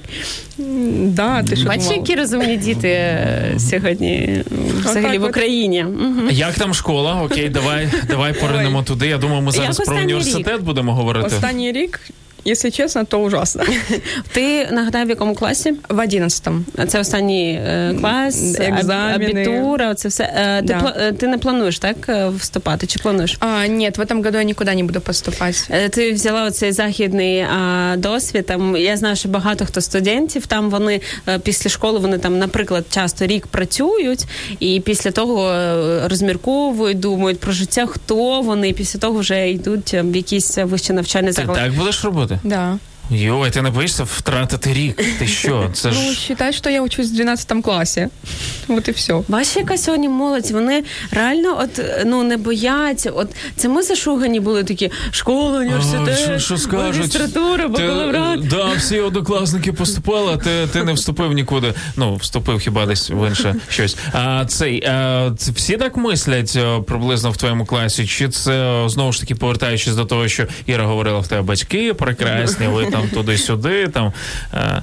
[1.03, 4.41] Да, ти що бачиш, які розумні діти е, сьогодні
[4.79, 5.23] взагалі в.
[5.23, 5.85] Україні.
[6.31, 7.21] Як там школа?
[7.23, 9.07] Окей, давай, давай поринемо туди.
[9.07, 11.27] Я думаю, ми зараз про університет будемо говорити.
[11.27, 11.99] Останній рік,
[12.47, 13.63] если честно, то ужасно.
[14.31, 15.73] Ти нагадай, в якому класі?
[15.89, 16.65] В одиннадцатом.
[16.87, 19.25] Це останній е, клас, Екзамени.
[19.31, 20.23] абітура, це все.
[20.23, 20.73] Е, ти, Да.
[20.79, 22.87] пла- е, ти не плануєш так е, вступати?
[22.87, 23.37] Чи плануєш?
[23.39, 25.67] А, нет, в этом году я никуда не буду поступать.
[25.69, 28.45] Е, Ти взяла оцей західний а, досвід.
[28.45, 32.85] Там я знаю, що багато хто студентів там вони е, після школи вони там, наприклад,
[32.89, 34.25] часто рік працюють,
[34.59, 39.93] і після того е, розмірковують, думають про життя, хто вони, і після того вже йдуть
[39.93, 41.59] е, в якісь вищі навчальні Ти заклади.
[41.61, 42.36] так будеш робити?
[42.43, 42.79] Да.
[43.09, 45.03] Йой, ти не боїшся втратити рік.
[45.19, 45.69] Ти що?
[45.73, 45.99] Це ж...
[46.05, 48.09] Ну, считай, что я учусь в 12 классе.
[48.67, 49.21] Вот и все.
[49.27, 53.11] Бачиш, яка сьогодні молодь, вони реально от ну не бояться.
[53.11, 56.97] От це ми зашугані були такі школа, університет, що, що скажуть?
[56.97, 58.47] магістратура, бакалаврат.
[58.47, 61.73] да, всі однокласники поступали, а ти, ти не вступив нікуди.
[61.95, 63.97] Ну, вступив хіба десь в інше щось.
[64.13, 68.07] А цей а, це всі так мислять е, приблизно в твоєму класі?
[68.07, 72.67] Чи це знову ж таки повертаючись до того, що Іра говорила, в тебе батьки прекрасні,
[72.67, 74.13] ви там туди-сюди, там.
[74.53, 74.81] е,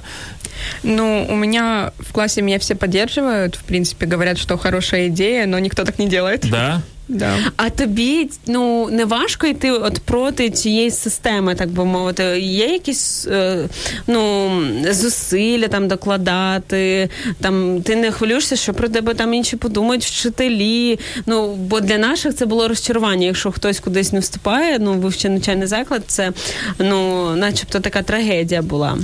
[0.83, 5.59] Ну, у меня в классе меня все поддерживают, в принципе, говорят, что хорошая идея, но
[5.59, 6.49] никто так не делает.
[6.49, 6.81] да?
[7.07, 7.37] Да.
[7.57, 12.23] А тобі ну не важко йти от проти цієї системи, так би мовити.
[12.39, 13.69] Є якісь е,
[14.07, 14.49] ну
[14.91, 17.09] зусилля там докладати.
[17.41, 20.99] Там ти не хвилюєшся, що про тебе там інші подумають вчителі.
[21.25, 23.27] Ну бо для наших це було розчарування.
[23.27, 26.31] Якщо хтось кудись не вступає, ну вивчений навчальний заклад, це
[26.79, 28.97] ну, начебто, така трагедія була.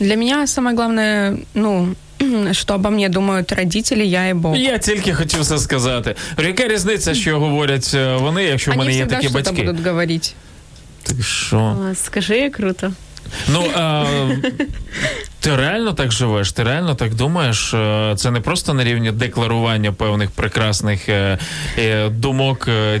[0.00, 1.94] Для меня самое главное, ну,
[2.52, 4.56] что обо мені думають родителі, я і Бог.
[4.56, 6.14] Я тільки хотів це сказати.
[6.38, 9.28] Яка різниця, що говорять е, вони, якщо в мене є такі батьки?
[9.28, 9.62] Вони батьки?
[9.62, 10.34] будут говорить.
[11.02, 11.76] Ти що?
[11.94, 12.92] Скажи, круто.
[13.48, 14.04] Ну а,
[15.40, 16.52] ти реально так живеш?
[16.52, 17.74] Ти реально так думаєш?
[17.74, 21.38] Е, Це не просто на рівні декларування певних прекрасних е,
[21.78, 22.98] е, думок е,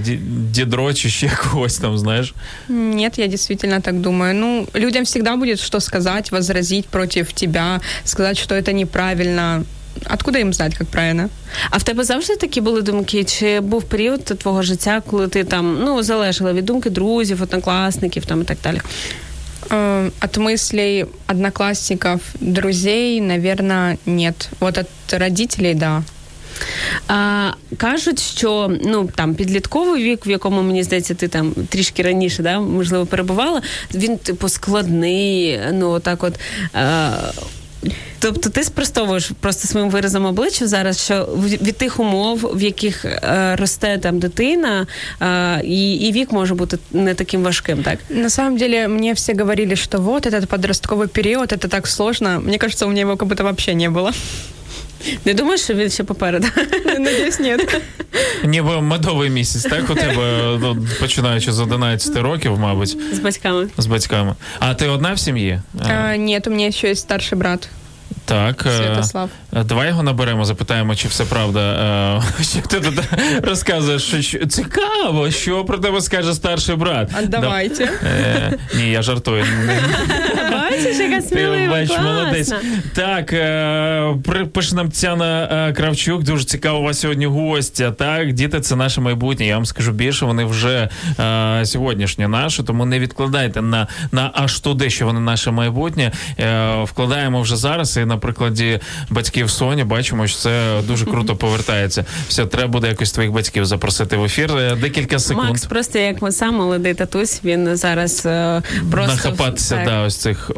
[0.50, 2.34] дідро чи ще когось там, знаєш?
[2.68, 4.34] Нет, я действительно так думаю.
[4.34, 9.64] Ну, людям всегда будет что сказать, возразить против тебя, сказать, что это неправильно.
[10.10, 11.28] Откуда им знать, как правильно?
[11.70, 13.24] А в тебе завжди такі були думки?
[13.24, 18.40] Чи був період твого життя, коли ти там ну залежала від думки друзів, однокласників там
[18.40, 18.80] і так далі?
[19.68, 24.50] От мыслей одноклассников, друзей, наверное, нет.
[24.60, 26.02] Вот от родителей, да.
[27.08, 32.42] А, кажуть, що ну там підлітковий вік, в якому мені здається, ти там трішки раніше,
[32.42, 33.62] да, можливо, перебувала,
[33.94, 35.60] він типу складний.
[35.72, 36.34] Ну так, от.
[36.72, 37.10] А,
[38.19, 43.05] Тобто ти спростовуєш просто своїм виразом обличчя зараз, що в- від тих умов, в яких
[43.05, 44.87] е, росте там дитина,
[45.21, 47.99] е, і, і вік може бути не таким важким, так?
[48.09, 52.39] На самом деле, мне все говорили, что вот этот подростковый период, это так сложно.
[52.45, 54.11] Мне кажется, у меня его как будто вообще не было.
[55.24, 56.46] Не думаєш, що він ще попереду?
[56.86, 57.80] Надеюсь, нет.
[58.44, 63.68] Ніби медовий місяць, так у тебе ну, починаючи з 11 років, мабуть, З батьками.
[63.78, 64.34] з батьками.
[64.58, 65.60] А ти одна в сім'ї?
[65.88, 67.68] А, нет, у меня еще есть старший брат,
[68.24, 68.64] Так.
[68.66, 69.30] е, Святослав.
[69.56, 71.60] е, Давай його наберемо, запитаємо, чи все правда.
[72.40, 72.94] е, Що ти тут
[73.42, 74.02] розказуєш?
[74.02, 77.10] Що, що- цікаво, що про тебе скаже старший брат.
[77.22, 77.90] Отдавайте.
[78.02, 78.08] Да.
[78.08, 79.44] Е, ні, я жартую.
[80.76, 82.12] Бачиш, яка смілива, бач, класна.
[82.12, 82.52] молодець.
[82.94, 84.14] Так, е,
[84.52, 86.22] пише нам Тяна е, Кравчук.
[86.22, 87.90] Дуже цікаво у вас сьогодні гостя.
[87.90, 89.46] Так, діти, це наше майбутнє.
[89.46, 90.88] Я вам скажу більше, вони вже
[91.20, 96.12] е, сьогоднішнє наше, тому не відкладайте на, на аж туди, що вони наше майбутнє.
[96.40, 97.96] Е, вкладаємо вже зараз.
[97.96, 98.80] І на прикладі
[99.10, 102.04] батьків Соні бачимо, що це дуже круто повертається.
[102.28, 104.56] Все, треба буде якось твоїх батьків запросити в ефір.
[104.56, 105.48] Е, Декілька секунд.
[105.48, 110.50] Макс просто як сам молодий татусь, він зараз е, просто Нахапатися так, да, ось цих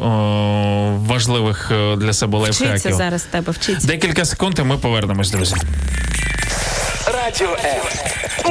[1.07, 3.87] важливих е, для себе вчиться зараз тебе вчиться.
[3.87, 5.55] Декілька секунд, і ми повернемось, друзі.
[7.13, 7.81] Радіо М.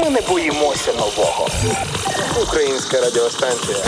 [0.03, 1.49] Ми не боїмося нового.
[2.43, 3.79] Українська радіостанція.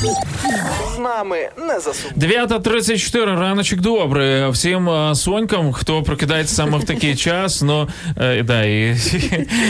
[0.00, 2.26] З нами не засумуйте.
[2.26, 4.50] 9.34, раночок добрий.
[4.50, 7.62] Всім е, сонькам, хто прокидається саме в такий час.
[7.62, 8.90] Ну, е, да, і,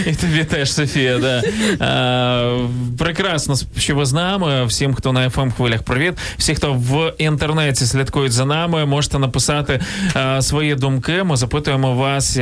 [0.07, 1.19] і тобі теж, Софія.
[1.19, 1.43] Да.
[1.43, 4.65] Е, прекрасно, що ви з нами.
[4.67, 6.15] Всім, хто на fm хвилях, привіт.
[6.39, 9.81] Всі, хто в інтернеті слідкують за нами, можете написати
[10.17, 11.23] е, свої думки.
[11.23, 12.37] Ми запитуємо вас,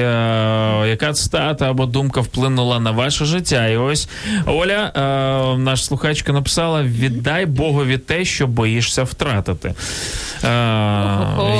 [0.88, 3.66] яка цитата або думка вплинула на ваше життя.
[3.66, 4.08] І ось
[4.46, 8.46] Оля, е, наш слухачка, написала: віддай Богові те, що
[8.78, 9.68] боїшся втратити.
[9.68, 9.74] Е,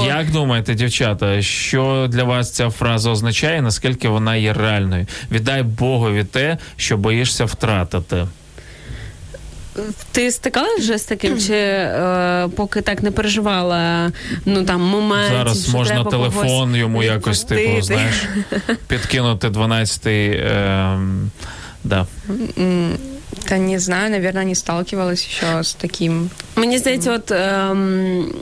[0.07, 3.63] як думаєте, дівчата, що для вас ця фраза означає?
[3.63, 5.07] Наскільки вона є реальною?
[5.31, 8.27] Віддай Богові те, що боїшся втратити.
[10.13, 14.13] Ти стикалась вже з таким, чи е, поки так не переживала
[14.45, 15.33] ну там момент.
[15.33, 18.29] Зараз можна телефон йому якось типу, знаєш,
[18.87, 20.31] підкинути 12-й.
[20.31, 20.99] Е,
[21.85, 22.07] да.
[23.49, 26.31] Да не знаю, наверное, не сталкивалась еще с таким.
[26.57, 28.33] Мені здається, от ем,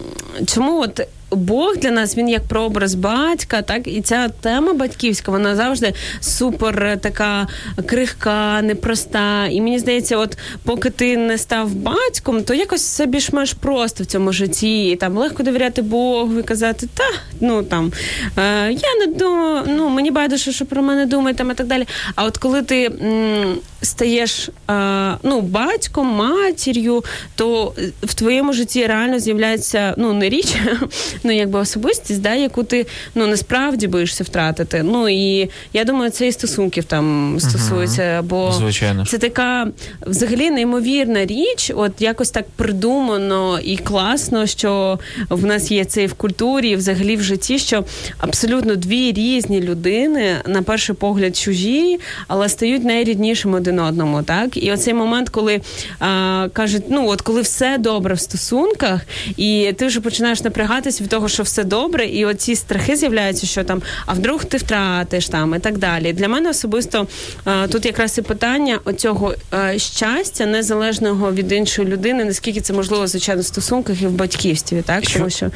[0.46, 1.00] чому от
[1.30, 6.98] Бог для нас він як прообраз батька, так і ця тема батьківська, вона завжди супер
[7.00, 7.46] така
[7.86, 9.46] крихка, непроста.
[9.46, 14.06] І мені здається, от поки ти не став батьком, то якось все більш-менш просто в
[14.06, 14.88] цьому житті.
[14.90, 17.04] І там легко довіряти Богу і казати, та
[17.40, 17.92] ну там
[18.38, 21.86] е, я не думаю, ну мені байдуже, що про мене думають там і так далі.
[22.14, 27.04] А от коли ти м, стаєш е, ну, батьком, матір'ю,
[27.34, 30.56] то в твоєму житті реально з'являється ну не річ,
[31.24, 34.82] ну якби особистість, да, яку ти ну насправді боїшся втратити.
[34.82, 39.06] Ну і я думаю, це і стосунків там стосується, бо Звичайно.
[39.06, 39.68] це така
[40.06, 44.98] взагалі неймовірна річ, от якось так придумано і класно, що
[45.30, 47.84] в нас є це і в культурі, і взагалі в житті, що
[48.18, 54.22] абсолютно дві різні людини, на перший погляд, чужі, але стають найріднішими один одному.
[54.22, 55.60] Так, і оцей момент, коли
[56.00, 59.00] а, кажуть, ну от коли все добре в стосунках,
[59.36, 63.64] і ти вже починаєш напрягатись від того, що все добре, і оці страхи з'являються, що
[63.64, 66.12] там, а вдруг ти втратиш там і так далі.
[66.12, 67.06] Для мене особисто
[67.44, 73.06] а, тут якраз і питання оцього а, щастя незалежного від іншої людини, наскільки це можливо
[73.06, 75.50] звичайно в стосунках і в батьківстві, так Що- тому що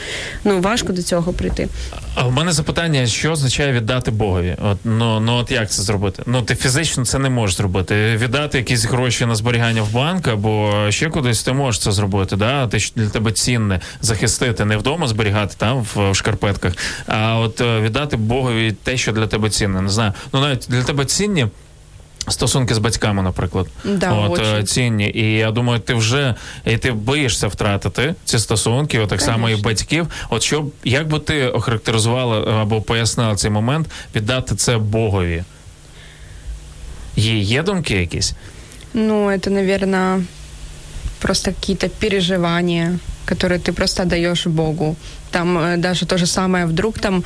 [0.45, 1.69] ну важко до цього прийти.
[2.15, 4.57] А в мене запитання, що означає віддати Богові?
[4.63, 6.23] От, ну, ну от як це зробити?
[6.27, 8.17] Ну, ти фізично це не можеш зробити.
[8.17, 12.37] Віддати якісь гроші на зберігання в банк або ще кудись ти можеш це зробити.
[12.37, 12.71] Да?
[12.77, 16.74] Що для тебе цінне захистити, не вдома зберігати там в, в шкарпетках,
[17.08, 19.82] а от е, віддати Богові те, що для тебе цінне.
[19.82, 20.14] Не знаю.
[20.34, 21.48] Ну навіть для тебе цінні.
[22.28, 24.66] Стосунки з батьками, наприклад, Да, от е, очень.
[24.68, 26.36] цінні, і я думаю, ти вже
[26.66, 30.08] і ти боїшся втратити ці стосунки, от так само і батьків.
[30.30, 35.44] От що б- як би ти охарактеризувала е, або пояснила цей момент віддати це Богові?
[37.16, 38.34] Є, є думки якісь?
[38.94, 40.24] Ну, это, наверное,
[41.20, 44.96] просто какие-то переживания, которые ты просто отдаешь Богу.
[45.32, 47.24] Там э, даже то же самое, вдруг там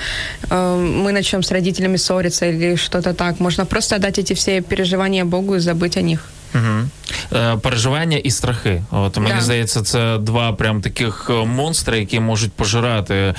[0.49, 3.39] э, мы начнем с родителями ссориться или что-то так.
[3.39, 6.19] Можно просто отдать эти все переживания Богу и забыть о них.
[6.55, 6.89] Угу.
[7.33, 8.83] Е, переживання і страхи.
[8.91, 9.41] От мені Да.
[9.41, 13.33] здається, це два прям таких е, монстри, які можуть пожирати е,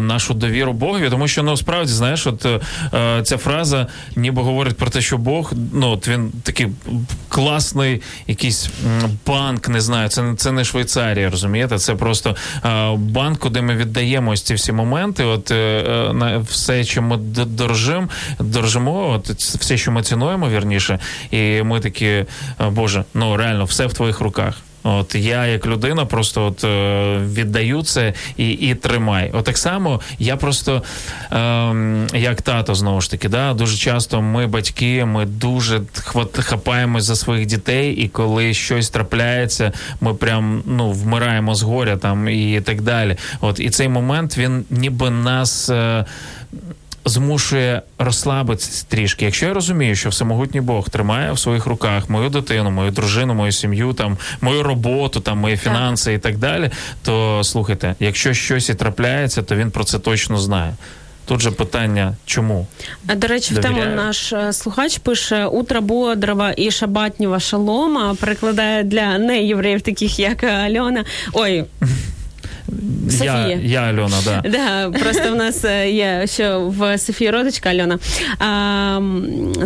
[0.00, 1.10] нашу довіру Богові.
[1.10, 2.60] Тому що ну справді знаєш, от е,
[3.22, 6.66] ця фраза ніби говорить про те, що Бог, ну от він такий
[7.37, 8.69] класний якийсь
[9.27, 11.77] банк, не знаю, це, це не Швейцарія, розумієте?
[11.77, 12.35] Це просто
[12.65, 15.23] е, банк, куди ми віддаємо ось ці всі моменти.
[15.23, 18.07] От е, е, на все, чим ми дорожимо,
[18.39, 20.99] дорожимо, от все, що ми цінуємо, вірніше,
[21.31, 22.25] і ми такі, е,
[22.71, 24.53] Боже, ну реально, все в твоїх руках.
[24.87, 29.31] От я як людина просто от е, віддаю це і, і тримай.
[29.33, 30.83] От так само я просто
[31.31, 37.03] ем, як тато знову ж таки, да, дуже часто ми батьки, ми дуже хват, хапаємось
[37.03, 42.61] за своїх дітей, і коли щось трапляється, ми прям ну вмираємо з горя там і
[42.61, 43.17] так далі.
[43.41, 45.69] От і цей момент він ніби нас.
[45.69, 46.05] Е,
[47.07, 49.25] змушує розслабитися трішки.
[49.25, 53.51] Якщо я розумію, що всемогутній Бог тримає в своїх руках мою дитину, мою дружину, мою
[53.51, 56.71] сім'ю, там мою роботу, там мої фінанси і так далі,
[57.03, 60.73] то слухайте, якщо щось і трапляється, то він про це точно знає.
[61.27, 62.67] Тут же питання, чому?
[63.07, 68.15] А, До речі, в тему наш е, слухач пише утро бодрого і шабатнього шалома.
[68.19, 71.05] Перекладає для неєвреїв, таких як Альона.
[71.33, 71.65] Ой.
[73.09, 73.59] Я, Софія.
[73.63, 74.43] я Альона, да.
[74.49, 77.99] Да, просто в нас е, є що в Софії родичка Альона.
[78.39, 79.01] А,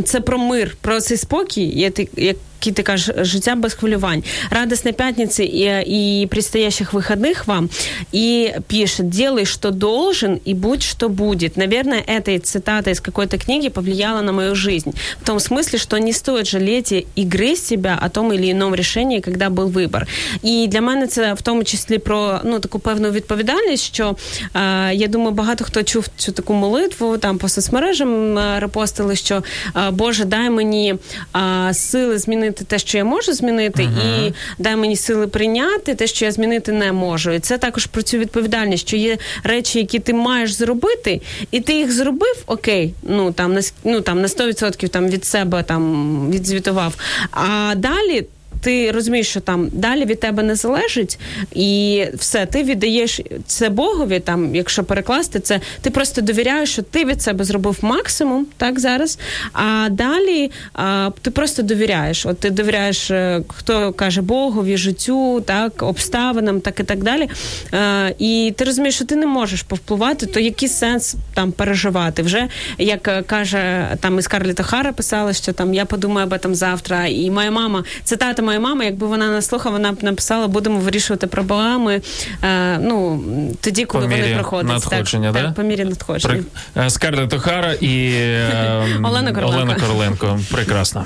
[0.06, 2.36] це про мир, про цей спокій, ти-
[2.67, 4.25] який ти кажеш, життя без хвилювань.
[4.51, 7.71] Радостной пятницы и, и предстоящих выходных вам.
[8.15, 11.57] И пишет, делай, что должен, и будь, что будет.
[11.57, 14.93] Наверное, эта цитата из какой-то книги повлияла на мою жизнь.
[15.23, 19.21] В том смысле, что не стоит жалеть и грызть себя о том или ином решении,
[19.21, 20.07] когда був вибір.
[20.43, 24.17] І для мене це в тому числі про ну таку певну відповідальність, що
[24.55, 29.43] е, я думаю, багато хто чув цю таку молитву там по соцмережам е, репостили, що
[29.77, 30.95] е, Боже, дай мені
[31.37, 36.26] е, сили змінити те, що я можу змінити, і дай мені сили прийняти те, що
[36.26, 37.32] я змінити не можу.
[37.32, 41.22] І це також про цю відповідальність, що є речі, які ти маєш зробити,
[41.52, 45.64] і ти їх зробив, окей, ну там на ну там на 100% там від себе
[45.64, 46.96] там відзвітував.
[47.32, 48.26] А далі.
[48.62, 51.20] Ти розумієш, що там далі від тебе не залежить,
[51.54, 54.20] і все, ти віддаєш це Богові.
[54.20, 59.20] Там, якщо перекласти це, ти просто довіряєш, що ти від себе зробив максимум, так зараз.
[59.54, 62.26] А далі а, ти просто довіряєш.
[62.26, 67.30] От ти довіряєш, е, хто каже Богові, життю, так, обставинам, так і так далі.
[67.74, 72.22] Е, і ти розумієш, що ти не можеш повпливати, то який сенс там переживати?
[72.22, 72.48] Вже
[72.78, 77.08] як е, каже там і Скарлетт Охара писала, що там я подумаю об этом завтра.
[77.08, 81.28] І моя мама, цитата моєї мама, якби вона нас слухала, вона б написала, будемо вирішувати
[81.28, 82.02] проблеми.
[82.44, 83.24] Е, ну
[83.62, 84.68] тоді, коли По вони проходять.
[84.68, 85.48] надходження, так, да?
[85.48, 86.44] так, по мірі надходження.
[86.74, 86.90] При...
[86.90, 89.58] Скарлетт Охара і е, Олена Короленко.
[89.58, 90.40] Олена Короленко.
[90.52, 91.06] Прекрасно.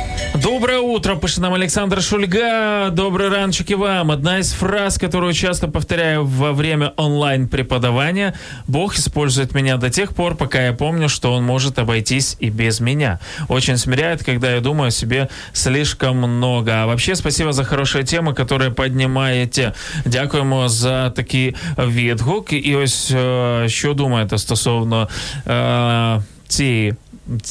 [0.42, 2.90] Доброе утро, пишет нам Александр Шульга.
[2.90, 4.10] Добрый ранчик и вам.
[4.10, 8.34] Одна из фраз, которую часто повторяю во время онлайн-преподавания.
[8.66, 12.80] Бог использует меня до тех пор, пока я помню, что Он может обойтись и без
[12.80, 13.18] меня.
[13.48, 16.82] Очень смиряет, когда я думаю о себе слишком много.
[16.82, 19.72] А вообще, спасибо за хорошие темы, которые поднимаете.
[20.04, 22.52] Дякуємо за такий відгук.
[22.52, 25.08] І ось е, що думаєте стосовно
[25.46, 26.94] е, цієї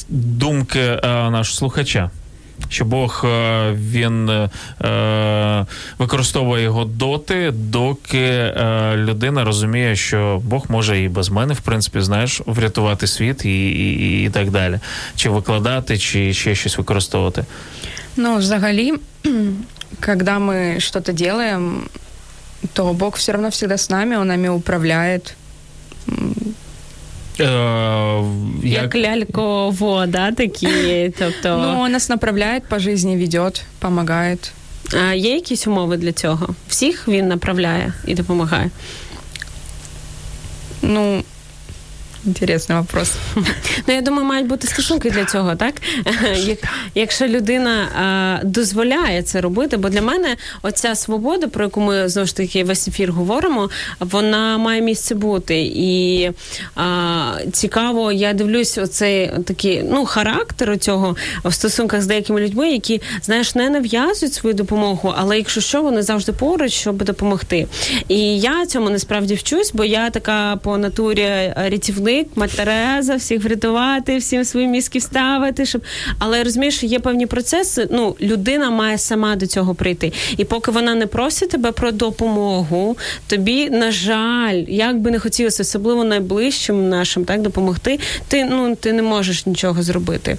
[0.10, 2.10] думки е, нашого слухача?
[2.69, 5.67] Що Бог е, він е,
[5.99, 12.01] використовує його доти, доки е, людина розуміє, що Бог може і без мене, в принципі,
[12.01, 14.79] знаєш, врятувати світ і, і, і так далі.
[15.17, 17.45] Чи викладати, чи ще щось використовувати.
[18.17, 18.93] Ну, взагалі,
[20.07, 21.89] когда мы что-то делаем,
[22.73, 25.37] то Бог все равно всегда с нами, Он нами управляет.
[27.41, 28.23] Е,
[28.65, 31.13] Як ляльково, да, такі.
[31.19, 34.53] Тобто, Ну, нас направляють по жизни, ведет, допомагає.
[34.95, 36.49] а є якісь умови для цього?
[36.69, 38.71] Всіх він направляє і допомагає.
[40.83, 41.23] Ну,
[42.27, 43.13] Интересный вопрос.
[43.87, 45.75] Ну, я думаю, мають бути стосунки для цього, так?
[46.95, 52.37] Якщо людина дозволяє це робити, бо для мене оця свобода, про яку ми знову ж
[52.37, 53.71] таки весь ефір говоримо,
[54.01, 55.61] вона має місце бути.
[55.75, 56.31] І
[56.77, 63.01] а, цікаво, я дивлюсь оцей такий ну, характер цього в стосунках з деякими людьми, які,
[63.23, 67.67] знаєш, не нав'язують свою допомогу, але якщо що, вони завжди поруч, щоб допомогти.
[68.09, 74.19] І я цьому насправді вчусь, бо я така по натурі рятівник, мать Тереза, всіх врятувати,
[74.19, 75.67] всім свої мізки вставити.
[75.67, 75.83] Щоб...
[76.19, 77.89] Але розумієш, є певні процеси.
[77.91, 80.13] Ну, людина має сама до цього прийти.
[80.37, 82.97] І поки вона не просить тебе про допомогу,
[83.27, 88.93] тобі, на жаль, як би не хотілося, особливо найближчим нашим, так допомогти, ти ну ти
[88.93, 90.37] не можеш нічого зробити.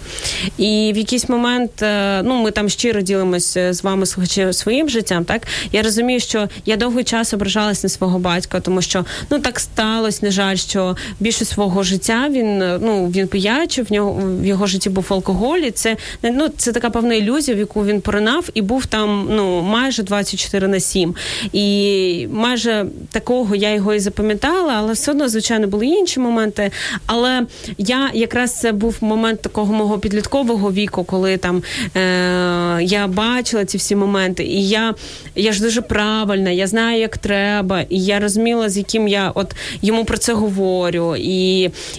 [0.58, 4.06] І в якийсь момент, е, ну ми там щиро ділимося з вами
[4.52, 5.26] своїм життям.
[5.26, 9.60] Так я розумію, що я довгий час ображалась на свого батька, тому що ну так
[9.60, 14.46] сталося, на жаль, що більше свого життя він е, ну він пиячив, в нього в
[14.46, 15.60] його житті був алкоголь.
[15.60, 19.62] і Це ну це така певна ілюзія, в яку він поринав, і був там ну
[19.62, 21.16] майже 24 на 7.
[21.54, 26.72] І майже такого я його і запам'ятала, але все одно, звичайно, були інші моменти.
[27.06, 27.46] Але
[27.78, 31.64] я якраз це був момент такого мого підліткового віку, коли там
[31.96, 34.96] е, я бачила ці всі моменти, і я
[35.36, 39.56] я ж дуже правильна, я знаю, як треба, і я розуміла, з яким я от
[39.82, 41.16] йому про це говорю.
[41.16, 41.51] І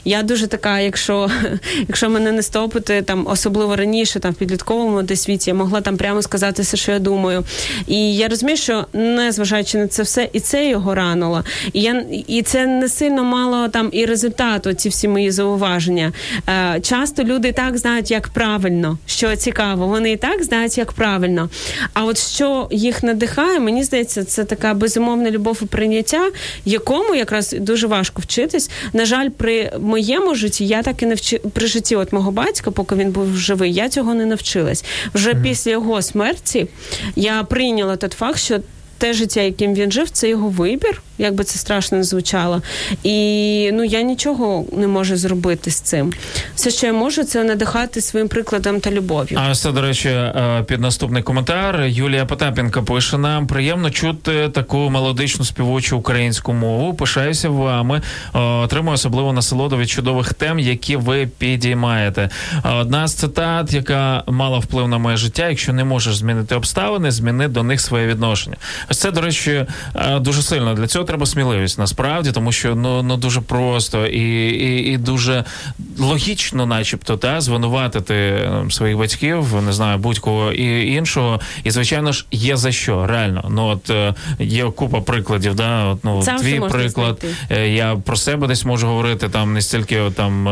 [0.05, 1.31] я дуже така, якщо
[1.89, 5.97] якщо мене не стопити, там особливо раніше, там в підлітковому десь світі, я могла там
[5.97, 7.45] прямо сказати все, що я думаю.
[7.87, 11.45] І я розумію, що незважаючи на це все, і це його ранило.
[11.73, 16.13] І я і це не сильно мало там і результату, ці всі мої зауваження.
[16.49, 21.49] Е, Часто люди так знають, як правильно, що цікаво, вони і так знають, як правильно.
[21.95, 26.31] А от що їх надихає, мені здається, це така безумовна любов і прийняття,
[26.65, 28.71] якому якраз дуже важко вчитись.
[28.93, 32.71] На жаль, при моєму житті я так і не вчи при житті от мого батька,
[32.71, 34.85] поки він був живий, я цього не навчилась.
[35.15, 35.43] Вже mm-hmm.
[35.43, 36.67] після його смерті
[37.17, 38.61] я прийняла той факт, що
[39.03, 42.63] те життя, яким він жив, це його вибір, як би це страшно не звучало.
[43.03, 46.13] І ну я нічого не можу зробити з цим.
[46.55, 49.41] Все, що я можу, це надихати своїм прикладом та любов'ю.
[49.43, 54.79] А це, до речі, е, під наступний коментар Юлія Потапенко пише нам: приємно чути таку
[54.79, 56.95] мелодичну співочу українську мову.
[56.95, 58.03] Пишаюся вами.
[58.35, 62.31] Е, отримую особливо насолоду від чудових тем, які ви підіймаєте.
[62.81, 65.49] Одна з цитат, яка мала вплив на моє життя.
[65.49, 68.57] Якщо не можеш змінити обставини, зміни до них своє відношення.
[68.93, 70.75] Ось це, до речі, е, дуже сильно.
[70.75, 75.45] Для цього треба сміливість насправді, тому що ну ну дуже просто і і, і дуже
[75.99, 81.41] логічно, начебто, та звинуватити ем, своїх батьків, не знаю, будь-кого і іншого.
[81.65, 83.45] І звичайно ж є за що реально.
[83.51, 85.55] Ну от е, є купа прикладів.
[85.55, 86.91] Да, от, ну Сам твій приклад.
[86.91, 87.29] Знайти.
[87.51, 90.49] Е, я про себе десь можу говорити там не стільки там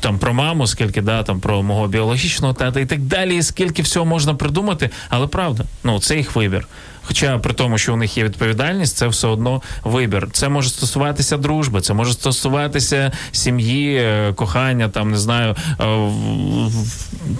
[0.00, 3.36] там про маму, скільки да там про мого біологічного тата і так далі.
[3.36, 6.66] і Скільки всього можна придумати, але правда, ну це їх вибір.
[7.08, 10.28] Хоча при тому, що у них є відповідальність, це все одно вибір.
[10.32, 15.84] Це може стосуватися дружби, це може стосуватися сім'ї, е, кохання, там не знаю, е,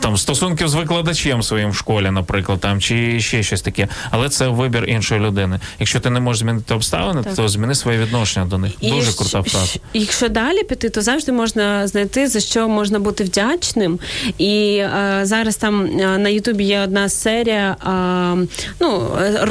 [0.00, 3.88] там стосунків з викладачем своїм в школі, наприклад, там чи ще щось таке.
[4.10, 5.60] Але це вибір іншої людини.
[5.78, 7.34] Якщо ти не можеш змінити обставини, так.
[7.34, 8.72] то зміни своє відношення до них.
[8.80, 9.78] І Дуже крута фраза.
[9.94, 13.98] Якщо далі піти, то завжди можна знайти за що можна бути вдячним.
[14.38, 17.76] І а, зараз там на Ютубі є одна серія.
[17.80, 18.34] А,
[18.80, 19.08] ну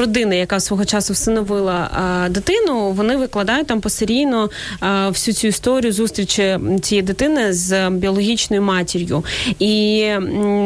[0.08, 5.94] родини, яка свого часу всиновила а, дитину, вони викладають там посерійно а, всю цю історію
[5.94, 9.24] зустрічі цієї дитини з біологічною матір'ю.
[9.60, 10.10] І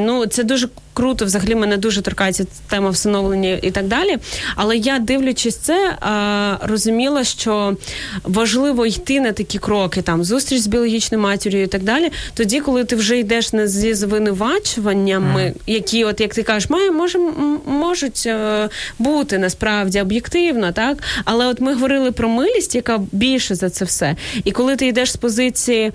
[0.06, 4.18] ну це дуже круто, взагалі мене дуже торкається тема всиновлення і так далі.
[4.56, 5.98] Але я, дивлячись це,
[6.62, 7.76] розуміла, що
[8.24, 12.12] важливо йти на такі кроки, там зустріч з біологічною матір'ю і так далі.
[12.34, 15.54] Тоді, коли ти вже йдеш не зі звинувачуваннями, mm.
[15.68, 17.20] які, от як ти кажеш, має може
[17.66, 18.70] можуть е,
[19.00, 24.16] бути насправді об'єктивно, так але от ми говорили про милість, яка більше за це все.
[24.44, 25.92] І коли ти йдеш з позиції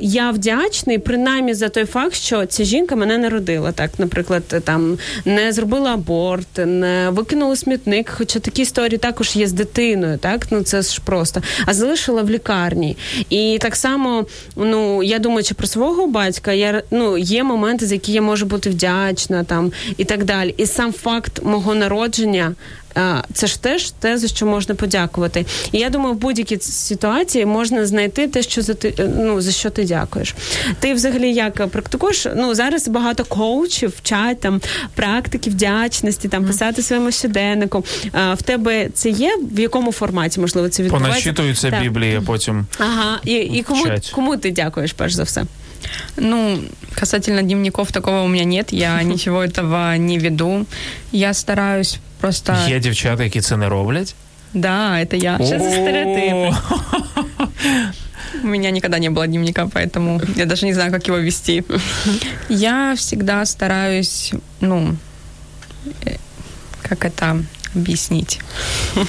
[0.00, 5.52] я вдячний, принаймні за той факт, що ця жінка мене народила, так наприклад, там не
[5.52, 8.10] зробила аборт, не викинула смітник.
[8.16, 12.30] Хоча такі історії також є з дитиною, так ну це ж просто, а залишила в
[12.30, 12.96] лікарні.
[13.30, 14.26] І так само,
[14.56, 18.70] ну я думаючи про свого батька, я ну є моменти, за які я можу бути
[18.70, 20.54] вдячна, там і так далі.
[20.56, 22.54] І сам факт мого народження
[23.32, 25.46] це ж теж те, за що можна подякувати.
[25.72, 29.70] І я думаю, в будь-якій ситуації можна знайти те, що за ти ну за що
[29.70, 30.34] ти дякуєш.
[30.80, 32.26] Ти взагалі як практикуєш?
[32.36, 34.60] Ну зараз багато коучів вчать там
[34.94, 37.84] практики вдячності, там писати своєму щоденнику.
[38.12, 39.36] А, в тебе це є?
[39.52, 41.20] В якому форматі можливо це відбувається?
[41.82, 43.84] Біблії, а потім Ага, і, і кому,
[44.14, 45.44] кому ти дякуєш перш за все?
[46.17, 46.59] Ну,
[46.95, 50.65] касательно дневников такого у меня нет, я ничего этого не веду.
[51.11, 52.55] Я стараюсь просто...
[52.67, 54.15] є дівчата, які це не роблять.
[54.53, 55.35] Да, это я.
[55.35, 56.55] Що за стереотипи?
[58.43, 61.63] У меня никогда не было дневника, поэтому я даже не знаю, как его вести.
[62.49, 64.95] Я всегда стараюсь, ну,
[66.05, 66.17] э,
[66.81, 67.43] как это
[67.75, 68.39] объяснить?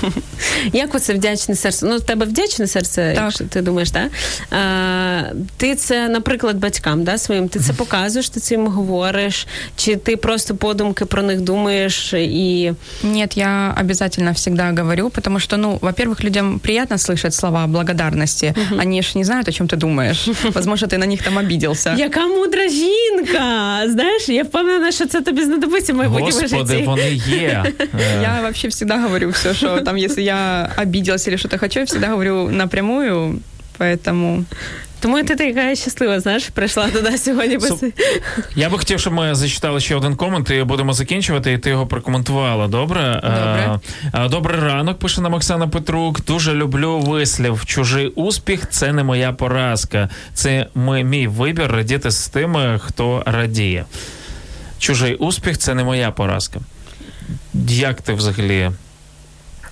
[0.73, 1.87] Як оце вдячне серце?
[1.87, 3.25] Ну, в тебе вдячне серце, Так.
[3.25, 4.09] якщо ти думаєш, так?
[4.51, 5.23] А,
[5.57, 10.57] ти це, наприклад, батькам да, своїм, ти це показуєш, ти цим говориш, чи ти просто
[10.57, 12.73] подумки про них думаєш і.
[13.03, 18.55] Нет, я обязательно всегда говорю, потому что, ну, во-первых, людям приятно слышать слова благодарности.
[18.81, 20.29] Они ж не знают, о чем ты думаешь.
[20.55, 21.95] Возможно, ты на них там обиделся.
[21.99, 23.83] Яка мудра жінка!
[23.89, 26.85] Знаєш, я впевнена, що це тобі знадобиться в майбутньому Господи, житті.
[26.87, 27.65] вони є.
[27.81, 31.86] Е, Я вообще всегда говорю все, что там, если я обиделась или что-то хочу, я
[31.86, 33.40] всегда говорю напрямую,
[33.80, 34.46] поэтому...
[35.00, 37.58] Тому ти така щаслива, знаєш, прийшла туди сьогодні.
[37.58, 37.92] Су-
[38.56, 41.88] Я би хотів, щоб ми зачитали ще один комент, і будемо закінчувати, і ти його
[41.88, 42.68] прокоментувала.
[42.68, 43.22] Добре?
[43.24, 43.80] Добре.
[44.30, 46.26] Добрий ранок, пише нам Оксана Петрук.
[46.26, 47.66] Дуже люблю вислів.
[47.66, 50.10] Чужий успіх це не моя поразка.
[50.34, 53.86] Це ми- мій вибір радіти з тими, хто радіє.
[54.80, 56.60] Чужий успіх це не моя поразка.
[57.68, 58.72] Як ти взагалі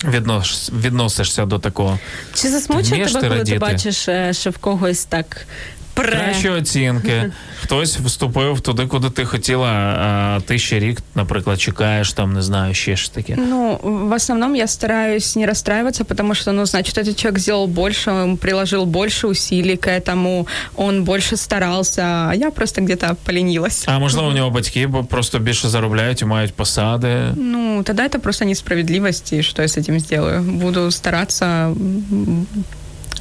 [0.06, 2.00] віднос, відносишся до такого?
[2.34, 3.52] Чи засмучує тебе, коли радіти?
[3.52, 5.48] ти бачиш, е, що в когось так?
[5.95, 7.33] Кращі оцінки.
[7.63, 12.75] Хтось вступив туди, куди ти хотіла, а ти ще рік, наприклад, чекаєш, там не знаю,
[12.75, 13.35] ще ж таке.
[13.39, 18.11] Ну, в основном я стараюсь не расстраиваться, потому что, ну, значит, этот человек сделал больше,
[18.11, 20.47] он приложил больше усилий к этому,
[20.77, 23.85] он больше старался, а я просто где-то поленилась.
[23.89, 27.17] А можливо, у нього батьки бо просто більше заробляють і мають посади.
[27.37, 30.43] Ну, тогда это просто несправедливость, и что я с этим сделаю?
[30.43, 32.47] Буду стараться м,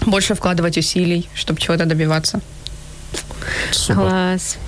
[0.06, 2.40] больше вкладывать усилий, чтобы чего-то добиваться.
[3.73, 3.95] Супер.
[4.03, 4.59] Клас.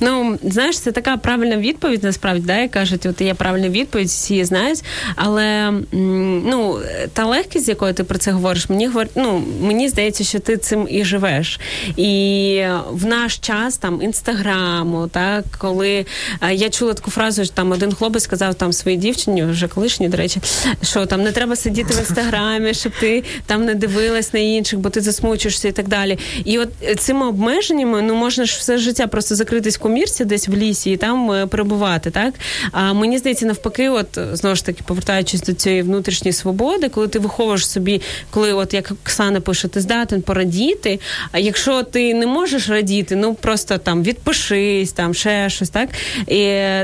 [0.00, 4.34] Ну, знаєш, це така правильна відповідь, насправді, да, як кажуть, от є правильна відповідь, всі
[4.34, 4.84] її знають.
[5.16, 6.78] Але ну,
[7.12, 9.06] та легкість, з якою ти про це говориш, мені говор...
[9.14, 11.60] ну, мені здається, що ти цим і живеш.
[11.96, 16.06] І в наш час там інстаграму, так, коли
[16.42, 20.08] е, я чула таку фразу, що там один хлопець сказав там своїй дівчині, вже колишній,
[20.08, 20.40] до речі,
[20.82, 24.90] що там не треба сидіти в інстаграмі, щоб ти там не дивилась на інших, бо
[24.90, 26.18] ти засмучишся і так далі.
[26.44, 26.68] І от
[26.98, 31.32] цими обмеженнями ну можна ж все життя просто закритись комірці десь в лісі і там
[31.32, 32.10] е, перебувати.
[32.10, 32.34] Так
[32.72, 37.18] а мені здається, навпаки, от знову ж таки, повертаючись до цієї внутрішньої свободи, коли ти
[37.18, 38.00] виховуєш собі,
[38.30, 41.00] коли, от як Оксана пише, ти здатен порадіти.
[41.32, 45.88] А якщо ти не можеш радіти, ну просто там відпишись, там ще щось, так
[46.26, 46.34] і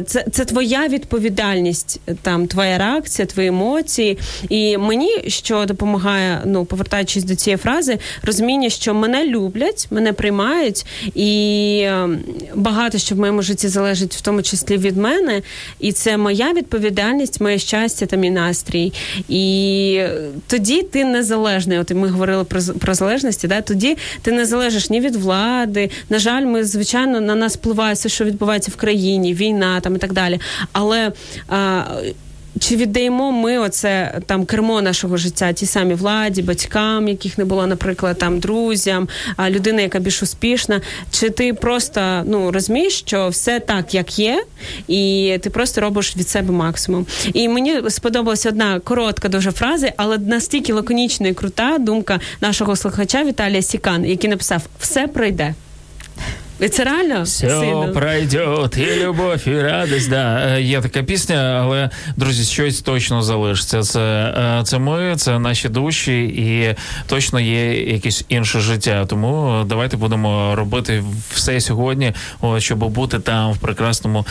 [0.07, 4.19] це, це твоя відповідальність, там твоя реакція, твої емоції.
[4.49, 10.87] І мені що допомагає, ну повертаючись до цієї фрази, розуміння, що мене люблять, мене приймають,
[11.15, 12.09] і е,
[12.95, 15.43] багато що в моєму житті залежить в тому числі від мене,
[15.81, 18.93] і це моя відповідальність, моє щастя та мій настрій.
[19.29, 20.07] І
[20.47, 21.79] тоді ти незалежний.
[21.79, 23.61] От ми говорили про, про залежності, да?
[23.61, 25.91] тоді ти не залежиш ні від влади.
[26.11, 29.99] На жаль, ми звичайно на нас впливає все, що відбувається в країні, війна там і
[29.99, 30.41] так далі.
[30.73, 31.13] Але
[31.49, 31.83] а,
[32.61, 37.67] чи віддаємо ми оце там кермо нашого життя тій самій владі, батькам, яких не було,
[37.67, 43.61] наприклад, там друзям, а людина, яка більш успішна, чи ти просто ну розумієш, що все
[43.61, 44.45] так, як є,
[44.89, 47.07] і ти просто робиш від себе максимум.
[47.33, 53.25] І мені сподобалася одна коротка дуже фраза, але настільки лаконічна і крута думка нашого слухача
[53.25, 55.55] Віталія Сікан, який написав: все пройде.
[56.69, 57.93] Це реально Все сильно.
[57.95, 58.47] пройде,
[58.77, 60.11] і любов, і радість.
[60.11, 60.47] Да.
[60.57, 63.83] Е, Є така пісня, але друзі, щось точно залишиться.
[63.83, 66.75] Це, е, це ми, це наші душі, і
[67.07, 69.07] точно є якесь інше життя.
[69.09, 72.13] Тому давайте будемо робити все сьогодні,
[72.59, 74.27] щоб бути там в прекрасному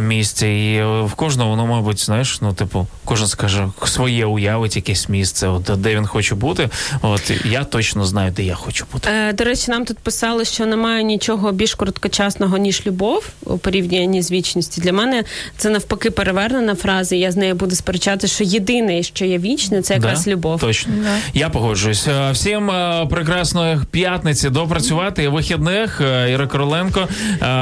[0.00, 0.46] місці.
[0.46, 5.48] І е, в кожного воно, мабуть, знаєш, ну типу, кожен скаже своє уявить якесь місце,
[5.48, 6.68] от де він хоче бути.
[7.02, 9.10] От я точно знаю, де я хочу бути.
[9.10, 13.58] Е, До речі, нам тут писали, що немає нічого більш більш короткочасного ніж любов у
[13.58, 14.80] порівнянні з вічністю.
[14.80, 15.24] Для мене
[15.56, 17.16] це навпаки перевернена фраза.
[17.16, 20.60] і Я з нею буду сперечати, що єдине, що є вічне, це якраз да, любов.
[20.60, 21.16] Точно да.
[21.34, 22.08] я погоджуюсь.
[22.08, 26.00] Е, всім е, прекрасної п'ятниці допрацювати вихідних.
[26.00, 27.08] Е, Іра Короленко,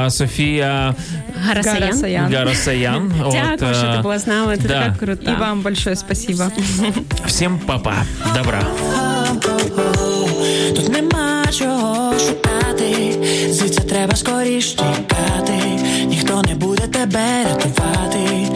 [0.09, 0.95] Софія
[1.43, 2.33] Гарасаян.
[2.33, 3.13] Гарасаян.
[3.31, 4.57] Дякую, що ти була з нами.
[4.57, 4.83] Ти да.
[4.83, 5.31] така крута.
[5.31, 6.43] І вам большое спасибо.
[7.25, 8.03] Всім па-па.
[8.35, 8.67] Добра
[11.53, 13.19] чого шукати,
[13.49, 15.59] звідси треба скоріш тікати,
[16.07, 18.47] ніхто не буде тебе рятувати.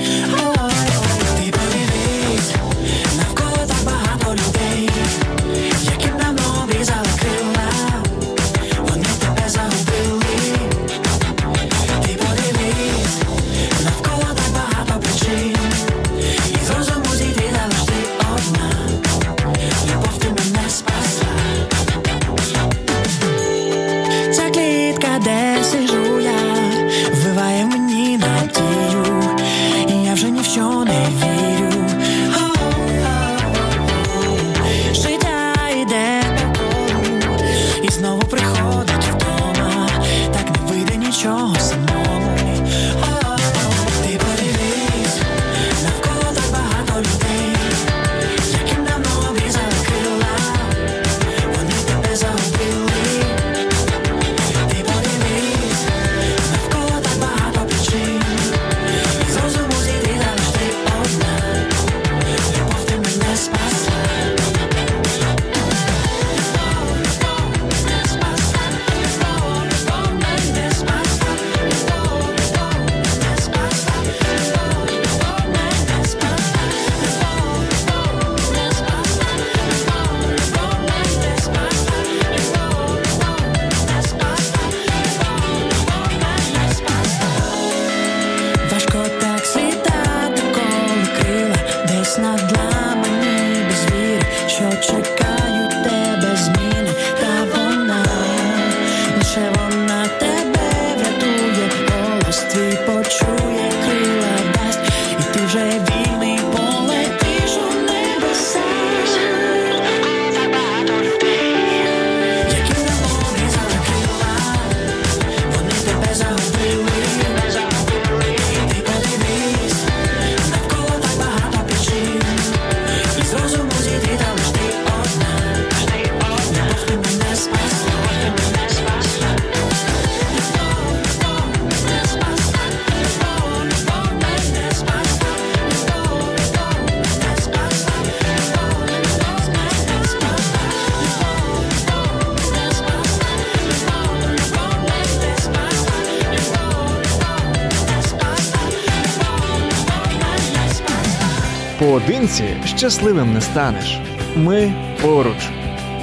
[152.28, 154.00] Одинці щасливим не станеш.
[154.36, 155.50] Ми поруч.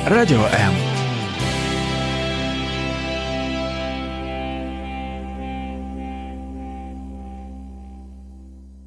[0.06, 0.83] Радіо М.